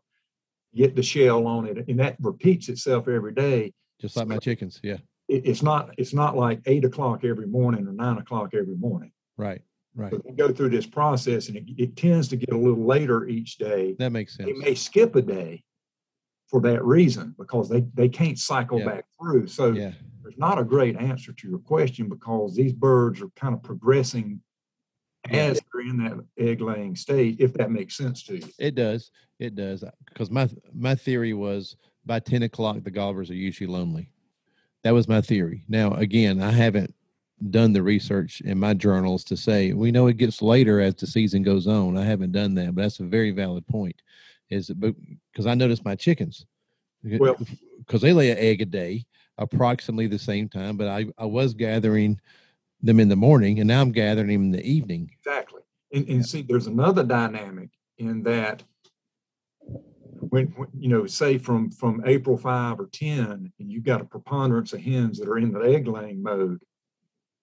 get 0.74 0.96
the 0.96 1.02
shell 1.02 1.46
on 1.46 1.66
it 1.66 1.86
and 1.88 2.00
that 2.00 2.16
repeats 2.20 2.70
itself 2.70 3.08
every 3.08 3.34
day 3.34 3.74
just 4.00 4.16
like 4.16 4.26
my 4.26 4.38
chickens. 4.38 4.80
Yeah. 4.82 4.98
It, 5.28 5.46
it's 5.46 5.62
not 5.62 5.90
it's 5.98 6.14
not 6.14 6.36
like 6.36 6.60
eight 6.66 6.84
o'clock 6.84 7.24
every 7.24 7.46
morning 7.46 7.86
or 7.86 7.92
nine 7.92 8.18
o'clock 8.18 8.54
every 8.54 8.76
morning. 8.76 9.12
Right. 9.36 9.62
Right. 9.94 10.12
So 10.12 10.20
they 10.24 10.32
go 10.32 10.52
through 10.52 10.70
this 10.70 10.86
process 10.86 11.48
and 11.48 11.56
it, 11.56 11.64
it 11.78 11.96
tends 11.96 12.28
to 12.28 12.36
get 12.36 12.52
a 12.52 12.58
little 12.58 12.84
later 12.84 13.26
each 13.26 13.56
day. 13.56 13.96
That 13.98 14.12
makes 14.12 14.36
sense. 14.36 14.46
They 14.46 14.52
may 14.52 14.74
skip 14.74 15.16
a 15.16 15.22
day 15.22 15.62
for 16.48 16.60
that 16.60 16.84
reason 16.84 17.34
because 17.38 17.68
they, 17.68 17.86
they 17.94 18.08
can't 18.08 18.38
cycle 18.38 18.78
yeah. 18.78 18.84
back 18.84 19.04
through. 19.18 19.46
So 19.46 19.72
yeah. 19.72 19.92
there's 20.22 20.36
not 20.36 20.58
a 20.58 20.64
great 20.64 20.96
answer 20.96 21.32
to 21.32 21.48
your 21.48 21.58
question 21.58 22.08
because 22.08 22.54
these 22.54 22.74
birds 22.74 23.22
are 23.22 23.30
kind 23.36 23.54
of 23.54 23.62
progressing 23.62 24.42
as 25.30 25.60
they're 25.72 25.82
in 25.82 25.96
that 25.96 26.24
egg 26.38 26.60
laying 26.60 26.94
state, 26.94 27.36
if 27.40 27.52
that 27.54 27.70
makes 27.70 27.96
sense 27.96 28.22
to 28.24 28.36
you. 28.36 28.48
It 28.58 28.74
does. 28.74 29.10
It 29.38 29.54
does. 29.56 29.82
Because 30.08 30.30
my 30.30 30.48
my 30.74 30.94
theory 30.94 31.32
was 31.32 31.76
by 32.06 32.20
10 32.20 32.44
o'clock, 32.44 32.82
the 32.82 32.90
gobblers 32.90 33.30
are 33.30 33.34
usually 33.34 33.66
lonely. 33.66 34.10
That 34.84 34.94
was 34.94 35.08
my 35.08 35.20
theory. 35.20 35.64
Now, 35.68 35.92
again, 35.94 36.40
I 36.40 36.52
haven't 36.52 36.94
done 37.50 37.72
the 37.72 37.82
research 37.82 38.40
in 38.42 38.58
my 38.58 38.72
journals 38.72 39.22
to 39.24 39.36
say 39.36 39.72
we 39.72 39.90
know 39.90 40.06
it 40.06 40.16
gets 40.16 40.40
later 40.40 40.80
as 40.80 40.94
the 40.94 41.06
season 41.06 41.42
goes 41.42 41.66
on. 41.66 41.98
I 41.98 42.04
haven't 42.04 42.32
done 42.32 42.54
that, 42.54 42.74
but 42.74 42.82
that's 42.82 43.00
a 43.00 43.04
very 43.04 43.30
valid 43.30 43.66
point. 43.66 44.00
Is 44.48 44.70
because 44.70 45.46
I 45.46 45.54
noticed 45.54 45.84
my 45.84 45.96
chickens, 45.96 46.46
well, 47.02 47.36
because 47.78 48.00
they 48.00 48.12
lay 48.12 48.30
an 48.30 48.38
egg 48.38 48.62
a 48.62 48.64
day, 48.64 49.04
approximately 49.38 50.06
the 50.06 50.18
same 50.18 50.48
time, 50.48 50.76
but 50.76 50.86
I 50.86 51.06
I 51.18 51.24
was 51.26 51.52
gathering 51.52 52.20
them 52.80 53.00
in 53.00 53.08
the 53.08 53.16
morning, 53.16 53.58
and 53.58 53.66
now 53.66 53.80
I'm 53.80 53.90
gathering 53.90 54.28
them 54.28 54.42
in 54.44 54.50
the 54.52 54.64
evening. 54.64 55.10
Exactly, 55.18 55.62
and 55.92 56.08
and 56.08 56.18
yeah. 56.18 56.22
see, 56.22 56.42
there's 56.42 56.68
another 56.68 57.02
dynamic 57.02 57.70
in 57.98 58.22
that 58.22 58.62
when, 60.30 60.46
when, 60.56 60.68
you 60.78 60.88
know 60.88 61.06
say 61.06 61.38
from 61.38 61.70
from 61.70 62.02
april 62.06 62.36
5 62.36 62.80
or 62.80 62.88
10 62.92 63.52
and 63.58 63.72
you've 63.72 63.84
got 63.84 64.00
a 64.00 64.04
preponderance 64.04 64.72
of 64.72 64.80
hens 64.80 65.18
that 65.18 65.28
are 65.28 65.38
in 65.38 65.52
the 65.52 65.60
egg 65.60 65.86
laying 65.86 66.22
mode 66.22 66.60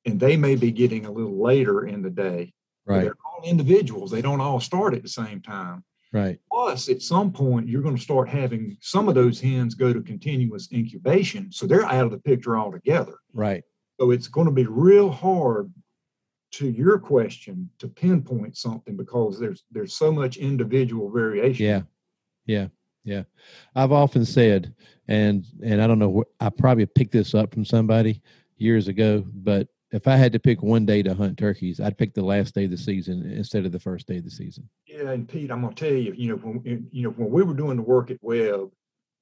and 0.06 0.20
they 0.20 0.36
may 0.38 0.56
be 0.56 0.72
getting 0.72 1.06
a 1.06 1.12
little 1.12 1.42
later 1.42 1.86
in 1.86 2.02
the 2.02 2.10
day 2.10 2.54
right. 2.86 3.04
they're 3.04 3.16
all 3.26 3.44
individuals. 3.44 4.12
They 4.12 4.22
don't 4.22 4.42
all 4.42 4.60
start 4.60 4.94
at 4.94 5.04
the 5.04 5.10
same 5.10 5.42
time. 5.42 5.84
Right. 6.12 6.40
Plus 6.52 6.90
at 6.90 7.02
some 7.02 7.32
point 7.32 7.68
you're 7.68 7.82
going 7.82 7.96
to 7.96 8.02
start 8.02 8.30
having 8.30 8.78
some 8.82 9.10
of 9.10 9.16
those 9.16 9.42
hens 9.42 9.74
go 9.74 9.92
to 9.92 10.02
continuous 10.02 10.70
incubation 10.72 11.52
so 11.52 11.66
they're 11.66 11.86
out 11.86 12.06
of 12.06 12.12
the 12.12 12.20
picture 12.20 12.58
altogether. 12.58 13.18
Right. 13.34 13.64
So 14.00 14.12
it's 14.12 14.28
going 14.28 14.46
to 14.46 14.54
be 14.54 14.66
real 14.66 15.10
hard 15.10 15.74
to 16.52 16.70
your 16.70 17.00
question 17.00 17.70
to 17.80 17.88
pinpoint 17.88 18.58
something 18.58 18.96
because 18.96 19.40
there's 19.40 19.64
there's 19.72 19.96
so 19.96 20.12
much 20.12 20.38
individual 20.38 21.10
variation. 21.10 21.66
Yeah 21.66 21.82
yeah, 22.46 22.68
yeah. 23.04 23.24
I've 23.76 23.92
often 23.92 24.26
said, 24.26 24.74
and 25.08 25.46
and 25.64 25.82
I 25.82 25.88
don't 25.88 26.00
know, 26.00 26.24
I 26.40 26.50
probably 26.50 26.86
picked 26.86 27.12
this 27.12 27.34
up 27.34 27.54
from 27.54 27.66
somebody 27.66 28.22
years 28.58 28.88
ago, 28.88 29.26
but 29.34 29.68
if 29.92 30.08
I 30.08 30.16
had 30.16 30.34
to 30.34 30.40
pick 30.40 30.64
one 30.64 30.86
day 30.86 31.04
to 31.04 31.14
hunt 31.14 31.38
turkeys, 31.38 31.80
I'd 31.80 31.98
pick 31.98 32.14
the 32.16 32.24
last 32.24 32.56
day 32.56 32.66
of 32.66 32.72
the 32.72 32.78
season 32.78 33.32
instead 33.32 33.66
of 33.66 33.72
the 33.72 33.80
first 33.80 34.08
day 34.08 34.18
of 34.18 34.24
the 34.24 34.32
season. 34.32 34.68
Yeah, 34.88 35.12
and 35.12 35.28
Pete, 35.28 35.52
I'm 35.52 35.62
gonna 35.62 35.76
tell 35.76 35.92
you, 35.92 36.14
you 36.14 36.30
know, 36.30 36.36
when 36.36 36.88
you 36.92 37.04
know 37.04 37.12
when 37.12 37.30
we 37.30 37.44
were 37.44 37.54
doing 37.54 37.78
the 37.78 37.84
work 37.84 38.10
at 38.10 38.18
Webb, 38.22 38.72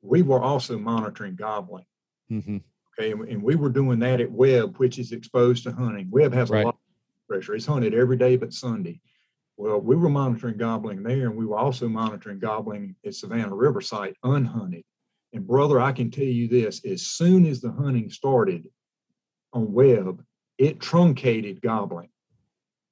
we 0.01 0.21
were 0.21 0.41
also 0.41 0.77
monitoring 0.77 1.35
gobbling. 1.35 1.85
Mm-hmm. 2.31 2.57
Okay, 2.97 3.11
and 3.11 3.43
we 3.43 3.55
were 3.55 3.69
doing 3.69 3.99
that 3.99 4.21
at 4.21 4.31
Webb, 4.31 4.77
which 4.77 4.97
is 4.97 5.11
exposed 5.11 5.63
to 5.63 5.71
hunting. 5.71 6.07
Webb 6.09 6.33
has 6.33 6.49
a 6.49 6.53
lot 6.53 6.67
of 6.67 7.27
pressure. 7.27 7.55
It's 7.55 7.65
hunted 7.65 7.93
every 7.93 8.17
day 8.17 8.37
but 8.37 8.53
Sunday. 8.53 9.01
Well, 9.61 9.79
we 9.79 9.95
were 9.95 10.09
monitoring 10.09 10.57
gobbling 10.57 11.03
there, 11.03 11.27
and 11.27 11.35
we 11.35 11.45
were 11.45 11.59
also 11.59 11.87
monitoring 11.87 12.39
gobbling 12.39 12.95
at 13.05 13.13
Savannah 13.13 13.53
River 13.53 13.79
site 13.79 14.17
unhunted. 14.25 14.81
And 15.33 15.45
brother, 15.45 15.79
I 15.79 15.91
can 15.91 16.09
tell 16.09 16.23
you 16.23 16.47
this: 16.47 16.83
as 16.83 17.03
soon 17.03 17.45
as 17.45 17.61
the 17.61 17.71
hunting 17.71 18.09
started 18.09 18.67
on 19.53 19.71
Webb, 19.71 20.25
it 20.57 20.79
truncated 20.79 21.61
gobbling. 21.61 22.09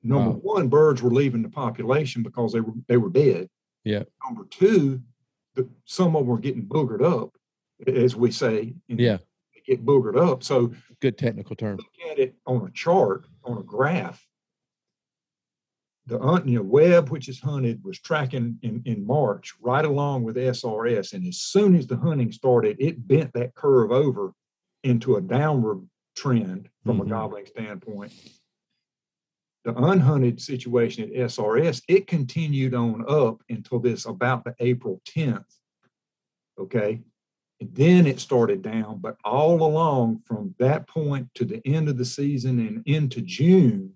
Number 0.03 0.29
wow. 0.29 0.39
one, 0.43 0.67
birds 0.67 1.01
were 1.01 1.09
leaving 1.09 1.41
the 1.41 1.49
population 1.49 2.21
because 2.21 2.53
they 2.53 2.59
were 2.59 2.73
they 2.87 2.97
were 2.97 3.09
dead. 3.09 3.49
Yeah. 3.83 4.03
Number 4.23 4.45
two, 4.51 5.01
the, 5.55 5.67
some 5.85 6.15
of 6.15 6.21
them 6.21 6.27
were 6.27 6.37
getting 6.37 6.67
boogered 6.67 7.03
up, 7.03 7.35
as 7.87 8.15
we 8.15 8.29
say. 8.29 8.75
yeah. 8.87 9.17
Get 9.65 9.83
boogered 9.83 10.17
up. 10.17 10.43
So 10.43 10.73
good 11.01 11.17
technical 11.17 11.55
term. 11.55 11.77
Look 11.77 12.11
at 12.11 12.19
it 12.19 12.35
on 12.45 12.67
a 12.67 12.71
chart, 12.71 13.25
on 13.43 13.57
a 13.57 13.63
graph 13.63 14.23
the 16.09 16.43
you 16.45 16.57
know 16.57 16.63
Webb, 16.63 17.09
which 17.09 17.29
is 17.29 17.39
hunted, 17.39 17.83
was 17.83 17.99
tracking 17.99 18.57
in, 18.61 18.81
in 18.85 19.05
March 19.05 19.53
right 19.61 19.85
along 19.85 20.23
with 20.23 20.35
SRS, 20.35 21.13
and 21.13 21.25
as 21.27 21.37
soon 21.37 21.75
as 21.75 21.87
the 21.87 21.97
hunting 21.97 22.31
started, 22.31 22.77
it 22.79 23.07
bent 23.07 23.31
that 23.33 23.55
curve 23.55 23.91
over 23.91 24.33
into 24.83 25.15
a 25.15 25.21
downward 25.21 25.87
trend 26.15 26.69
from 26.83 26.97
mm-hmm. 26.97 27.07
a 27.07 27.09
gobbling 27.09 27.45
standpoint. 27.45 28.11
The 29.65 29.73
unhunted 29.73 30.41
situation 30.41 31.03
at 31.03 31.29
SRS, 31.29 31.83
it 31.87 32.07
continued 32.07 32.73
on 32.73 33.05
up 33.07 33.41
until 33.49 33.79
this 33.79 34.05
about 34.05 34.43
the 34.43 34.55
April 34.59 35.01
10th. 35.07 35.43
Okay. 36.57 37.01
And 37.61 37.75
then 37.75 38.07
it 38.07 38.21
started 38.21 38.61
down, 38.61 38.99
but 38.99 39.17
all 39.25 39.61
along 39.61 40.21
from 40.25 40.55
that 40.59 40.87
point 40.87 41.27
to 41.35 41.45
the 41.45 41.61
end 41.67 41.89
of 41.89 41.97
the 41.97 42.05
season 42.05 42.59
and 42.59 42.83
into 42.85 43.21
June, 43.21 43.93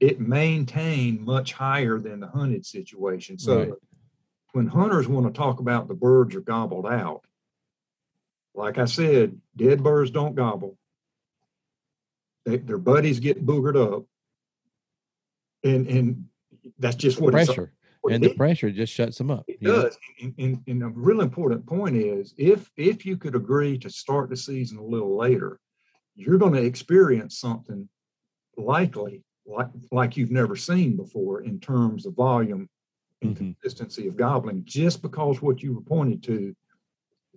it 0.00 0.20
maintained 0.20 1.20
much 1.20 1.52
higher 1.52 1.98
than 1.98 2.20
the 2.20 2.28
hunted 2.28 2.64
situation. 2.64 3.38
So 3.38 3.58
right. 3.58 3.72
when 4.52 4.66
hunters 4.66 5.08
want 5.08 5.26
to 5.26 5.36
talk 5.36 5.60
about 5.60 5.88
the 5.88 5.94
birds 5.94 6.34
are 6.34 6.40
gobbled 6.40 6.86
out, 6.86 7.22
like 8.54 8.78
I 8.78 8.84
said, 8.84 9.40
dead 9.56 9.82
birds 9.82 10.10
don't 10.10 10.34
gobble. 10.34 10.76
They, 12.44 12.58
their 12.58 12.78
buddies 12.78 13.20
get 13.20 13.44
boogered 13.44 13.76
up. 13.76 14.04
And 15.64 15.86
and 15.88 16.24
that's 16.78 16.96
just 16.96 17.20
what 17.20 17.32
pressure. 17.32 17.72
What 18.00 18.14
and 18.14 18.22
the 18.22 18.34
pressure 18.34 18.70
just 18.70 18.92
shuts 18.92 19.18
them 19.18 19.30
up. 19.30 19.44
It 19.48 19.60
does. 19.60 19.98
And, 20.22 20.32
and, 20.38 20.62
and, 20.68 20.82
a 20.84 20.88
real 20.88 21.20
important 21.20 21.66
point 21.66 21.96
is 21.96 22.32
if 22.38 22.70
if 22.76 23.04
you 23.04 23.16
could 23.16 23.34
agree 23.34 23.76
to 23.78 23.90
start 23.90 24.30
the 24.30 24.36
season 24.36 24.78
a 24.78 24.84
little 24.84 25.16
later, 25.16 25.58
you're 26.14 26.38
going 26.38 26.52
to 26.52 26.62
experience 26.62 27.38
something 27.38 27.88
likely 28.56 29.24
like 29.48 29.68
like 29.90 30.16
you've 30.16 30.30
never 30.30 30.56
seen 30.56 30.96
before 30.96 31.42
in 31.42 31.58
terms 31.58 32.06
of 32.06 32.14
volume 32.14 32.68
and 33.22 33.34
mm-hmm. 33.34 33.52
consistency 33.52 34.06
of 34.06 34.16
gobbling, 34.16 34.62
just 34.64 35.02
because 35.02 35.42
what 35.42 35.62
you 35.62 35.74
were 35.74 35.80
pointed 35.80 36.22
to, 36.24 36.54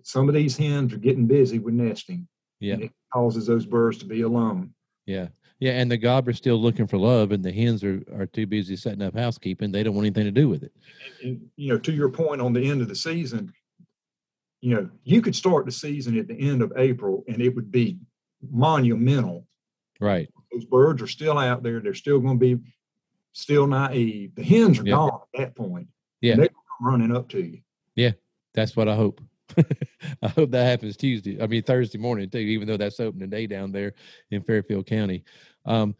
some 0.03 0.30
of 0.30 0.36
these 0.36 0.57
hens 0.57 0.93
are 0.93 0.97
getting 0.97 1.26
busy 1.26 1.59
with 1.59 1.74
nesting. 1.74 2.28
Yeah. 2.59 2.76
it 2.76 2.91
causes 3.12 3.47
those 3.47 3.66
birds 3.66 3.97
to 3.99 4.05
be 4.05 4.22
alone. 4.22 4.74
Yeah. 5.07 5.30
Yeah. 5.59 5.72
And 5.72 5.89
the 5.89 5.97
gobbler's 5.97 6.38
still 6.38 6.62
looking 6.62 6.86
for 6.86 6.97
love 6.97 7.32
and 7.32 7.43
the 7.43 7.51
hens 7.51 7.84
are, 7.84 8.03
are 8.14 8.28
too 8.28 8.45
busy 8.45 8.76
setting 8.76 9.01
up 9.01 9.18
housekeeping. 9.18 9.72
They 9.72 9.82
don't 9.82 9.95
want 9.95 10.05
anything 10.05 10.26
to 10.26 10.32
do 10.32 10.47
with 10.47 10.62
it. 10.62 10.72
And, 11.24 11.30
and, 11.32 11.49
you 11.55 11.70
know, 11.70 11.80
to 11.80 11.91
your 11.91 12.09
point 12.09 12.39
on 12.39 12.53
the 12.53 12.70
end 12.70 12.82
of 12.82 12.88
the 12.88 12.95
season, 12.95 13.51
you 14.62 14.76
know, 14.76 14.89
you 15.03 15.24
could 15.24 15.36
start 15.36 15.66
the 15.66 15.72
season 15.72 16.20
at 16.20 16.28
the 16.28 16.36
end 16.36 16.62
of 16.62 16.74
April 16.78 17.24
and 17.28 17.41
it 17.41 17.55
would 17.55 17.72
be 17.72 17.97
monumental. 18.51 19.47
Right 19.99 20.30
those 20.51 20.65
birds 20.65 21.01
are 21.01 21.07
still 21.07 21.37
out 21.37 21.63
there. 21.63 21.79
They're 21.79 21.93
still 21.93 22.19
going 22.19 22.39
to 22.39 22.55
be 22.55 22.61
still 23.33 23.67
naive. 23.67 24.35
The 24.35 24.43
hens 24.43 24.79
are 24.79 24.83
gone 24.83 25.21
at 25.33 25.39
that 25.39 25.55
point. 25.55 25.87
Yeah. 26.21 26.35
They're 26.35 26.49
running 26.81 27.15
up 27.15 27.29
to 27.29 27.41
you. 27.41 27.59
Yeah. 27.95 28.11
That's 28.53 28.75
what 28.75 28.87
I 28.87 28.95
hope. 28.95 29.21
I 30.21 30.27
hope 30.27 30.51
that 30.51 30.65
happens 30.65 30.97
Tuesday. 30.97 31.41
I 31.41 31.47
mean 31.47 31.63
Thursday 31.63 31.97
morning 31.97 32.29
too, 32.29 32.39
even 32.39 32.67
though 32.67 32.77
that's 32.77 32.99
opening 32.99 33.29
day 33.29 33.47
down 33.47 33.71
there 33.71 33.93
in 34.29 34.41
Fairfield 34.43 34.85
County. 34.85 35.23
Um, 35.65 35.95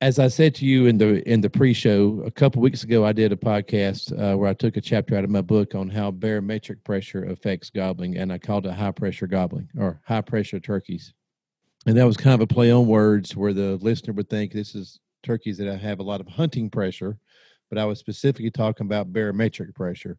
as 0.00 0.18
I 0.18 0.26
said 0.26 0.54
to 0.56 0.66
you 0.66 0.86
in 0.86 0.98
the 0.98 1.26
in 1.30 1.40
the 1.40 1.48
pre-show 1.48 2.22
a 2.26 2.30
couple 2.30 2.60
weeks 2.60 2.82
ago, 2.82 3.04
I 3.04 3.12
did 3.12 3.32
a 3.32 3.36
podcast 3.36 4.12
uh, 4.18 4.36
where 4.36 4.50
I 4.50 4.54
took 4.54 4.76
a 4.76 4.80
chapter 4.80 5.16
out 5.16 5.22
of 5.22 5.30
my 5.30 5.42
book 5.42 5.76
on 5.76 5.88
how 5.88 6.10
barometric 6.10 6.82
pressure 6.82 7.24
affects 7.26 7.70
gobbling, 7.70 8.16
and 8.16 8.32
I 8.32 8.38
called 8.38 8.66
it 8.66 8.72
high 8.72 8.90
pressure 8.90 9.28
gobbling 9.28 9.68
or 9.78 10.00
high 10.04 10.20
pressure 10.20 10.58
turkeys 10.58 11.14
and 11.86 11.96
that 11.96 12.06
was 12.06 12.16
kind 12.16 12.34
of 12.34 12.40
a 12.40 12.46
play 12.46 12.70
on 12.70 12.86
words 12.86 13.36
where 13.36 13.52
the 13.52 13.76
listener 13.76 14.12
would 14.14 14.30
think 14.30 14.52
this 14.52 14.74
is 14.74 15.00
turkeys 15.22 15.58
that 15.58 15.80
have 15.80 16.00
a 16.00 16.04
lot 16.04 16.20
of 16.20 16.28
hunting 16.28 16.70
pressure, 16.70 17.18
but 17.68 17.78
I 17.78 17.84
was 17.84 17.98
specifically 17.98 18.50
talking 18.50 18.86
about 18.86 19.12
barometric 19.12 19.74
pressure 19.74 20.18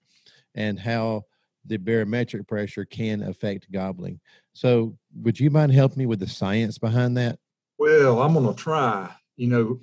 and 0.56 0.80
how 0.80 1.24
the 1.66 1.78
barometric 1.78 2.48
pressure 2.48 2.86
can 2.86 3.24
affect 3.24 3.72
gobbling. 3.72 4.20
So, 4.54 4.98
would 5.22 5.40
you 5.40 5.50
mind 5.50 5.72
helping 5.72 6.00
me 6.00 6.06
with 6.06 6.20
the 6.20 6.28
science 6.28 6.78
behind 6.78 7.18
that? 7.18 7.40
Well, 7.78 8.22
I'm 8.22 8.34
going 8.34 8.48
to 8.48 8.62
try. 8.62 9.10
You 9.38 9.48
know, 9.48 9.80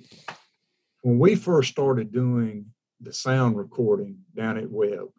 when 1.01 1.19
we 1.19 1.35
first 1.35 1.71
started 1.71 2.11
doing 2.11 2.67
the 2.99 3.13
sound 3.13 3.57
recording 3.57 4.19
down 4.35 4.57
at 4.57 4.69
Webb, 4.69 5.09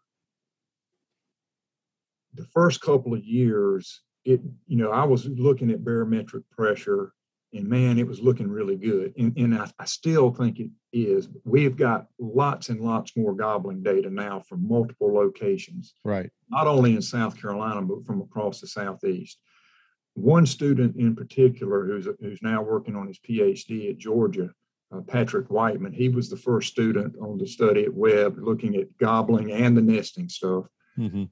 the 2.34 2.46
first 2.46 2.80
couple 2.80 3.12
of 3.12 3.24
years, 3.24 4.00
it, 4.24 4.40
you 4.66 4.76
know, 4.76 4.90
I 4.90 5.04
was 5.04 5.26
looking 5.26 5.70
at 5.70 5.84
barometric 5.84 6.48
pressure 6.50 7.12
and 7.54 7.68
man, 7.68 7.98
it 7.98 8.06
was 8.06 8.20
looking 8.20 8.48
really 8.48 8.76
good. 8.76 9.12
And, 9.18 9.36
and 9.36 9.54
I, 9.54 9.70
I, 9.78 9.84
still 9.84 10.32
think 10.32 10.58
it 10.58 10.70
is. 10.92 11.28
We've 11.44 11.76
got 11.76 12.06
lots 12.18 12.70
and 12.70 12.80
lots 12.80 13.14
more 13.16 13.34
gobbling 13.34 13.82
data 13.82 14.08
now 14.08 14.40
from 14.40 14.66
multiple 14.66 15.12
locations. 15.12 15.94
Right. 16.02 16.30
Not 16.48 16.66
only 16.66 16.94
in 16.94 17.02
South 17.02 17.40
Carolina, 17.40 17.82
but 17.82 18.06
from 18.06 18.22
across 18.22 18.60
the 18.60 18.66
Southeast. 18.66 19.38
One 20.14 20.46
student 20.46 20.96
in 20.96 21.14
particular 21.14 21.84
who's, 21.86 22.08
who's 22.20 22.42
now 22.42 22.62
working 22.62 22.96
on 22.96 23.06
his 23.06 23.18
PhD 23.18 23.90
at 23.90 23.98
Georgia, 23.98 24.50
uh, 24.94 25.00
Patrick 25.00 25.50
Wightman, 25.50 25.92
he 25.92 26.08
was 26.08 26.30
the 26.30 26.36
first 26.36 26.68
student 26.68 27.16
on 27.20 27.38
the 27.38 27.46
study 27.46 27.84
at 27.84 27.94
Webb 27.94 28.36
looking 28.38 28.76
at 28.76 28.96
gobbling 28.98 29.52
and 29.52 29.76
the 29.76 29.82
nesting 29.82 30.28
stuff. 30.28 30.66
Mm-hmm 30.98 31.24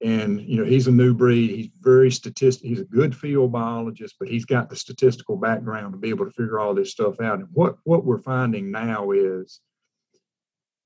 and 0.00 0.40
you 0.40 0.56
know 0.56 0.64
he's 0.64 0.86
a 0.86 0.92
new 0.92 1.12
breed 1.12 1.50
he's 1.50 1.70
very 1.80 2.10
statistic 2.10 2.64
he's 2.66 2.80
a 2.80 2.84
good 2.84 3.14
field 3.14 3.50
biologist 3.50 4.14
but 4.20 4.28
he's 4.28 4.44
got 4.44 4.68
the 4.70 4.76
statistical 4.76 5.36
background 5.36 5.92
to 5.92 5.98
be 5.98 6.08
able 6.08 6.24
to 6.24 6.30
figure 6.32 6.60
all 6.60 6.74
this 6.74 6.92
stuff 6.92 7.20
out 7.20 7.40
and 7.40 7.48
what 7.52 7.76
what 7.84 8.04
we're 8.04 8.18
finding 8.18 8.70
now 8.70 9.10
is 9.10 9.60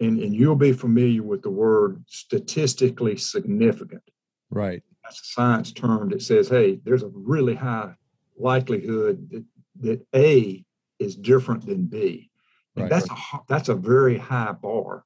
and, 0.01 0.19
and 0.19 0.35
you'll 0.35 0.57
be 0.57 0.73
familiar 0.73 1.23
with 1.23 1.43
the 1.43 1.51
word 1.51 2.03
statistically 2.07 3.17
significant 3.17 4.03
right 4.51 4.83
that's 5.05 5.21
a 5.21 5.25
science 5.25 5.73
term 5.73 6.09
that 6.09 6.23
says 6.23 6.49
hey 6.49 6.81
there's 6.85 7.03
a 7.03 7.11
really 7.13 7.55
high 7.55 7.93
likelihood 8.39 9.29
that 9.31 9.45
that 9.81 10.07
A 10.15 10.65
is 10.99 11.17
different 11.17 11.67
than 11.67 11.85
B. 11.87 12.31
And 12.77 12.85
right, 12.85 12.91
that's 12.91 13.11
right. 13.11 13.19
a 13.35 13.39
that's 13.49 13.69
a 13.69 13.75
very 13.75 14.17
high 14.17 14.53
bar 14.53 15.05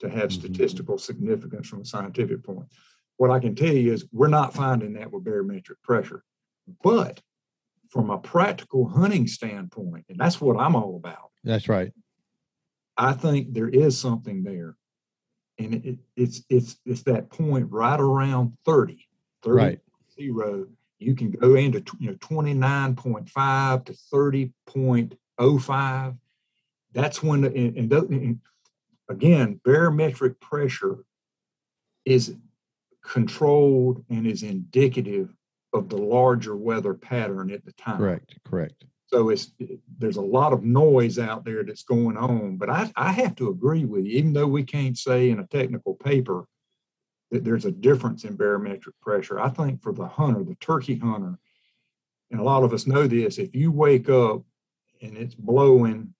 to 0.00 0.08
have 0.08 0.30
mm-hmm. 0.30 0.40
statistical 0.40 0.98
significance 0.98 1.68
from 1.68 1.82
a 1.82 1.84
scientific 1.84 2.42
point. 2.42 2.66
What 3.20 3.30
I 3.30 3.38
can 3.38 3.54
tell 3.54 3.74
you 3.74 3.92
is 3.92 4.06
we're 4.12 4.28
not 4.28 4.54
finding 4.54 4.94
that 4.94 5.12
with 5.12 5.24
barometric 5.24 5.82
pressure. 5.82 6.24
But 6.82 7.20
from 7.90 8.08
a 8.08 8.16
practical 8.16 8.88
hunting 8.88 9.26
standpoint, 9.26 10.06
and 10.08 10.18
that's 10.18 10.40
what 10.40 10.58
I'm 10.58 10.74
all 10.74 10.96
about. 10.96 11.30
That's 11.44 11.68
right. 11.68 11.92
I 12.96 13.12
think 13.12 13.52
there 13.52 13.68
is 13.68 13.98
something 13.98 14.42
there. 14.42 14.78
And 15.58 15.74
it, 15.74 15.98
it's 16.16 16.44
it's 16.48 16.78
it's 16.86 17.02
that 17.02 17.28
point 17.28 17.70
right 17.70 18.00
around 18.00 18.56
30, 18.64 19.06
30 19.42 19.54
right. 19.54 19.78
zero. 20.18 20.66
You 20.98 21.14
can 21.14 21.30
go 21.30 21.56
into 21.56 21.84
you 21.98 22.12
know 22.12 22.16
29.5 22.16 23.84
to 23.84 23.92
30.05. 23.92 26.16
That's 26.94 27.22
when 27.22 27.42
the, 27.42 27.48
and, 27.48 27.92
and 27.92 28.40
again, 29.10 29.60
barometric 29.62 30.40
pressure 30.40 31.04
is 32.06 32.34
controlled 33.10 34.04
and 34.08 34.24
is 34.24 34.44
indicative 34.44 35.34
of 35.72 35.88
the 35.88 35.96
larger 35.96 36.56
weather 36.56 36.94
pattern 36.94 37.50
at 37.50 37.64
the 37.64 37.72
time. 37.72 37.98
Correct, 37.98 38.34
correct. 38.44 38.84
So 39.08 39.30
it's 39.30 39.52
there's 39.98 40.16
a 40.16 40.22
lot 40.22 40.52
of 40.52 40.62
noise 40.62 41.18
out 41.18 41.44
there 41.44 41.64
that's 41.64 41.82
going 41.82 42.16
on. 42.16 42.56
But 42.56 42.70
I, 42.70 42.92
I 42.94 43.10
have 43.10 43.34
to 43.36 43.48
agree 43.48 43.84
with 43.84 44.06
you, 44.06 44.18
even 44.18 44.32
though 44.32 44.46
we 44.46 44.62
can't 44.62 44.96
say 44.96 45.30
in 45.30 45.40
a 45.40 45.46
technical 45.48 45.94
paper 45.94 46.46
that 47.32 47.42
there's 47.42 47.64
a 47.64 47.72
difference 47.72 48.22
in 48.22 48.36
barometric 48.36 48.94
pressure. 49.02 49.40
I 49.40 49.48
think 49.48 49.82
for 49.82 49.92
the 49.92 50.06
hunter, 50.06 50.44
the 50.44 50.54
turkey 50.56 50.96
hunter, 50.96 51.36
and 52.30 52.40
a 52.40 52.44
lot 52.44 52.62
of 52.62 52.72
us 52.72 52.86
know 52.86 53.08
this, 53.08 53.38
if 53.38 53.56
you 53.56 53.72
wake 53.72 54.08
up 54.08 54.42
and 55.02 55.16
it's 55.16 55.34
blowing 55.34 56.14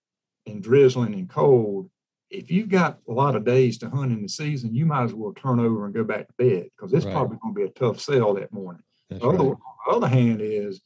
and 0.45 0.61
drizzling 0.61 1.13
and 1.13 1.29
cold, 1.29 1.89
if 2.31 2.49
you've 2.49 2.69
got 2.69 2.99
a 3.09 3.11
lot 3.11 3.35
of 3.35 3.43
days 3.43 3.77
to 3.79 3.89
hunt 3.89 4.11
in 4.11 4.21
the 4.21 4.29
season, 4.29 4.73
you 4.73 4.85
might 4.85 5.03
as 5.03 5.13
well 5.13 5.33
turn 5.33 5.59
over 5.59 5.85
and 5.85 5.93
go 5.93 6.03
back 6.03 6.27
to 6.27 6.33
bed 6.37 6.69
because 6.75 6.93
it's 6.93 7.05
right. 7.05 7.13
probably 7.13 7.37
going 7.41 7.53
to 7.53 7.59
be 7.59 7.65
a 7.65 7.69
tough 7.71 7.99
sell 7.99 8.33
that 8.33 8.53
morning. 8.53 8.81
That's 9.09 9.23
other, 9.23 9.37
right. 9.37 9.47
On 9.47 9.55
the 9.87 9.91
other 9.95 10.07
hand, 10.07 10.39
is 10.41 10.81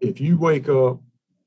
if 0.00 0.20
you 0.20 0.38
wake 0.38 0.68
up, 0.68 1.00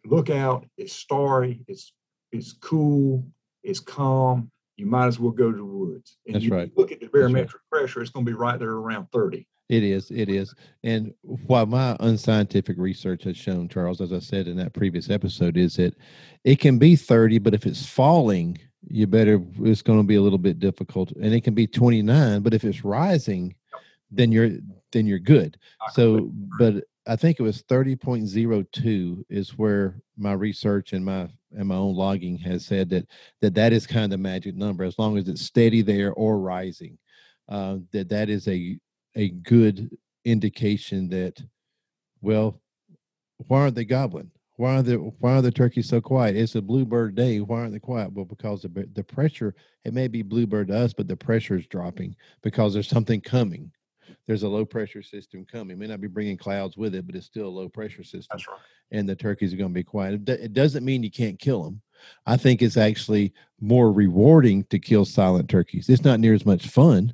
look 0.05 0.29
out, 0.29 0.65
it's 0.77 0.93
starry, 0.93 1.63
it's 1.67 1.93
it's 2.33 2.53
cool, 2.53 3.25
it's 3.63 3.79
calm, 3.79 4.51
you 4.75 4.85
might 4.85 5.07
as 5.07 5.19
well 5.19 5.31
go 5.31 5.51
to 5.51 5.57
the 5.57 5.63
woods. 5.63 6.17
And 6.25 6.35
That's 6.35 6.45
you 6.45 6.53
right. 6.53 6.71
look 6.75 6.91
at 6.91 6.99
the 6.99 7.07
barometric 7.07 7.61
right. 7.71 7.79
pressure, 7.79 8.01
it's 8.01 8.11
going 8.11 8.25
to 8.25 8.31
be 8.31 8.37
right 8.37 8.59
there 8.59 8.71
around 8.71 9.07
30. 9.13 9.47
It 9.69 9.83
is. 9.83 10.11
It 10.11 10.27
is. 10.27 10.53
And 10.83 11.13
while 11.21 11.65
my 11.65 11.95
unscientific 12.01 12.77
research 12.77 13.23
has 13.23 13.37
shown, 13.37 13.69
Charles, 13.69 14.01
as 14.01 14.11
I 14.11 14.19
said 14.19 14.47
in 14.47 14.57
that 14.57 14.73
previous 14.73 15.09
episode, 15.09 15.55
is 15.55 15.75
that 15.75 15.95
it 16.43 16.59
can 16.59 16.77
be 16.77 16.97
30, 16.97 17.39
but 17.39 17.53
if 17.53 17.65
it's 17.65 17.85
falling, 17.85 18.57
you 18.87 19.07
better, 19.07 19.41
it's 19.59 19.81
going 19.81 19.99
to 19.99 20.07
be 20.07 20.15
a 20.15 20.21
little 20.21 20.39
bit 20.39 20.59
difficult. 20.59 21.11
And 21.11 21.33
it 21.33 21.43
can 21.43 21.53
be 21.53 21.67
29, 21.67 22.41
but 22.41 22.53
if 22.53 22.63
it's 22.63 22.83
rising, 22.83 23.55
then 24.11 24.31
you're 24.31 24.51
then 24.91 25.07
you're 25.07 25.19
good. 25.19 25.57
So, 25.93 26.29
but 26.59 26.83
I 27.07 27.15
think 27.15 27.39
it 27.39 27.43
was 27.43 27.63
30.02 27.63 29.23
is 29.29 29.57
where 29.57 30.01
my 30.17 30.33
research 30.33 30.93
and 30.93 31.03
my 31.03 31.29
and 31.53 31.67
my 31.67 31.75
own 31.75 31.95
logging 31.95 32.37
has 32.39 32.65
said 32.65 32.89
that 32.89 33.07
that 33.41 33.55
that 33.55 33.73
is 33.73 33.87
kind 33.87 34.05
of 34.05 34.11
the 34.11 34.17
magic 34.17 34.55
number 34.55 34.83
as 34.83 34.99
long 34.99 35.17
as 35.17 35.27
it's 35.27 35.41
steady 35.41 35.81
there 35.81 36.13
or 36.13 36.39
rising. 36.39 36.97
Uh, 37.49 37.77
that 37.91 38.09
that 38.09 38.29
is 38.29 38.47
a 38.47 38.77
a 39.15 39.29
good 39.29 39.89
indication 40.25 41.09
that 41.09 41.41
well, 42.21 42.61
why 43.47 43.61
aren't 43.61 43.75
they 43.75 43.85
gobbling? 43.85 44.31
Why 44.61 44.77
are 44.77 44.83
the 44.83 44.95
why 44.97 45.37
are 45.37 45.41
the 45.41 45.51
turkeys 45.51 45.89
so 45.89 45.99
quiet? 45.99 46.35
It's 46.35 46.53
a 46.53 46.61
bluebird 46.61 47.15
day. 47.15 47.39
Why 47.39 47.61
aren't 47.61 47.73
they 47.73 47.79
quiet? 47.79 48.13
Well, 48.13 48.25
because 48.25 48.61
the 48.61 48.87
the 48.93 49.03
pressure. 49.03 49.55
It 49.83 49.93
may 49.95 50.07
be 50.07 50.21
bluebird 50.21 50.67
to 50.67 50.77
us, 50.77 50.93
but 50.93 51.07
the 51.07 51.17
pressure 51.17 51.57
is 51.57 51.65
dropping 51.65 52.15
because 52.43 52.75
there's 52.75 52.87
something 52.87 53.19
coming 53.19 53.71
there's 54.27 54.43
a 54.43 54.47
low 54.47 54.65
pressure 54.65 55.01
system 55.01 55.45
coming. 55.51 55.77
It 55.77 55.79
may 55.79 55.87
not 55.87 55.99
be 55.99 56.07
bringing 56.07 56.37
clouds 56.37 56.77
with 56.77 56.93
it, 56.93 57.07
but 57.07 57.15
it's 57.15 57.25
still 57.25 57.47
a 57.47 57.49
low 57.49 57.69
pressure 57.69 58.03
system. 58.03 58.27
That's 58.31 58.47
right. 58.47 58.59
And 58.91 59.09
the 59.09 59.15
turkeys 59.15 59.53
are 59.53 59.57
going 59.57 59.71
to 59.71 59.73
be 59.73 59.83
quiet. 59.83 60.29
It 60.29 60.53
doesn't 60.53 60.85
mean 60.85 61.01
you 61.01 61.11
can't 61.11 61.39
kill 61.39 61.63
them. 61.63 61.81
I 62.25 62.37
think 62.37 62.61
it's 62.61 62.77
actually 62.77 63.33
more 63.59 63.91
rewarding 63.91 64.63
to 64.65 64.79
kill 64.79 65.05
silent 65.05 65.49
turkeys. 65.49 65.89
It's 65.89 66.03
not 66.03 66.19
near 66.19 66.33
as 66.33 66.45
much 66.45 66.67
fun 66.67 67.13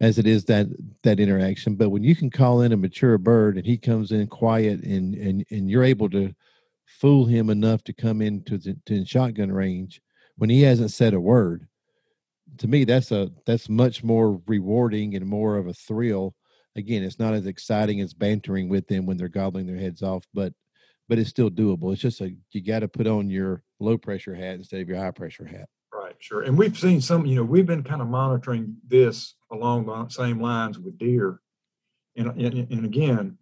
as 0.00 0.18
it 0.18 0.26
is 0.26 0.44
that 0.46 0.66
that 1.04 1.20
interaction. 1.20 1.76
But 1.76 1.90
when 1.90 2.02
you 2.02 2.16
can 2.16 2.28
call 2.28 2.62
in 2.62 2.72
a 2.72 2.76
mature 2.76 3.18
bird 3.18 3.56
and 3.56 3.64
he 3.64 3.78
comes 3.78 4.10
in 4.10 4.26
quiet 4.26 4.82
and 4.82 5.14
and 5.14 5.44
and 5.50 5.70
you're 5.70 5.84
able 5.84 6.10
to 6.10 6.34
fool 7.00 7.26
him 7.26 7.50
enough 7.50 7.82
to 7.84 7.92
come 7.92 8.22
into 8.22 8.58
the 8.58 9.04
shotgun 9.04 9.50
range 9.50 10.00
when 10.36 10.50
he 10.50 10.62
hasn't 10.62 10.90
said 10.90 11.14
a 11.14 11.20
word, 11.20 11.66
to 12.58 12.68
me 12.68 12.84
that's 12.84 13.10
a 13.12 13.30
that's 13.46 13.68
much 13.68 14.02
more 14.02 14.40
rewarding 14.46 15.14
and 15.14 15.26
more 15.26 15.56
of 15.56 15.66
a 15.66 15.74
thrill. 15.74 16.34
Again 16.76 17.02
it's 17.02 17.18
not 17.18 17.34
as 17.34 17.46
exciting 17.46 18.00
as 18.00 18.14
bantering 18.14 18.68
with 18.68 18.86
them 18.88 19.06
when 19.06 19.16
they're 19.16 19.28
gobbling 19.28 19.66
their 19.66 19.76
heads 19.76 20.02
off 20.02 20.24
but 20.34 20.52
but 21.08 21.18
it's 21.18 21.30
still 21.30 21.50
doable. 21.50 21.92
It's 21.92 22.00
just 22.00 22.20
a 22.20 22.34
you 22.52 22.62
got 22.62 22.80
to 22.80 22.88
put 22.88 23.06
on 23.06 23.28
your 23.28 23.62
low 23.80 23.98
pressure 23.98 24.34
hat 24.34 24.54
instead 24.54 24.80
of 24.80 24.88
your 24.88 24.98
high 24.98 25.10
pressure 25.10 25.44
hat. 25.44 25.68
Right 25.92 26.14
sure. 26.18 26.42
And 26.42 26.56
we've 26.56 26.78
seen 26.78 27.00
some 27.00 27.26
you 27.26 27.36
know 27.36 27.44
we've 27.44 27.66
been 27.66 27.82
kind 27.82 28.02
of 28.02 28.08
monitoring 28.08 28.76
this 28.86 29.34
along 29.50 29.86
the 29.86 30.08
same 30.08 30.40
lines 30.40 30.78
with 30.78 30.98
deer. 30.98 31.40
And 32.16 32.28
and, 32.28 32.54
and 32.70 32.84
again 32.84 33.38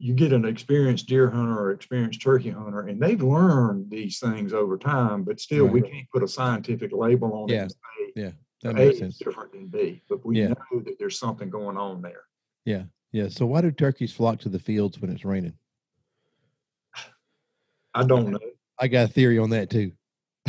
you 0.00 0.14
get 0.14 0.32
an 0.32 0.46
experienced 0.46 1.08
deer 1.08 1.28
hunter 1.28 1.60
or 1.60 1.72
experienced 1.72 2.22
turkey 2.22 2.48
hunter, 2.48 2.86
and 2.86 3.00
they've 3.00 3.22
learned 3.22 3.90
these 3.90 4.18
things 4.18 4.54
over 4.54 4.78
time, 4.78 5.24
but 5.24 5.38
still 5.38 5.64
right. 5.64 5.74
we 5.74 5.82
can't 5.82 6.10
put 6.10 6.22
a 6.22 6.28
scientific 6.28 6.90
label 6.90 7.34
on 7.34 7.48
yeah. 7.48 7.64
it. 7.64 7.72
Say, 7.72 8.12
yeah, 8.16 8.30
that 8.62 8.76
makes 8.76 8.96
a 8.96 9.00
sense. 9.00 9.18
different 9.18 9.52
than 9.52 9.66
B, 9.66 10.02
but 10.08 10.24
we 10.24 10.40
yeah. 10.40 10.48
know 10.48 10.80
that 10.80 10.98
there's 10.98 11.18
something 11.18 11.50
going 11.50 11.76
on 11.76 12.00
there. 12.00 12.22
Yeah, 12.64 12.84
yeah. 13.12 13.28
So 13.28 13.44
why 13.44 13.60
do 13.60 13.70
turkeys 13.70 14.10
flock 14.10 14.40
to 14.40 14.48
the 14.48 14.58
fields 14.58 14.98
when 14.98 15.10
it's 15.10 15.26
raining? 15.26 15.52
I 17.92 18.04
don't 18.04 18.30
know. 18.30 18.38
I 18.80 18.88
got 18.88 19.10
a 19.10 19.12
theory 19.12 19.38
on 19.38 19.50
that 19.50 19.68
too. 19.68 19.92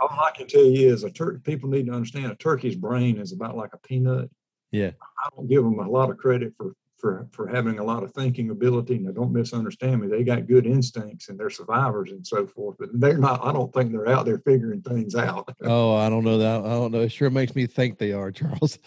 All 0.00 0.10
I 0.10 0.32
can 0.34 0.48
tell 0.48 0.64
you 0.64 0.92
is 0.92 1.04
a 1.04 1.10
turkey. 1.10 1.38
People 1.44 1.68
need 1.70 1.86
to 1.86 1.92
understand 1.92 2.32
a 2.32 2.34
turkey's 2.34 2.74
brain 2.74 3.18
is 3.18 3.32
about 3.32 3.56
like 3.56 3.74
a 3.74 3.78
peanut. 3.78 4.28
Yeah. 4.72 4.90
I 5.24 5.28
don't 5.36 5.48
give 5.48 5.62
them 5.62 5.78
a 5.78 5.88
lot 5.88 6.10
of 6.10 6.18
credit 6.18 6.52
for 6.56 6.74
for 6.98 7.26
for 7.30 7.46
having 7.46 7.78
a 7.78 7.84
lot 7.84 8.02
of 8.02 8.12
thinking 8.12 8.50
ability. 8.50 8.98
Now, 8.98 9.12
don't 9.12 9.32
misunderstand 9.32 10.00
me; 10.00 10.08
they 10.08 10.24
got 10.24 10.46
good 10.46 10.66
instincts 10.66 11.28
and 11.28 11.38
they're 11.38 11.50
survivors 11.50 12.10
and 12.10 12.26
so 12.26 12.46
forth. 12.46 12.76
But 12.78 12.90
they're 12.92 13.18
not. 13.18 13.44
I 13.44 13.52
don't 13.52 13.72
think 13.72 13.92
they're 13.92 14.08
out 14.08 14.26
there 14.26 14.38
figuring 14.38 14.82
things 14.82 15.14
out. 15.14 15.48
oh, 15.62 15.94
I 15.94 16.10
don't 16.10 16.24
know 16.24 16.38
that. 16.38 16.64
I 16.64 16.70
don't 16.70 16.92
know. 16.92 17.00
It 17.00 17.12
sure 17.12 17.30
makes 17.30 17.54
me 17.54 17.66
think 17.66 17.98
they 17.98 18.12
are, 18.12 18.30
Charles. 18.32 18.78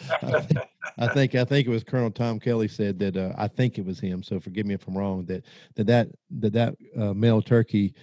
I, 0.97 1.07
think, 1.07 1.36
I 1.36 1.45
think 1.45 1.68
it 1.68 1.72
was 1.72 1.84
Colonel 1.84 2.12
Tom 2.12 2.39
Kelly 2.39 2.68
said 2.68 2.99
that. 2.99 3.18
Uh, 3.18 3.34
I 3.38 3.47
think 3.47 3.78
it 3.78 3.86
was 3.86 3.99
him. 3.99 4.24
So 4.24 4.39
forgive 4.39 4.66
me 4.66 4.74
if 4.74 4.88
I'm 4.88 4.97
wrong. 4.97 5.26
That 5.26 5.45
that 5.76 5.88
that 5.88 6.09
that 6.32 6.53
that 6.53 6.76
uh, 6.99 7.14
male 7.14 7.41
turkey 7.41 7.95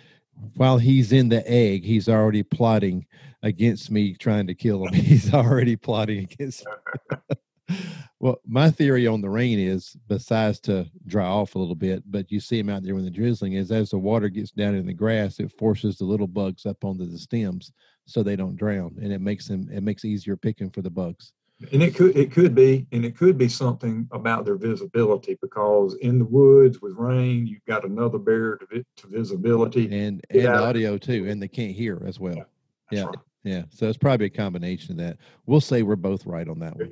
while 0.55 0.79
he's 0.79 1.13
in 1.13 1.29
the 1.29 1.49
egg, 1.51 1.85
he's 1.85 2.09
already 2.09 2.43
plotting 2.43 3.07
against 3.43 3.91
me, 3.91 4.15
trying 4.15 4.47
to 4.47 4.55
kill 4.55 4.87
him. 4.87 4.95
He's 5.05 5.33
already 5.33 5.77
plotting 5.77 6.19
against 6.19 6.65
me. 6.67 7.37
Well, 8.21 8.41
my 8.45 8.71
theory 8.71 9.07
on 9.07 9.21
the 9.21 9.31
rain 9.31 9.61
is, 9.61 9.97
besides 10.09 10.59
to 10.61 10.91
dry 11.07 11.25
off 11.25 11.55
a 11.55 11.59
little 11.59 11.77
bit, 11.77 12.03
but 12.11 12.33
you 12.33 12.41
see 12.41 12.61
them 12.61 12.69
out 12.69 12.83
there 12.83 12.97
when 12.97 13.05
the 13.05 13.11
drizzling 13.13 13.53
is, 13.53 13.71
as 13.71 13.91
the 13.91 13.99
water 13.99 14.29
gets 14.29 14.51
down 14.51 14.75
in 14.75 14.87
the 14.87 14.93
grass, 14.93 15.39
it 15.39 15.53
forces 15.53 15.99
the 15.99 16.05
little 16.05 16.27
bugs 16.27 16.67
up 16.67 16.85
onto 16.85 17.07
the 17.07 17.19
stems 17.19 17.71
so 18.07 18.23
they 18.23 18.35
don't 18.35 18.57
drown, 18.57 18.97
and 19.01 19.13
it 19.13 19.21
makes 19.21 19.47
them 19.47 19.69
it 19.71 19.83
makes 19.83 20.05
easier 20.05 20.37
picking 20.37 20.71
for 20.71 20.83
the 20.83 20.91
bugs. 20.91 21.33
And 21.73 21.81
it 21.83 21.95
could 21.95 22.17
it 22.17 22.33
could 22.33 22.57
be 22.57 22.87
and 22.91 23.05
it 23.05 23.17
could 23.17 23.39
be 23.39 23.49
something 23.49 24.09
about 24.11 24.45
their 24.45 24.57
visibility 24.57 25.39
because 25.41 25.95
in 26.01 26.19
the 26.19 26.25
woods 26.25 26.81
with 26.81 26.95
rain, 26.97 27.47
you've 27.47 27.65
got 27.67 27.85
another 27.85 28.19
barrier 28.19 28.59
to, 28.73 28.85
to 28.97 29.07
visibility 29.07 29.85
and 29.97 30.21
and 30.31 30.49
audio 30.49 30.99
too, 30.99 31.29
and 31.29 31.41
they 31.41 31.49
can't 31.49 31.73
hear 31.73 32.03
as 32.05 32.19
well. 32.19 32.35
Yeah, 32.35 32.45
yeah. 32.91 33.05
Right. 33.05 33.19
yeah. 33.45 33.63
So 33.71 33.89
it's 33.89 33.99
probably 33.99 34.27
a 34.27 34.31
combination 34.31 34.93
of 34.93 35.07
that. 35.07 35.19
We'll 35.47 35.61
say 35.61 35.83
we're 35.83 35.97
both 35.97 36.27
right 36.27 36.49
on 36.49 36.59
that 36.61 36.77
one. 36.77 36.91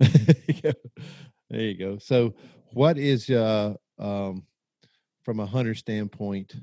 there 0.00 0.74
you 1.50 1.74
go. 1.74 1.98
So, 1.98 2.34
what 2.72 2.98
is 2.98 3.30
uh, 3.30 3.74
um, 3.98 4.44
from 5.22 5.40
a 5.40 5.46
hunter 5.46 5.74
standpoint? 5.74 6.54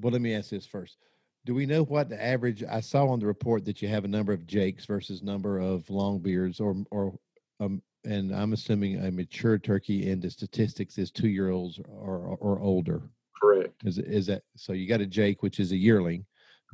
Well, 0.00 0.12
let 0.12 0.20
me 0.22 0.34
ask 0.34 0.50
this 0.50 0.66
first. 0.66 0.98
Do 1.46 1.54
we 1.54 1.66
know 1.66 1.84
what 1.84 2.08
the 2.08 2.22
average? 2.22 2.64
I 2.64 2.80
saw 2.80 3.06
on 3.06 3.20
the 3.20 3.26
report 3.26 3.64
that 3.66 3.80
you 3.82 3.88
have 3.88 4.04
a 4.04 4.08
number 4.08 4.32
of 4.32 4.46
jakes 4.46 4.86
versus 4.86 5.22
number 5.22 5.58
of 5.58 5.84
longbeards, 5.86 6.60
or 6.60 6.76
or 6.90 7.18
um, 7.60 7.82
and 8.04 8.34
I'm 8.34 8.52
assuming 8.52 9.04
a 9.04 9.10
mature 9.10 9.58
turkey 9.58 10.10
in 10.10 10.20
the 10.20 10.30
statistics 10.30 10.98
is 10.98 11.10
two 11.10 11.28
year 11.28 11.50
olds 11.50 11.78
or 11.86 12.36
or 12.40 12.60
older. 12.60 13.02
Correct. 13.40 13.74
Is 13.84 13.98
is 13.98 14.26
that 14.26 14.42
so? 14.56 14.72
You 14.72 14.88
got 14.88 15.00
a 15.00 15.06
jake, 15.06 15.42
which 15.42 15.60
is 15.60 15.72
a 15.72 15.76
yearling, 15.76 16.24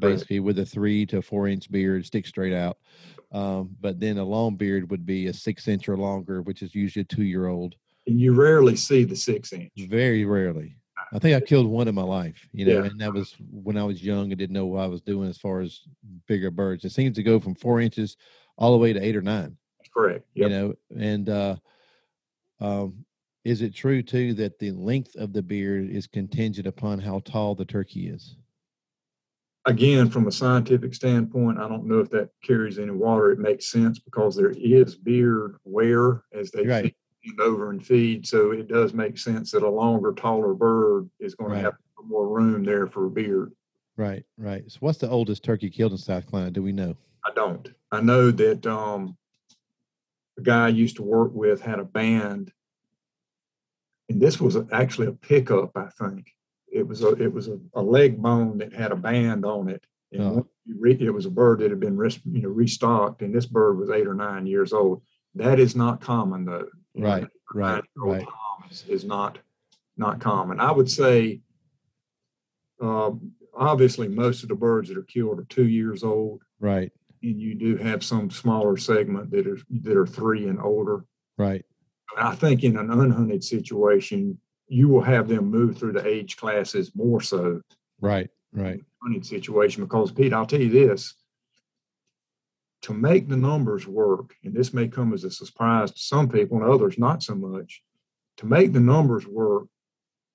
basically 0.00 0.40
with 0.40 0.58
a 0.58 0.66
three 0.66 1.06
to 1.06 1.22
four 1.22 1.46
inch 1.48 1.70
beard, 1.70 2.04
stick 2.06 2.26
straight 2.26 2.52
out. 2.52 2.78
Um, 3.32 3.76
but 3.80 4.00
then 4.00 4.18
a 4.18 4.24
long 4.24 4.56
beard 4.56 4.90
would 4.90 5.06
be 5.06 5.26
a 5.26 5.32
six 5.32 5.68
inch 5.68 5.88
or 5.88 5.96
longer, 5.96 6.42
which 6.42 6.62
is 6.62 6.74
usually 6.74 7.02
a 7.02 7.04
two 7.04 7.22
year 7.22 7.46
old. 7.46 7.76
And 8.06 8.20
you 8.20 8.32
rarely 8.32 8.74
see 8.76 9.04
the 9.04 9.14
six 9.14 9.52
inch. 9.52 9.70
Very 9.76 10.24
rarely. 10.24 10.76
I 11.12 11.18
think 11.18 11.36
I 11.36 11.44
killed 11.44 11.66
one 11.66 11.88
in 11.88 11.94
my 11.94 12.02
life, 12.02 12.48
you 12.52 12.64
know, 12.64 12.78
Yeah. 12.82 12.84
and 12.84 13.00
that 13.00 13.12
was 13.12 13.34
when 13.50 13.76
I 13.76 13.84
was 13.84 14.02
young 14.02 14.30
and 14.30 14.38
didn't 14.38 14.54
know 14.54 14.66
what 14.66 14.82
I 14.82 14.86
was 14.86 15.00
doing 15.00 15.28
as 15.28 15.38
far 15.38 15.60
as 15.60 15.80
bigger 16.28 16.50
birds. 16.50 16.84
It 16.84 16.90
seems 16.90 17.16
to 17.16 17.22
go 17.22 17.40
from 17.40 17.54
four 17.54 17.80
inches 17.80 18.16
all 18.56 18.72
the 18.72 18.78
way 18.78 18.92
to 18.92 19.00
eight 19.00 19.16
or 19.16 19.22
nine, 19.22 19.56
That's 19.78 19.90
correct. 19.92 20.24
you 20.34 20.48
know. 20.48 20.74
And 20.96 21.28
uh, 21.28 21.56
um, 22.60 23.04
is 23.44 23.62
it 23.62 23.74
true 23.74 24.02
too 24.02 24.34
that 24.34 24.58
the 24.58 24.70
length 24.72 25.16
of 25.16 25.32
the 25.32 25.42
beard 25.42 25.90
is 25.90 26.06
contingent 26.06 26.66
upon 26.66 26.98
how 27.00 27.20
tall 27.24 27.54
the 27.54 27.64
turkey 27.64 28.08
is? 28.08 28.36
Again, 29.66 30.08
from 30.08 30.26
a 30.26 30.32
scientific 30.32 30.94
standpoint, 30.94 31.58
I 31.58 31.68
don't 31.68 31.84
know 31.84 31.98
if 31.98 32.08
that 32.10 32.30
carries 32.42 32.78
any 32.78 32.92
water. 32.92 33.30
It 33.30 33.38
makes 33.38 33.70
sense 33.70 33.98
because 33.98 34.34
there 34.34 34.50
is 34.56 34.94
beard 34.96 35.56
wear 35.64 36.22
as 36.32 36.50
they 36.50 36.66
Right. 36.66 36.94
feed 37.22 37.40
over 37.40 37.70
and 37.70 37.84
feed. 37.84 38.26
So 38.26 38.52
it 38.52 38.68
does 38.68 38.94
make 38.94 39.18
sense 39.18 39.50
that 39.50 39.62
a 39.62 39.68
longer, 39.68 40.12
taller 40.12 40.54
bird 40.54 41.10
is 41.20 41.34
going 41.34 41.50
Right. 41.50 41.58
to 41.58 41.62
have 41.64 41.74
more 42.02 42.26
room 42.26 42.64
there 42.64 42.86
for 42.86 43.04
a 43.06 43.10
beard. 43.10 43.52
Right, 43.98 44.24
right. 44.38 44.64
So, 44.70 44.78
what's 44.80 44.96
the 44.98 45.10
oldest 45.10 45.44
turkey 45.44 45.68
killed 45.68 45.92
in 45.92 45.98
South 45.98 46.26
Carolina? 46.30 46.50
Do 46.50 46.62
we 46.62 46.72
know? 46.72 46.96
I 47.26 47.30
don't. 47.34 47.70
I 47.92 48.00
know 48.00 48.30
that 48.30 48.64
um, 48.66 49.18
the 50.38 50.42
guy 50.42 50.66
I 50.66 50.68
used 50.68 50.96
to 50.96 51.02
work 51.02 51.32
with 51.34 51.60
had 51.60 51.78
a 51.78 51.84
band, 51.84 52.50
and 54.08 54.18
this 54.22 54.40
was 54.40 54.56
actually 54.72 55.08
a 55.08 55.12
pickup. 55.12 55.76
I 55.76 55.88
think 55.90 56.32
it 56.72 56.86
was 56.86 57.02
a 57.02 57.10
it 57.22 57.32
was 57.32 57.48
a, 57.48 57.58
a 57.74 57.82
leg 57.82 58.20
bone 58.20 58.58
that 58.58 58.72
had 58.72 58.92
a 58.92 58.96
band 58.96 59.44
on 59.44 59.68
it, 59.68 59.84
and 60.12 60.22
Oh. 60.22 60.46
you 60.64 60.76
re- 60.78 60.96
it 61.00 61.10
was 61.10 61.26
a 61.26 61.30
bird 61.30 61.60
that 61.60 61.70
had 61.70 61.80
been 61.80 61.96
res- 61.96 62.20
you 62.24 62.42
know 62.42 62.48
restocked, 62.48 63.22
and 63.22 63.34
this 63.34 63.46
bird 63.46 63.78
was 63.78 63.90
eight 63.90 64.06
or 64.06 64.14
nine 64.14 64.46
years 64.46 64.72
old. 64.72 65.02
That 65.34 65.58
is 65.60 65.74
not 65.76 66.00
common 66.00 66.44
though. 66.44 66.68
Right, 66.96 67.26
right, 67.54 67.84
right. 67.96 68.26
Is, 68.70 68.84
is 68.88 69.04
not 69.04 69.38
not 69.96 70.20
common. 70.20 70.60
I 70.60 70.70
would 70.72 70.90
say. 70.90 71.40
Um, 72.80 73.32
obviously, 73.54 74.08
most 74.08 74.42
of 74.42 74.48
the 74.48 74.54
birds 74.54 74.88
that 74.88 74.96
are 74.96 75.02
killed 75.02 75.38
are 75.38 75.44
two 75.44 75.66
years 75.68 76.02
old 76.02 76.42
Right, 76.60 76.90
and 77.22 77.38
you 77.38 77.54
do 77.54 77.76
have 77.76 78.02
some 78.02 78.30
smaller 78.30 78.76
segment 78.78 79.30
that 79.32 79.46
are 79.46 79.58
that 79.82 79.96
are 79.96 80.06
three 80.06 80.46
and 80.48 80.58
older. 80.60 81.04
right, 81.36 81.64
I 82.16 82.34
think 82.34 82.64
in 82.64 82.76
an 82.78 82.88
unhunted 82.90 83.44
situation, 83.44 84.38
you 84.70 84.88
will 84.88 85.02
have 85.02 85.26
them 85.28 85.50
move 85.50 85.76
through 85.76 85.92
the 85.92 86.06
age 86.06 86.36
classes 86.36 86.92
more 86.94 87.20
so 87.20 87.60
right, 88.00 88.30
right. 88.52 88.80
hunted 89.02 89.26
situation 89.26 89.82
because 89.82 90.12
Pete, 90.12 90.32
I'll 90.32 90.46
tell 90.46 90.60
you 90.60 90.70
this. 90.70 91.14
To 92.82 92.94
make 92.94 93.28
the 93.28 93.36
numbers 93.36 93.86
work, 93.86 94.34
and 94.42 94.54
this 94.54 94.72
may 94.72 94.88
come 94.88 95.12
as 95.12 95.24
a 95.24 95.30
surprise 95.30 95.90
to 95.90 95.98
some 95.98 96.28
people 96.28 96.62
and 96.62 96.70
others 96.70 96.98
not 96.98 97.22
so 97.22 97.34
much, 97.34 97.82
to 98.38 98.46
make 98.46 98.72
the 98.72 98.80
numbers 98.80 99.26
work, 99.26 99.64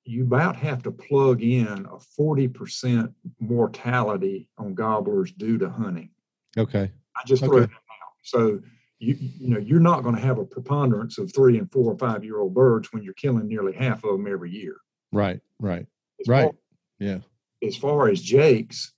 you 0.04 0.24
about 0.24 0.56
have 0.58 0.84
to 0.84 0.92
plug 0.92 1.42
in 1.42 1.68
a 1.68 1.98
40% 2.20 3.12
mortality 3.40 4.48
on 4.60 4.76
gobblers 4.76 5.32
due 5.32 5.58
to 5.58 5.70
hunting. 5.70 6.12
Okay, 6.58 6.92
I 7.16 7.22
just 7.26 7.44
throw 7.44 7.58
Okay. 7.58 7.66
that 7.66 7.72
out. 7.72 8.14
So 8.22 8.60
you 9.00 9.16
you 9.20 9.48
know 9.50 9.60
you're 9.60 9.80
not 9.80 10.04
going 10.04 10.16
to 10.16 10.22
have 10.22 10.38
a 10.38 10.46
preponderance 10.46 11.18
of 11.18 11.34
three 11.34 11.58
and 11.58 11.72
four 11.72 11.92
or 11.92 11.98
five 11.98 12.24
year 12.24 12.40
old 12.40 12.54
birds 12.54 12.92
when 12.94 13.04
you're 13.04 13.14
killing 13.16 13.48
nearly 13.48 13.74
half 13.74 14.04
of 14.04 14.12
them 14.12 14.28
every 14.28 14.52
year. 14.52 14.78
right, 15.12 15.40
right, 15.60 15.86
As 16.20 16.28
right. 16.28 16.44
far- 16.46 16.56
Yeah, 17.00 17.20
as 17.64 17.76
far 17.76 18.08
as 18.10 18.22
jakes, 18.22 18.94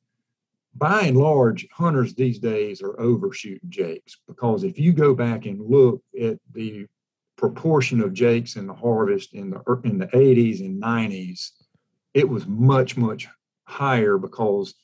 by 0.75 1.01
and 1.03 1.17
large, 1.17 1.67
hunters 1.71 2.13
these 2.13 2.37
days 2.39 2.81
are 2.81 2.99
overshooting 2.99 3.69
jakes 3.69 4.17
because 4.27 4.63
if 4.63 4.77
you 4.77 4.93
go 4.93 5.13
back 5.15 5.45
and 5.45 5.59
look 5.61 6.01
at 6.21 6.37
the 6.53 6.85
proportion 7.37 8.01
of 8.01 8.13
jakes 8.13 8.55
in 8.55 8.67
the 8.67 8.73
harvest 8.73 9.33
in 9.33 9.49
the 9.51 9.61
in 9.83 9.97
the 9.99 10.07
80s 10.07 10.59
and 10.59 10.81
90s, 10.81 11.49
it 12.13 12.27
was 12.29 12.45
much 12.47 12.97
much 12.97 13.27
higher 13.65 14.17
because 14.17 14.75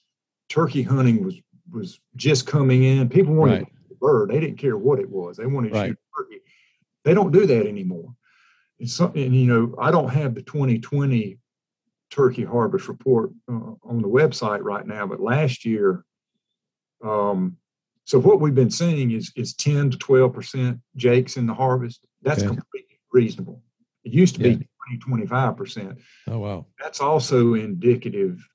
turkey 0.49 0.81
hunting 0.83 1.23
was 1.23 1.35
was 1.71 1.99
just 2.15 2.45
coming 2.47 2.83
in. 2.83 3.09
People 3.09 3.33
wanted 3.35 3.59
Right. 3.63 3.67
To 4.03 4.09
shoot 4.09 4.25
the 4.25 4.27
bird; 4.27 4.29
they 4.29 4.39
didn't 4.39 4.57
care 4.59 4.77
what 4.77 4.99
it 4.99 5.09
was. 5.09 5.37
They 5.37 5.45
wanted 5.45 5.69
to 5.69 5.75
Right. 5.75 5.87
shoot 5.89 5.99
turkey. 6.17 6.41
They 7.03 7.13
don't 7.13 7.31
do 7.31 7.45
that 7.45 7.67
anymore. 7.67 8.15
And, 8.79 8.89
so, 8.89 9.11
and 9.15 9.35
you 9.35 9.45
know, 9.45 9.75
I 9.79 9.91
don't 9.91 10.09
have 10.09 10.35
the 10.35 10.41
2020 10.41 11.37
turkey 12.09 12.43
harvest 12.43 12.87
report 12.87 13.31
uh, 13.49 13.73
on 13.83 14.01
the 14.01 14.07
website 14.07 14.61
right 14.61 14.85
now, 14.85 15.07
but 15.07 15.19
last 15.19 15.65
year, 15.65 16.05
um, 17.03 17.57
so 18.05 18.19
what 18.19 18.39
we've 18.41 18.55
been 18.55 18.71
seeing 18.71 19.11
is 19.11 19.31
is 19.35 19.53
10 19.53 19.91
to 19.91 19.97
12 19.97 20.33
percent 20.33 20.79
jakes 20.95 21.37
in 21.37 21.45
the 21.45 21.53
harvest. 21.53 22.05
That's 22.21 22.43
Okay. 22.43 22.55
completely 22.55 22.99
reasonable. 23.11 23.61
It 24.03 24.13
used 24.13 24.35
to 24.35 24.41
Yeah. 24.41 24.57
be 24.57 24.67
20, 24.87 24.97
25 24.99 25.57
percent. 25.57 25.99
Oh 26.27 26.39
wow. 26.39 26.65
That's 26.79 26.99
also 26.99 27.53
indicative 27.53 28.45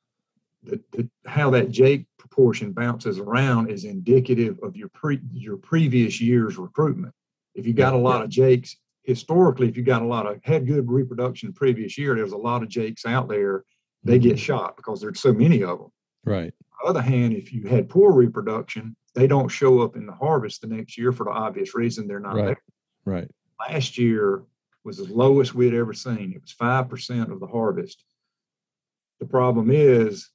that, 0.65 0.91
that 0.93 1.09
how 1.27 1.51
that 1.51 1.71
jake 1.71 2.07
proportion 2.29 2.73
bounces 2.73 3.19
around 3.19 3.71
is 3.71 3.85
indicative 3.85 4.59
of 4.63 4.77
your 4.77 4.89
pre 4.89 5.21
your 5.33 5.57
previous 5.57 6.21
year's 6.21 6.57
recruitment. 6.57 7.15
If 7.55 7.67
you 7.67 7.73
got 7.73 7.95
a 7.95 7.99
lot 7.99 8.23
of 8.23 8.29
jakes, 8.29 8.77
historically, 9.03 9.69
if 9.69 9.77
you 9.77 9.83
got 9.83 10.03
a 10.03 10.07
lot 10.07 10.27
of 10.27 10.39
had 10.45 10.67
good 10.67 10.91
reproduction 10.91 11.53
previous 11.53 11.97
year, 11.99 12.15
there 12.15 12.25
was 12.25 12.33
a 12.33 12.37
lot 12.37 12.63
of 12.63 12.69
jakes 12.69 13.07
out 13.07 13.29
there. 13.29 13.65
They 14.05 14.19
get 14.19 14.33
mm-hmm. 14.33 14.39
shot 14.39 14.77
because 14.77 15.01
there's 15.01 15.21
so 15.21 15.33
many 15.33 15.63
of 15.63 15.79
them. 15.79 15.93
Right. 16.25 16.53
On 16.85 16.95
the 16.95 17.01
other 17.01 17.03
hand, 17.03 17.35
if 17.35 17.53
you 17.53 17.67
had 17.67 17.89
poor 17.89 18.13
reproduction, 18.13 18.95
they 19.15 19.27
don't 19.27 19.49
show 19.49 19.81
up 19.81 19.97
in 19.97 20.07
the 20.07 20.13
harvest 20.13 20.61
the 20.61 20.69
next 20.69 20.97
year 20.97 21.11
for 21.11 21.25
the 21.25 21.31
obvious 21.31 21.75
reason 21.75 22.07
they're 22.07 22.21
not 22.21 22.37
Right. 22.37 22.45
there. 22.47 22.63
Right. 23.05 23.31
Last 23.69 23.99
year 23.99 24.45
was 24.85 24.99
the 24.99 25.13
lowest 25.13 25.55
we 25.55 25.65
had 25.65 25.75
ever 25.75 25.93
seen. 25.93 26.33
It 26.35 26.43
was 26.43 26.53
five 26.53 26.89
percent 26.89 27.33
of 27.33 27.41
the 27.41 27.47
harvest. 27.47 28.05
The 29.19 29.27
problem 29.27 29.71
is, 29.71 30.31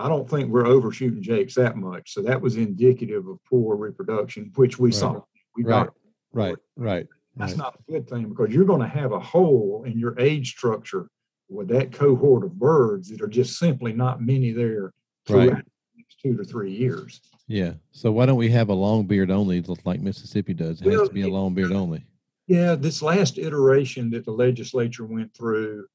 I 0.00 0.08
don't 0.08 0.28
think 0.28 0.50
we're 0.50 0.66
overshooting 0.66 1.22
jakes 1.22 1.54
that 1.56 1.76
much. 1.76 2.14
So 2.14 2.22
that 2.22 2.40
was 2.40 2.56
indicative 2.56 3.28
of 3.28 3.38
poor 3.44 3.76
reproduction, 3.76 4.50
which 4.56 4.78
we 4.78 4.88
Right. 4.88 4.94
saw. 4.94 5.22
We 5.54 5.62
Right. 5.64 5.84
got 5.86 5.94
Right. 6.32 6.56
Right. 6.76 7.06
that's 7.36 7.52
Right. 7.52 7.58
not 7.58 7.78
a 7.86 7.92
good 7.92 8.08
thing 8.08 8.28
because 8.30 8.54
you're 8.54 8.64
going 8.64 8.80
to 8.80 8.86
have 8.86 9.12
a 9.12 9.20
hole 9.20 9.84
in 9.84 9.98
your 9.98 10.18
age 10.18 10.52
structure 10.52 11.08
with 11.50 11.68
that 11.68 11.92
cohort 11.92 12.44
of 12.44 12.58
birds 12.58 13.10
that 13.10 13.20
are 13.20 13.26
just 13.28 13.58
simply 13.58 13.92
not 13.92 14.22
many 14.22 14.52
there 14.52 14.92
throughout 15.26 15.52
Right. 15.52 15.64
the 15.96 16.04
two 16.22 16.36
to 16.36 16.44
three 16.44 16.72
years. 16.72 17.20
Yeah. 17.46 17.74
So 17.90 18.10
why 18.10 18.24
don't 18.26 18.38
we 18.38 18.50
have 18.50 18.70
a 18.70 18.74
long 18.74 19.06
beard 19.06 19.30
only, 19.30 19.60
like 19.84 20.00
Mississippi 20.00 20.54
does? 20.54 20.80
It 20.80 20.86
has 20.86 20.96
Well, 20.96 21.08
to 21.08 21.12
be 21.12 21.22
a 21.22 21.28
long 21.28 21.52
beard 21.52 21.72
only. 21.72 22.06
Yeah, 22.46 22.74
this 22.74 23.02
last 23.02 23.36
iteration 23.38 24.10
that 24.10 24.24
the 24.24 24.32
legislature 24.32 25.04
went 25.04 25.34
through 25.34 25.86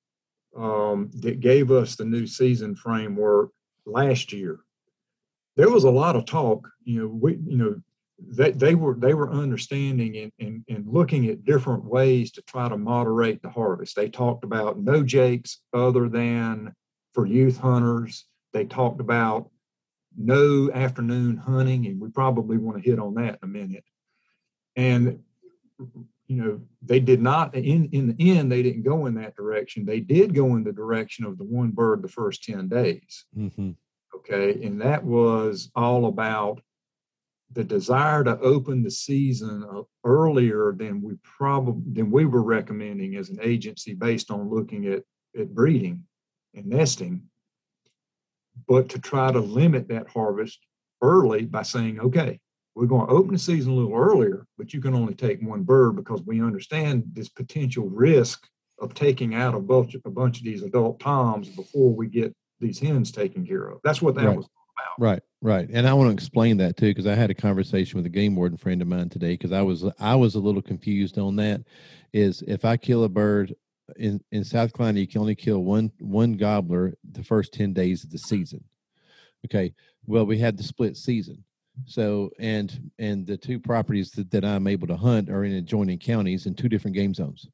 um, 0.55 1.11
that 1.15 1.41
gave 1.41 1.69
us 1.71 1.95
the 1.97 2.05
new 2.05 2.25
season 2.27 2.75
framework 2.75 3.51
last 3.85 4.33
year, 4.33 4.59
there 5.55 5.69
was 5.69 5.83
a 5.83 5.89
lot 5.91 6.15
of 6.15 6.25
talk. 6.25 6.67
You 6.83 7.01
know, 7.01 7.07
we 7.07 7.37
you 7.45 7.57
know 7.57 7.81
they, 8.19 8.51
they 8.51 8.75
were 8.75 8.95
they 8.95 9.13
were 9.13 9.31
understanding 9.31 10.17
and, 10.17 10.31
and, 10.39 10.63
and 10.69 10.87
looking 10.87 11.27
at 11.27 11.45
different 11.45 11.83
ways 11.85 12.31
to 12.33 12.41
try 12.43 12.69
to 12.69 12.77
moderate 12.77 13.41
the 13.41 13.49
harvest. 13.49 13.95
They 13.95 14.09
talked 14.09 14.43
about 14.43 14.79
no 14.79 15.03
jakes 15.03 15.61
other 15.73 16.09
than 16.09 16.73
for 17.13 17.25
youth 17.25 17.57
hunters. 17.57 18.25
They 18.53 18.65
talked 18.65 19.01
about 19.01 19.49
no 20.17 20.71
afternoon 20.71 21.37
hunting, 21.37 21.85
and 21.87 21.99
we 21.99 22.09
probably 22.09 22.57
want 22.57 22.81
to 22.81 22.89
hit 22.89 22.99
on 22.99 23.15
that 23.15 23.39
in 23.41 23.43
a 23.43 23.47
minute. 23.47 23.83
And 24.75 25.19
you 26.27 26.37
know, 26.37 26.61
they 26.81 26.99
did 26.99 27.21
not 27.21 27.55
in 27.55 27.89
in 27.91 28.15
the 28.15 28.37
end 28.37 28.51
they 28.51 28.63
didn't 28.63 28.83
go 28.83 29.05
in 29.05 29.13
that 29.15 29.35
direction. 29.35 29.85
They 29.85 29.99
did 29.99 30.33
go 30.33 30.55
in 30.55 30.63
the 30.63 30.71
direction 30.71 31.25
of 31.25 31.37
the 31.37 31.43
one 31.43 31.71
bird 31.71 32.01
the 32.01 32.07
first 32.07 32.43
10 32.43 32.67
days. 32.67 33.25
hmm 33.33 33.71
Okay. 34.15 34.63
And 34.65 34.81
that 34.81 35.03
was 35.03 35.69
all 35.75 36.05
about 36.07 36.61
the 37.51 37.63
desire 37.63 38.23
to 38.23 38.39
open 38.39 38.81
the 38.81 38.89
season 38.89 39.63
earlier 40.03 40.73
than 40.75 41.01
we 41.01 41.13
probably 41.23 41.93
than 41.93 42.09
we 42.09 42.25
were 42.25 42.43
recommending 42.43 43.15
as 43.15 43.29
an 43.29 43.39
agency 43.41 43.93
based 43.93 44.31
on 44.31 44.49
looking 44.49 44.87
at 44.87 45.03
at 45.39 45.53
breeding 45.53 46.03
and 46.53 46.65
nesting 46.65 47.21
but 48.67 48.89
to 48.89 48.99
try 48.99 49.31
to 49.31 49.39
limit 49.39 49.87
that 49.89 50.07
harvest 50.09 50.59
early 51.01 51.45
by 51.45 51.61
saying 51.61 51.99
okay 51.99 52.39
we're 52.75 52.85
going 52.85 53.07
to 53.07 53.13
open 53.13 53.33
the 53.33 53.39
season 53.39 53.71
a 53.71 53.75
little 53.75 53.95
earlier 53.95 54.45
but 54.57 54.73
you 54.73 54.81
can 54.81 54.93
only 54.93 55.13
take 55.13 55.41
one 55.41 55.63
bird 55.63 55.95
because 55.95 56.21
we 56.25 56.41
understand 56.41 57.03
this 57.13 57.29
potential 57.29 57.89
risk 57.89 58.47
of 58.79 58.93
taking 58.93 59.33
out 59.33 59.55
a 59.55 59.59
bunch, 59.59 59.95
a 60.05 60.09
bunch 60.09 60.39
of 60.39 60.43
these 60.43 60.61
adult 60.63 60.99
toms 60.99 61.49
before 61.49 61.93
we 61.93 62.07
get 62.07 62.35
these 62.59 62.79
hens 62.79 63.11
taken 63.11 63.45
care 63.45 63.67
of 63.69 63.79
that's 63.83 64.01
what 64.01 64.15
that 64.15 64.25
Right. 64.27 64.37
was 64.37 64.45
about. 64.45 64.51
Right. 64.97 65.21
Right. 65.41 65.69
And 65.71 65.87
I 65.87 65.93
want 65.93 66.09
to 66.09 66.13
explain 66.13 66.57
that 66.57 66.75
too, 66.75 66.87
because 66.87 67.05
I 67.05 67.13
had 67.13 67.29
a 67.29 67.35
conversation 67.35 67.97
with 67.97 68.05
a 68.05 68.09
game 68.09 68.35
warden 68.35 68.57
friend 68.57 68.81
of 68.81 68.87
mine 68.87 69.09
today, 69.09 69.33
because 69.33 69.51
I 69.51 69.61
was 69.61 69.85
I 69.99 70.15
was 70.15 70.35
a 70.35 70.39
little 70.39 70.61
confused 70.61 71.19
on 71.19 71.35
that. 71.35 71.61
Is 72.13 72.41
if 72.47 72.65
I 72.65 72.77
kill 72.77 73.03
a 73.03 73.09
bird 73.09 73.53
in 73.97 74.19
in 74.31 74.43
South 74.43 74.73
Carolina, 74.73 75.01
you 75.01 75.07
can 75.07 75.21
only 75.21 75.35
kill 75.35 75.63
one 75.63 75.91
one 75.99 76.33
gobbler 76.33 76.95
the 77.11 77.23
first 77.23 77.53
ten 77.53 77.73
days 77.73 78.03
of 78.03 78.09
the 78.09 78.17
season. 78.17 78.63
Okay. 79.45 79.73
Well, 80.07 80.25
we 80.25 80.39
had 80.39 80.57
the 80.57 80.63
split 80.63 80.97
season. 80.97 81.43
So 81.85 82.31
and 82.39 82.91
and 82.99 83.27
the 83.27 83.37
two 83.37 83.59
properties 83.59 84.11
that, 84.11 84.31
that 84.31 84.45
I'm 84.45 84.67
able 84.67 84.87
to 84.87 84.95
hunt 84.95 85.29
are 85.29 85.43
in 85.43 85.53
adjoining 85.53 85.99
counties 85.99 86.45
in 86.45 86.53
two 86.53 86.69
different 86.69 86.95
game 86.95 87.13
zones. 87.13 87.47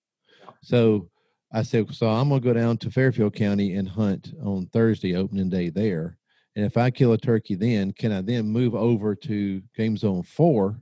So 0.62 1.10
I 1.52 1.64
said, 1.64 1.94
so 1.94 2.08
I'm 2.08 2.30
gonna 2.30 2.40
go 2.40 2.54
down 2.54 2.78
to 2.78 2.92
Fairfield 2.92 3.34
County 3.34 3.76
and 3.76 3.88
hunt 3.88 4.34
on 4.44 4.68
Thursday, 4.68 5.16
opening 5.16 5.50
day 5.50 5.70
there. 5.70 6.18
And 6.56 6.66
if 6.66 6.78
I 6.78 6.92
kill 6.92 7.14
a 7.14 7.18
turkey, 7.18 7.56
then 7.56 7.94
can 7.94 8.12
I 8.12 8.22
then 8.22 8.48
move 8.48 8.76
over 8.76 9.16
to 9.16 9.62
Game 9.76 9.98
Zone 9.98 10.24
Four 10.24 10.80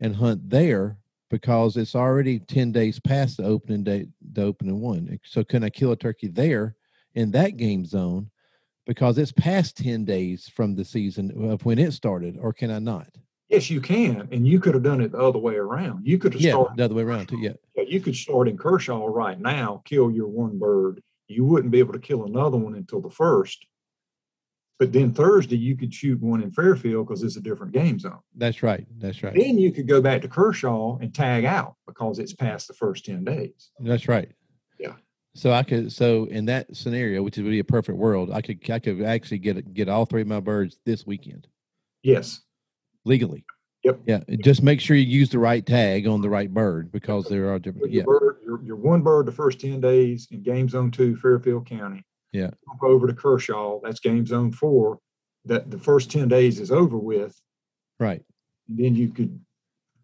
and 0.00 0.14
hunt 0.14 0.48
there 0.48 0.98
because 1.30 1.76
it's 1.76 1.94
already 1.94 2.38
ten 2.38 2.72
days 2.72 3.00
past 3.00 3.38
the 3.38 3.44
opening 3.44 3.84
day, 3.84 4.06
the 4.32 4.42
opening 4.42 4.80
one. 4.80 5.18
So 5.24 5.42
can 5.44 5.64
I 5.64 5.70
kill 5.70 5.92
a 5.92 5.96
turkey 5.96 6.28
there 6.28 6.76
in 7.14 7.30
that 7.32 7.56
game 7.56 7.84
zone 7.84 8.30
because 8.86 9.18
it's 9.18 9.32
past 9.32 9.76
ten 9.76 10.04
days 10.04 10.48
from 10.48 10.74
the 10.74 10.84
season 10.84 11.50
of 11.50 11.64
when 11.64 11.78
it 11.78 11.92
started, 11.92 12.36
or 12.40 12.52
can 12.52 12.70
I 12.70 12.78
not? 12.78 13.08
Yes, 13.48 13.68
you 13.68 13.80
can, 13.80 14.28
and 14.30 14.46
you 14.46 14.60
could 14.60 14.74
have 14.74 14.84
done 14.84 15.00
it 15.00 15.10
the 15.12 15.18
other 15.18 15.38
way 15.38 15.56
around. 15.56 16.06
You 16.06 16.18
could 16.18 16.34
have 16.34 16.42
Yeah, 16.42 16.52
started 16.52 16.76
the 16.76 16.84
other 16.84 16.94
way 16.94 17.02
around 17.02 17.26
too. 17.28 17.38
Yeah, 17.40 17.54
Yeah, 17.76 17.82
you 17.88 18.00
could 18.00 18.14
start 18.14 18.46
in 18.48 18.56
Kershaw 18.56 19.06
right 19.06 19.40
now, 19.40 19.82
kill 19.84 20.10
your 20.10 20.28
one 20.28 20.58
bird. 20.58 21.02
You 21.26 21.44
wouldn't 21.44 21.72
be 21.72 21.80
able 21.80 21.92
to 21.92 21.98
kill 21.98 22.24
another 22.26 22.56
one 22.56 22.74
until 22.76 23.00
the 23.00 23.10
first. 23.10 23.66
But 24.78 24.92
then 24.92 25.12
Thursday, 25.12 25.56
you 25.58 25.76
could 25.76 25.92
shoot 25.92 26.20
one 26.22 26.42
in 26.42 26.50
Fairfield 26.52 27.06
because 27.06 27.22
it's 27.22 27.36
a 27.36 27.40
different 27.40 27.72
game 27.72 27.98
zone. 27.98 28.20
that's 28.36 28.62
right. 28.62 28.86
That's 28.98 29.22
right. 29.22 29.34
Then 29.34 29.58
you 29.58 29.72
could 29.72 29.86
go 29.86 30.00
back 30.00 30.22
to 30.22 30.28
Kershaw 30.28 30.96
and 30.98 31.12
tag 31.14 31.44
out 31.44 31.74
because 31.86 32.18
it's 32.18 32.32
past 32.32 32.66
the 32.68 32.74
first 32.74 33.04
10 33.04 33.24
days. 33.24 33.72
That's 33.80 34.08
right. 34.08 34.30
So 35.34 35.52
I 35.52 35.62
could 35.62 35.92
so 35.92 36.24
in 36.24 36.46
that 36.46 36.74
scenario, 36.74 37.22
which 37.22 37.36
would 37.36 37.46
be 37.46 37.60
a 37.60 37.64
perfect 37.64 37.96
world, 37.98 38.30
I 38.32 38.40
could 38.42 38.68
I 38.70 38.78
could 38.78 39.02
actually 39.02 39.38
get 39.38 39.72
get 39.74 39.88
all 39.88 40.04
three 40.04 40.22
of 40.22 40.26
my 40.28 40.40
birds 40.40 40.78
this 40.84 41.06
weekend 41.06 41.46
Yes. 42.02 42.40
legally. 43.04 43.44
Yep. 43.84 44.00
Yeah. 44.06 44.20
Just 44.44 44.62
make 44.62 44.80
sure 44.80 44.96
you 44.96 45.06
use 45.06 45.30
the 45.30 45.38
right 45.38 45.64
tag 45.64 46.06
on 46.06 46.20
the 46.20 46.28
right 46.28 46.52
bird 46.52 46.92
because 46.92 47.26
there 47.26 47.50
are 47.50 47.58
different. 47.58 47.84
Put 47.84 47.90
Yeah. 47.92 48.02
your, 48.06 48.20
bird, 48.20 48.36
your, 48.44 48.62
your 48.62 48.76
one 48.76 49.00
bird 49.02 49.24
the 49.26 49.32
first 49.32 49.58
10 49.60 49.80
days 49.80 50.28
in 50.30 50.42
game 50.42 50.68
zone 50.68 50.90
two, 50.90 51.16
Fairfield 51.16 51.66
County. 51.66 52.04
Yeah. 52.32 52.50
Jump 52.68 52.82
over 52.82 53.06
to 53.06 53.14
Kershaw. 53.14 53.80
That's 53.82 54.00
game 54.00 54.26
zone 54.26 54.52
four. 54.52 54.98
That 55.46 55.70
the 55.70 55.78
first 55.78 56.10
10 56.10 56.28
days 56.28 56.60
is 56.60 56.70
over 56.70 56.98
with. 56.98 57.40
Right. 57.98 58.22
And 58.68 58.78
then 58.78 58.94
you 58.96 59.08
could 59.10 59.40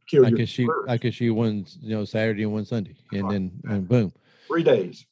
kill 0.08 0.24
I 0.24 0.28
your 0.30 0.38
could 0.38 0.48
shoot. 0.48 0.68
birds. 0.68 0.86
I 0.88 0.96
could 0.96 1.12
shoot 1.12 1.34
one, 1.34 1.66
you 1.80 1.90
know, 1.90 2.04
Saturday 2.06 2.44
and 2.44 2.52
one 2.52 2.64
Sunday, 2.64 2.94
and 3.12 3.24
Right. 3.24 3.32
then 3.32 3.50
and 3.64 3.86
boom. 3.88 4.12
Three 4.46 4.62
days. 4.62 5.06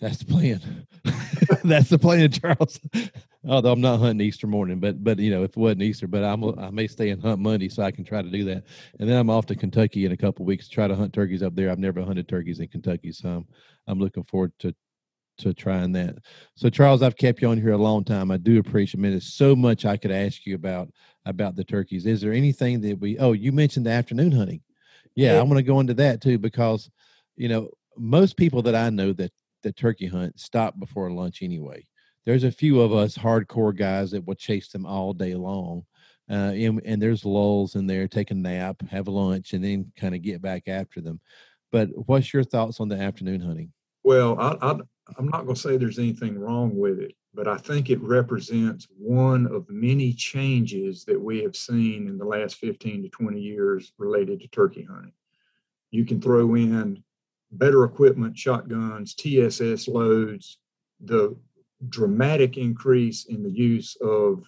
That's 0.00 0.18
the 0.18 0.26
plan. 0.26 0.86
That's 1.64 1.88
the 1.88 1.98
plan, 1.98 2.30
Charles. 2.30 2.78
Although 3.48 3.72
I'm 3.72 3.80
not 3.80 4.00
hunting 4.00 4.26
Easter 4.26 4.46
morning, 4.46 4.80
but 4.80 5.02
but 5.02 5.18
you 5.18 5.30
know 5.30 5.44
if 5.44 5.50
it 5.50 5.56
wasn't 5.56 5.82
Easter, 5.82 6.06
but 6.06 6.24
I'm 6.24 6.44
I 6.58 6.70
may 6.70 6.86
stay 6.86 7.10
and 7.10 7.22
hunt 7.22 7.40
Monday 7.40 7.68
so 7.68 7.82
I 7.82 7.92
can 7.92 8.04
try 8.04 8.20
to 8.20 8.30
do 8.30 8.44
that, 8.44 8.64
and 8.98 9.08
then 9.08 9.16
I'm 9.16 9.30
off 9.30 9.46
to 9.46 9.54
Kentucky 9.54 10.04
in 10.04 10.12
a 10.12 10.16
couple 10.16 10.44
weeks 10.44 10.68
to 10.68 10.74
try 10.74 10.88
to 10.88 10.94
hunt 10.96 11.12
turkeys 11.12 11.42
up 11.42 11.54
there. 11.54 11.70
I've 11.70 11.78
never 11.78 12.02
hunted 12.02 12.28
turkeys 12.28 12.60
in 12.60 12.68
Kentucky, 12.68 13.12
so 13.12 13.28
I'm 13.28 13.46
I'm 13.86 13.98
looking 13.98 14.24
forward 14.24 14.52
to 14.60 14.74
to 15.38 15.54
trying 15.54 15.92
that. 15.92 16.16
So 16.56 16.68
Charles, 16.70 17.02
I've 17.02 17.16
kept 17.16 17.40
you 17.40 17.48
on 17.48 17.60
here 17.60 17.72
a 17.72 17.78
long 17.78 18.04
time. 18.04 18.30
I 18.30 18.36
do 18.36 18.58
appreciate. 18.58 19.00
I 19.00 19.02
mean, 19.02 19.12
there's 19.12 19.34
so 19.34 19.54
much 19.54 19.84
I 19.84 19.96
could 19.96 20.10
ask 20.10 20.44
you 20.44 20.54
about 20.54 20.88
about 21.24 21.56
the 21.56 21.64
turkeys. 21.64 22.06
Is 22.06 22.20
there 22.20 22.32
anything 22.32 22.80
that 22.82 22.98
we? 22.98 23.18
Oh, 23.18 23.32
you 23.32 23.52
mentioned 23.52 23.86
the 23.86 23.90
afternoon 23.90 24.32
hunting. 24.32 24.60
Yeah, 25.14 25.34
Yeah. 25.34 25.40
I'm 25.40 25.48
going 25.48 25.56
to 25.58 25.62
go 25.62 25.80
into 25.80 25.94
that 25.94 26.20
too 26.20 26.38
because 26.38 26.90
you 27.36 27.48
know 27.48 27.70
most 27.96 28.36
people 28.36 28.62
that 28.62 28.74
I 28.74 28.90
know 28.90 29.12
that 29.14 29.32
that 29.62 29.76
turkey 29.76 30.06
hunt 30.06 30.38
stop 30.38 30.78
before 30.78 31.10
lunch 31.10 31.42
anyway. 31.42 31.84
There's 32.24 32.44
a 32.44 32.52
few 32.52 32.80
of 32.80 32.92
us 32.92 33.16
hardcore 33.16 33.76
guys 33.76 34.10
that 34.12 34.24
will 34.24 34.34
chase 34.34 34.68
them 34.68 34.86
all 34.86 35.12
day 35.12 35.34
long. 35.34 35.84
Uh, 36.28 36.52
and, 36.54 36.80
and 36.84 37.00
there's 37.00 37.24
lulls 37.24 37.76
in 37.76 37.86
there, 37.86 38.08
take 38.08 38.32
a 38.32 38.34
nap, 38.34 38.82
have 38.90 39.06
lunch, 39.06 39.52
and 39.52 39.64
then 39.64 39.92
kind 39.96 40.14
of 40.14 40.22
get 40.22 40.42
back 40.42 40.66
after 40.66 41.00
them. 41.00 41.20
But 41.70 41.88
what's 42.08 42.32
your 42.32 42.42
thoughts 42.42 42.80
on 42.80 42.88
the 42.88 42.96
afternoon 42.96 43.40
hunting? 43.40 43.72
Well, 44.02 44.38
I, 44.40 44.56
I, 44.60 44.78
I'm 45.18 45.28
not 45.28 45.44
going 45.44 45.54
to 45.54 45.60
say 45.60 45.76
there's 45.76 45.98
anything 45.98 46.38
wrong 46.38 46.76
with 46.76 46.98
it, 46.98 47.14
but 47.32 47.46
I 47.46 47.56
think 47.58 47.90
it 47.90 48.00
represents 48.00 48.88
one 48.98 49.46
of 49.46 49.68
many 49.68 50.12
changes 50.12 51.04
that 51.04 51.20
we 51.20 51.42
have 51.42 51.54
seen 51.54 52.08
in 52.08 52.18
the 52.18 52.24
last 52.24 52.56
15 52.56 53.02
to 53.02 53.08
20 53.08 53.40
years 53.40 53.92
related 53.98 54.40
to 54.40 54.48
turkey 54.48 54.86
hunting. 54.88 55.12
You 55.90 56.04
can 56.04 56.20
throw 56.20 56.54
in 56.54 57.02
better 57.52 57.84
equipment, 57.84 58.36
shotguns, 58.36 59.14
TSS 59.14 59.88
loads, 59.88 60.58
the 61.00 61.36
dramatic 61.88 62.56
increase 62.56 63.26
in 63.26 63.42
the 63.42 63.50
use 63.50 63.96
of 64.00 64.44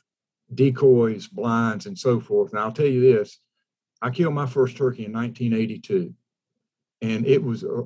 decoys, 0.54 1.26
blinds, 1.28 1.86
and 1.86 1.98
so 1.98 2.20
forth. 2.20 2.52
And 2.52 2.60
I'll 2.60 2.72
tell 2.72 2.86
you 2.86 3.00
this 3.00 3.40
I 4.00 4.10
killed 4.10 4.34
my 4.34 4.46
first 4.46 4.76
turkey 4.76 5.04
in 5.04 5.12
1982, 5.12 6.14
and 7.02 7.26
it 7.26 7.42
was 7.42 7.64
a, 7.64 7.84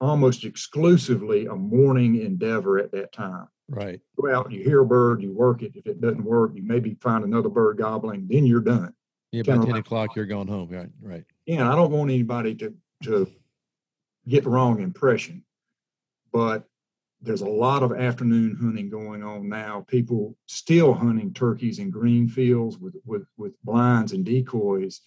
almost 0.00 0.44
exclusively 0.44 1.46
a 1.46 1.54
morning 1.54 2.20
endeavor 2.20 2.78
at 2.78 2.92
that 2.92 3.12
time. 3.12 3.48
Right. 3.68 4.00
Go 4.20 4.34
out, 4.34 4.52
you 4.52 4.62
hear 4.62 4.80
a 4.80 4.86
bird, 4.86 5.22
you 5.22 5.32
work 5.32 5.62
it. 5.62 5.72
If 5.74 5.86
it 5.86 6.00
doesn't 6.00 6.24
work, 6.24 6.52
you 6.54 6.62
maybe 6.62 6.96
find 7.00 7.24
another 7.24 7.48
bird 7.48 7.78
gobbling, 7.78 8.28
then 8.28 8.44
you're 8.44 8.60
done. 8.60 8.92
Yeah, 9.32 9.42
10 9.42 9.60
by 9.60 9.66
10 9.66 9.76
o'clock, 9.76 10.14
you're 10.14 10.26
going 10.26 10.48
home. 10.48 10.68
Right. 10.68 10.90
Right. 11.00 11.24
Yeah, 11.46 11.72
I 11.72 11.74
don't 11.74 11.90
want 11.90 12.10
anybody 12.10 12.54
to 12.56 12.74
to 13.04 13.30
get 14.28 14.44
the 14.44 14.50
wrong 14.50 14.80
impression, 14.80 15.44
but 16.32 16.64
there's 17.20 17.40
a 17.40 17.48
lot 17.48 17.82
of 17.82 17.92
afternoon 17.92 18.56
hunting 18.60 18.90
going 18.90 19.22
on 19.22 19.48
now. 19.48 19.84
People 19.88 20.36
still 20.46 20.92
hunting 20.92 21.32
turkeys 21.32 21.78
in 21.78 21.90
green 21.90 22.28
fields 22.28 22.78
with 22.78 22.96
with 23.04 23.26
with 23.36 23.54
blinds 23.62 24.12
and 24.12 24.24
decoys. 24.24 25.00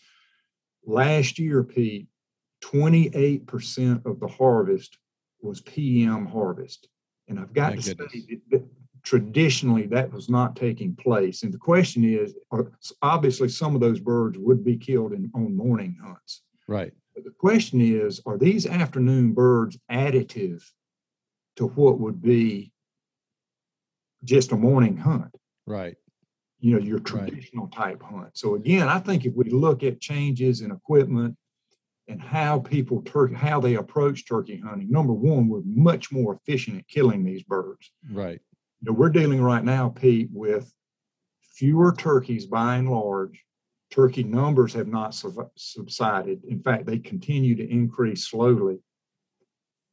Last 0.86 1.38
year, 1.38 1.64
Pete, 1.64 2.08
28% 2.64 4.06
of 4.06 4.20
the 4.20 4.28
harvest 4.28 4.98
was 5.42 5.62
PM 5.62 6.26
harvest. 6.26 6.88
And 7.28 7.40
I've 7.40 7.54
got 7.54 7.72
My 7.72 7.76
to 7.76 7.82
say 7.82 7.94
goodness. 7.94 8.24
that, 8.30 8.42
that 8.52 8.68
traditionally 9.04 9.88
that 9.88 10.12
was 10.12 10.30
not 10.30 10.56
taking 10.56 10.96
place. 10.96 11.44
And 11.44 11.54
the 11.54 11.58
question 11.58 12.04
is, 12.04 12.36
obviously 13.02 13.50
some 13.50 13.76
of 13.76 13.82
those 13.82 14.00
birds 14.00 14.38
would 14.38 14.64
be 14.64 14.78
killed 14.78 15.14
in, 15.14 15.32
on 15.34 15.56
morning 15.56 15.98
hunts. 16.04 16.42
Right. 16.68 16.94
But 17.18 17.24
the 17.24 17.32
question 17.32 17.82
is, 17.82 18.22
are 18.28 18.38
these 18.38 18.68
afternoon 18.68 19.34
birds 19.34 19.76
additive 19.92 20.62
to 21.56 21.66
what 21.66 22.00
would 22.00 22.22
be 22.22 22.72
just 24.24 24.52
a 24.52 24.56
morning 24.56 24.98
hunt? 24.98 25.36
Right. 25.66 25.96
You 26.60 26.74
know, 26.74 26.80
your 26.80 27.00
traditional 27.00 27.70
type 27.70 28.04
hunt. 28.04 28.38
So 28.38 28.54
again, 28.54 28.88
I 28.88 29.00
think 29.00 29.26
if 29.26 29.34
we 29.34 29.50
look 29.50 29.82
at 29.82 30.00
changes 30.00 30.62
in 30.62 30.70
equipment 30.70 31.36
and 32.08 32.22
how 32.22 32.60
people 32.60 33.02
turkey 33.02 33.34
how 33.34 33.62
they 33.62 33.74
approach 33.78 34.28
turkey 34.28 34.62
hunting, 34.64 34.92
number 34.92 35.14
one, 35.14 35.48
we're 35.48 35.64
much 35.66 36.12
more 36.12 36.36
efficient 36.36 36.78
at 36.78 36.88
killing 36.88 37.24
these 37.24 37.42
birds. 37.42 37.92
Right. 38.12 38.40
You 38.82 38.92
know, 38.92 38.94
we're 38.94 39.10
dealing 39.10 39.42
right 39.42 39.64
now, 39.64 39.90
Pete, 39.90 40.30
with 40.32 40.72
fewer 41.56 41.96
turkeys 41.98 42.46
by 42.46 42.76
and 42.76 42.92
large. 42.92 43.44
Turkey 43.90 44.24
numbers 44.24 44.74
have 44.74 44.88
not 44.88 45.14
sub- 45.16 45.50
subsided. 45.56 46.44
In 46.46 46.62
fact, 46.62 46.86
they 46.86 47.00
continue 47.00 47.56
to 47.56 47.68
increase 47.70 48.26
slowly. 48.28 48.80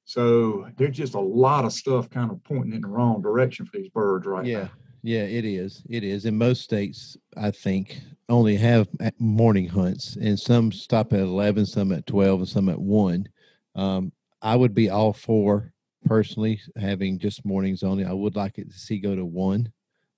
So 0.04 0.68
there's 0.76 0.96
just 0.96 1.14
a 1.14 1.20
lot 1.20 1.64
of 1.64 1.72
stuff 1.72 2.10
kind 2.10 2.30
of 2.30 2.42
pointing 2.44 2.74
in 2.74 2.80
the 2.82 2.88
wrong 2.88 3.22
direction 3.22 3.64
for 3.66 3.78
these 3.78 3.88
birds 3.88 4.26
right 4.26 4.44
Yeah. 4.44 4.64
now. 4.64 4.70
Yeah, 5.02 5.24
it 5.24 5.44
is. 5.44 5.82
It 5.88 6.02
is. 6.02 6.24
In 6.24 6.36
most 6.38 6.62
states, 6.62 7.16
I 7.36 7.50
think, 7.50 8.00
only 8.30 8.56
have 8.56 8.88
morning 9.18 9.68
hunts, 9.68 10.16
and 10.16 10.38
some 10.38 10.72
stop 10.72 11.12
at 11.12 11.20
11, 11.20 11.66
some 11.66 11.92
at 11.92 12.06
12, 12.06 12.40
and 12.40 12.48
some 12.48 12.68
at 12.70 12.78
1. 12.80 13.28
Um, 13.74 14.12
I 14.40 14.56
would 14.56 14.74
be 14.74 14.88
all 14.88 15.12
for 15.12 15.72
personally 16.06 16.60
having 16.76 17.18
just 17.18 17.44
mornings 17.44 17.82
only. 17.82 18.04
I 18.06 18.12
would 18.14 18.34
like 18.34 18.58
it 18.58 18.70
to 18.70 18.78
see 18.78 18.98
go 18.98 19.14
to 19.14 19.26
1 19.26 19.70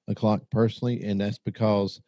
o'clock 0.07 0.43
personally, 0.53 1.03
and 1.03 1.21
that's 1.21 1.39
because 1.39 2.01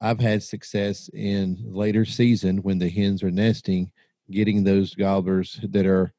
I've 0.00 0.20
had 0.20 0.42
success 0.42 1.10
in 1.12 1.58
later 1.66 2.04
season 2.04 2.58
when 2.58 2.78
the 2.78 2.88
hens 2.88 3.22
are 3.22 3.30
nesting, 3.30 3.90
getting 4.30 4.64
those 4.64 4.94
gobblers 4.94 5.60
that 5.70 5.86
are 5.86 6.12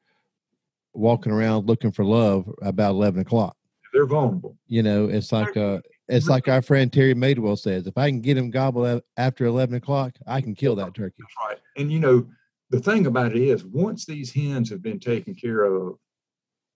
walking 0.94 1.32
around 1.32 1.66
looking 1.66 1.90
for 1.90 2.04
love 2.04 2.48
about 2.60 2.90
11 2.90 3.22
o'clock 3.22 3.56
They're 3.94 4.04
vulnerable. 4.04 4.58
you 4.66 4.82
know 4.82 5.06
it's 5.06 5.32
like 5.32 5.56
uh 5.56 5.80
it's 6.08 6.28
like 6.28 6.48
our 6.48 6.60
friend 6.60 6.92
terry 6.92 7.14
madewell 7.14 7.58
says 7.58 7.86
if 7.86 7.96
i 7.96 8.10
can 8.10 8.20
get 8.20 8.36
him 8.36 8.50
gobbled 8.50 9.00
after 9.16 9.46
11 9.46 9.76
o'clock 9.76 10.12
i 10.26 10.42
can 10.42 10.54
kill 10.54 10.76
that 10.76 10.92
turkey 10.92 11.14
That's 11.20 11.48
right. 11.48 11.58
And 11.78 11.90
you 11.90 11.98
know, 11.98 12.26
the 12.68 12.78
thing 12.78 13.06
about 13.06 13.34
it 13.34 13.40
is 13.40 13.64
once 13.64 14.04
these 14.04 14.30
hens 14.30 14.68
have 14.68 14.82
been 14.82 15.00
taken 15.00 15.34
care 15.34 15.62
of 15.62 15.96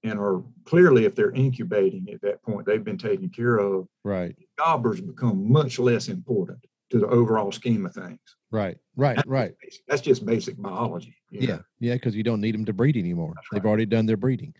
and 0.02 0.18
are 0.18 0.42
clearly 0.64 1.04
if 1.04 1.14
they're 1.14 1.32
incubating 1.32 2.08
at 2.10 2.22
that 2.22 2.42
point, 2.42 2.64
they've 2.64 2.84
been 2.84 2.96
taken 2.96 3.28
care 3.28 3.58
of, 3.58 3.86
right 4.02 4.34
gobblers 4.58 5.02
become 5.02 5.52
much 5.52 5.78
less 5.78 6.08
important 6.08 6.58
to 6.90 6.98
the 6.98 7.06
overall 7.08 7.50
scheme 7.52 7.84
of 7.86 7.92
things. 7.94 8.20
right 8.50 8.78
right 8.96 9.16
That's 9.16 9.28
right 9.28 9.52
just 9.64 9.80
That's 9.88 10.02
just 10.02 10.24
basic 10.26 10.56
biology. 10.60 11.14
you 11.30 11.46
know. 11.46 11.54
yeah 11.54 11.58
yeah 11.80 11.94
because 11.94 12.14
you 12.14 12.22
don't 12.22 12.40
need 12.40 12.54
them 12.54 12.64
to 12.66 12.72
breed 12.72 12.96
anymore 12.96 13.32
That's 13.34 13.46
they've 13.52 13.64
right. 13.64 13.68
already 13.68 13.86
done 13.86 14.06
their 14.06 14.16
breeding 14.16 14.54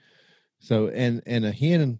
so 0.59 0.89
and 0.89 1.23
and 1.27 1.45
a 1.45 1.53
hen 1.53 1.99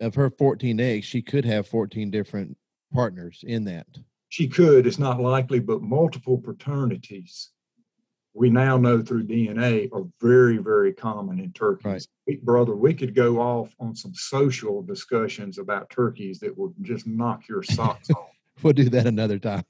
of 0.00 0.14
her 0.14 0.30
14 0.30 0.80
eggs 0.80 1.04
she 1.06 1.22
could 1.22 1.44
have 1.44 1.66
14 1.68 2.10
different 2.10 2.56
partners 2.92 3.44
in 3.46 3.64
that 3.64 3.86
She 4.30 4.48
could, 4.48 4.86
it's 4.86 4.98
not 4.98 5.20
likely, 5.20 5.60
but 5.60 5.82
multiple 5.82 6.38
paternities 6.38 7.50
we 8.32 8.48
now 8.48 8.76
know 8.78 9.02
through 9.02 9.24
DNA 9.26 9.88
are 9.92 10.04
very, 10.20 10.58
very 10.58 10.92
common 10.92 11.40
in 11.40 11.52
turkeys. 11.52 12.06
Right. 12.28 12.42
Brother, 12.44 12.76
we 12.76 12.94
could 12.94 13.12
go 13.14 13.40
off 13.40 13.74
on 13.80 13.94
some 13.96 14.14
social 14.14 14.82
discussions 14.82 15.58
about 15.58 15.90
turkeys 15.90 16.38
that 16.38 16.56
would 16.56 16.72
just 16.82 17.08
knock 17.08 17.48
your 17.48 17.64
socks 17.64 18.08
off. 18.16 18.30
We'll 18.62 18.72
do 18.74 18.88
that 18.90 19.06
another 19.06 19.38
time. 19.38 19.64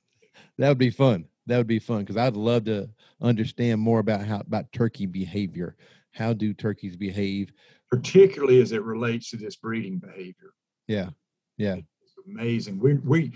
That 0.58 0.68
would 0.68 0.78
be 0.78 0.90
fun. 0.90 1.26
That 1.46 1.58
would 1.58 1.66
be 1.66 1.78
fun 1.78 2.00
because 2.00 2.16
I'd 2.16 2.36
love 2.36 2.64
to 2.64 2.88
understand 3.20 3.80
more 3.80 3.98
about 4.00 4.24
how 4.24 4.40
about 4.40 4.72
turkey 4.72 5.06
behavior. 5.06 5.76
How 6.12 6.32
do 6.32 6.52
turkeys 6.54 6.96
behave? 6.96 7.52
particularly 7.90 8.60
as 8.62 8.70
it 8.70 8.84
relates 8.84 9.30
to 9.30 9.36
this 9.36 9.56
breeding 9.56 9.98
behavior. 9.98 10.52
Yeah, 10.86 11.08
yeah, 11.56 11.76
It's 12.02 12.14
amazing. 12.24 12.78
We 12.78 12.94
we 12.94 13.32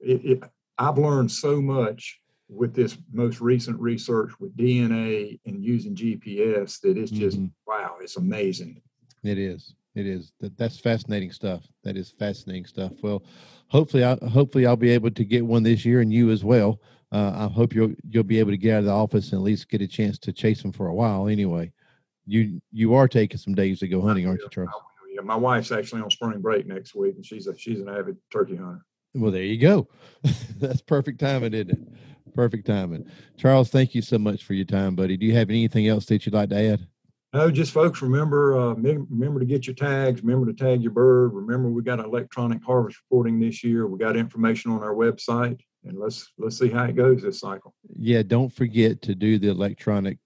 it, 0.00 0.24
it, 0.24 0.42
I've 0.78 0.96
learned 0.96 1.30
so 1.30 1.60
much 1.60 2.18
with 2.48 2.74
this 2.74 2.96
most 3.12 3.40
recent 3.42 3.78
research 3.78 4.30
with 4.40 4.56
DNA 4.56 5.38
and 5.44 5.62
using 5.62 5.94
GPS 5.94 6.80
that 6.80 6.96
it's 6.96 7.10
just 7.10 7.38
Mhm. 7.38 7.50
wow, 7.66 7.96
it's 8.00 8.16
amazing. 8.16 8.80
it 9.24 9.38
is. 9.38 9.74
It 9.94 10.06
is. 10.06 10.32
That 10.40 10.56
that's 10.56 10.78
fascinating 10.78 11.32
stuff. 11.32 11.62
That 11.84 11.96
is 11.96 12.10
fascinating 12.10 12.64
stuff. 12.64 12.92
Well, 13.02 13.22
hopefully, 13.68 14.04
I 14.04 14.16
hopefully 14.26 14.66
I'll 14.66 14.76
be 14.76 14.90
able 14.90 15.10
to 15.10 15.24
get 15.24 15.44
one 15.44 15.62
this 15.62 15.84
year, 15.84 16.00
and 16.00 16.12
you 16.12 16.30
as 16.30 16.44
well. 16.44 16.80
Uh, 17.12 17.46
I 17.48 17.52
hope 17.52 17.74
you'll 17.74 17.94
you'll 18.08 18.24
be 18.24 18.38
able 18.38 18.52
to 18.52 18.56
get 18.56 18.74
out 18.74 18.78
of 18.80 18.84
the 18.86 18.92
office 18.92 19.32
and 19.32 19.40
at 19.40 19.44
least 19.44 19.68
get 19.68 19.82
a 19.82 19.86
chance 19.86 20.18
to 20.20 20.32
chase 20.32 20.62
them 20.62 20.72
for 20.72 20.86
a 20.86 20.94
while. 20.94 21.28
Anyway, 21.28 21.72
you 22.26 22.62
you 22.72 22.94
are 22.94 23.06
taking 23.06 23.36
some 23.36 23.54
days 23.54 23.80
to 23.80 23.88
go 23.88 24.00
hunting, 24.00 24.26
aren't 24.26 24.40
you, 24.40 24.48
Charles? 24.50 24.70
Yeah, 25.14 25.20
my 25.20 25.36
wife's 25.36 25.72
actually 25.72 26.00
on 26.00 26.10
spring 26.10 26.40
break 26.40 26.66
next 26.66 26.94
week, 26.94 27.16
and 27.16 27.26
she's 27.26 27.46
a 27.46 27.56
she's 27.56 27.80
an 27.80 27.88
avid 27.88 28.16
turkey 28.30 28.56
hunter. 28.56 28.86
Well, 29.14 29.30
there 29.30 29.42
you 29.42 29.58
go. 29.58 29.88
That's 30.58 30.80
perfect 30.80 31.20
timing, 31.20 31.52
isn't 31.52 31.70
it? 31.70 31.78
Perfect 32.34 32.66
timing. 32.66 33.06
Charles, 33.36 33.68
thank 33.68 33.94
you 33.94 34.00
so 34.00 34.16
much 34.16 34.44
for 34.44 34.54
your 34.54 34.64
time, 34.64 34.96
buddy. 34.96 35.18
Do 35.18 35.26
you 35.26 35.34
have 35.34 35.50
anything 35.50 35.86
else 35.86 36.06
that 36.06 36.24
you'd 36.24 36.34
like 36.34 36.48
to 36.48 36.56
add? 36.56 36.88
No, 37.32 37.50
just 37.50 37.72
folks, 37.72 38.02
remember 38.02 38.58
uh, 38.58 38.74
remember 38.74 39.40
to 39.40 39.46
get 39.46 39.66
your 39.66 39.74
tags. 39.74 40.22
Remember 40.22 40.52
to 40.52 40.52
tag 40.52 40.82
your 40.82 40.90
bird. 40.90 41.32
Remember 41.32 41.70
we 41.70 41.82
got 41.82 41.98
electronic 41.98 42.62
harvest 42.62 42.98
reporting 43.04 43.40
this 43.40 43.64
year. 43.64 43.86
We 43.86 43.98
got 43.98 44.18
information 44.18 44.70
on 44.70 44.82
our 44.82 44.94
website, 44.94 45.58
and 45.84 45.98
let's 45.98 46.30
let's 46.36 46.58
see 46.58 46.68
how 46.68 46.84
it 46.84 46.94
goes 46.94 47.22
this 47.22 47.40
cycle. 47.40 47.74
Yeah, 47.98 48.22
don't 48.22 48.52
forget 48.52 49.00
to 49.02 49.14
do 49.14 49.38
the 49.38 49.48
electronic 49.48 50.18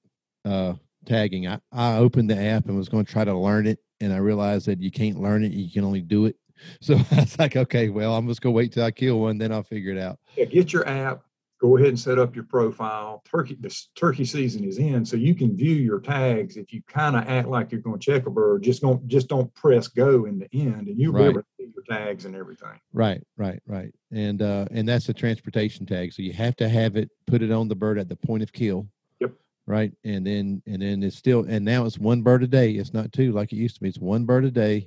uh, 0.45 0.75
tagging. 1.05 1.47
I, 1.47 1.61
I 1.71 1.99
opened 1.99 2.29
the 2.29 2.41
app 2.41 2.67
and 2.67 2.77
was 2.77 2.89
going 2.89 3.05
to 3.05 3.13
try 3.13 3.25
to 3.25 3.39
learn 3.39 3.69
it, 3.69 3.79
and 4.01 4.13
I 4.13 4.17
realized 4.17 4.67
that 4.67 4.81
you 4.81 4.91
can't 4.91 5.21
learn 5.21 5.45
it; 5.45 5.53
you 5.53 5.71
can 5.71 5.85
only 5.85 6.03
do 6.03 6.27
it. 6.27 6.37
So 6.81 6.95
I 7.13 7.21
was 7.21 7.39
like, 7.39 7.55
okay, 7.55 7.91
well, 7.91 8.17
I'm 8.17 8.27
just 8.27 8.41
going 8.41 8.55
to 8.55 8.57
wait 8.57 8.73
till 8.73 8.83
I 8.83 8.91
kill 8.91 9.21
one, 9.21 9.37
then 9.37 9.53
I'll 9.53 9.63
figure 9.63 9.93
it 9.93 9.99
out. 9.99 10.19
Yeah, 10.37 10.47
get 10.47 10.73
your 10.73 10.89
app. 10.89 11.26
Go 11.67 11.77
ahead 11.77 11.89
and 11.89 11.99
set 11.99 12.17
up 12.17 12.37
your 12.37 12.45
profile. 12.45 13.23
Turkey 13.29 13.57
this 13.59 13.89
turkey 13.97 14.25
season 14.25 14.63
is 14.63 14.79
in, 14.79 15.05
so 15.05 15.17
you 15.17 15.35
can 15.35 15.57
view 15.57 15.75
your 15.75 15.99
tags. 15.99 16.57
If 16.57 16.73
you 16.73 16.81
kind 16.87 17.17
of 17.17 17.27
act 17.27 17.49
like 17.49 17.73
you're 17.73 17.81
going 17.81 17.99
to 17.99 18.05
check 18.05 18.27
a 18.27 18.31
bird, 18.31 18.63
just 18.63 18.83
don't 18.83 19.05
just 19.09 19.27
don't 19.27 19.53
press 19.53 19.89
go 19.89 20.27
in 20.27 20.39
the 20.39 20.49
end, 20.53 20.87
and 20.87 20.97
you'll 20.97 21.13
Right. 21.13 21.23
be 21.23 21.29
able 21.31 21.41
to 21.41 21.47
see 21.59 21.67
your 21.75 21.83
tags 21.99 22.25
and 22.25 22.37
everything. 22.37 22.79
Right, 22.93 23.21
right, 23.37 23.61
right. 23.67 23.93
And 24.13 24.43
uh, 24.43 24.67
and 24.71 24.89
that's 24.89 25.09
a 25.09 25.13
transportation 25.13 25.87
tag. 25.87 26.13
So 26.13 26.23
you 26.23 26.33
have 26.35 26.55
to 26.57 26.69
have 26.69 26.95
it, 26.97 27.11
put 27.27 27.43
it 27.43 27.51
on 27.51 27.67
the 27.67 27.75
bird 27.75 27.99
at 27.99 28.09
the 28.09 28.15
point 28.17 28.45
of 28.45 28.53
kill. 28.53 28.87
Yep. 29.19 29.33
Right. 29.67 29.91
And 30.05 30.25
then 30.25 30.63
and 30.69 30.81
then 30.81 31.03
it's 31.03 31.17
still 31.17 31.47
and 31.49 31.65
now 31.65 31.85
it's 31.85 31.99
one 31.99 32.23
bird 32.23 32.45
a 32.45 32.47
day. 32.47 32.71
It's 32.71 32.95
not 32.95 33.13
two 33.13 33.33
like 33.33 33.53
it 33.53 33.57
used 33.57 33.75
to 33.75 33.81
be. 33.81 33.89
It's 33.89 33.99
one 33.99 34.25
bird 34.25 34.45
a 34.45 34.53
day. 34.53 34.87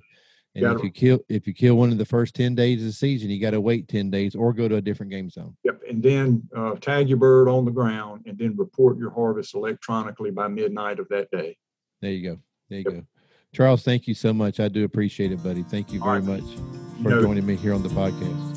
And 0.56 0.66
if 0.78 0.84
you 0.84 0.90
kill 0.90 1.20
if 1.30 1.48
you 1.48 1.54
kill 1.54 1.76
one 1.76 1.92
in 1.92 1.98
the 1.98 2.06
first 2.06 2.36
10 2.36 2.56
days 2.56 2.80
of 2.82 2.88
the 2.88 2.92
season, 2.92 3.30
you 3.30 3.40
got 3.40 3.52
to 3.52 3.62
wait 3.62 3.88
10 3.88 4.10
days 4.10 4.36
or 4.36 4.52
go 4.52 4.68
to 4.68 4.76
a 4.78 4.82
different 4.82 5.12
game 5.12 5.30
zone. 5.30 5.56
Yep, 5.64 5.82
and 5.90 6.02
then 6.04 6.50
uh, 6.56 6.76
tag 6.76 7.08
your 7.08 7.18
bird 7.20 7.48
on 7.48 7.66
the 7.66 7.72
ground, 7.72 8.24
and 8.26 8.38
then 8.38 8.56
report 8.58 8.98
your 8.98 9.12
harvest 9.12 9.54
electronically 9.56 10.32
by 10.32 10.48
midnight 10.48 11.00
of 11.00 11.08
that 11.10 11.30
day. 11.32 11.56
There 12.02 12.12
you 12.12 12.32
go. 12.32 12.40
There 12.70 12.80
you 12.80 12.86
Yep. 12.86 12.94
go. 12.94 13.04
Charles, 13.54 13.84
thank 13.84 14.08
you 14.08 14.14
so 14.14 14.34
much. 14.34 14.60
I 14.60 14.68
do 14.68 14.84
appreciate 14.84 15.32
it, 15.32 15.42
buddy. 15.44 15.64
Thank 15.64 15.92
you 15.94 16.00
very 16.00 16.20
right. 16.20 16.24
much 16.42 16.44
You 16.44 17.04
for 17.04 17.10
know- 17.10 17.22
joining 17.22 17.46
me 17.46 17.56
here 17.56 17.74
on 17.74 17.82
the 17.84 17.90
podcast. 17.90 18.49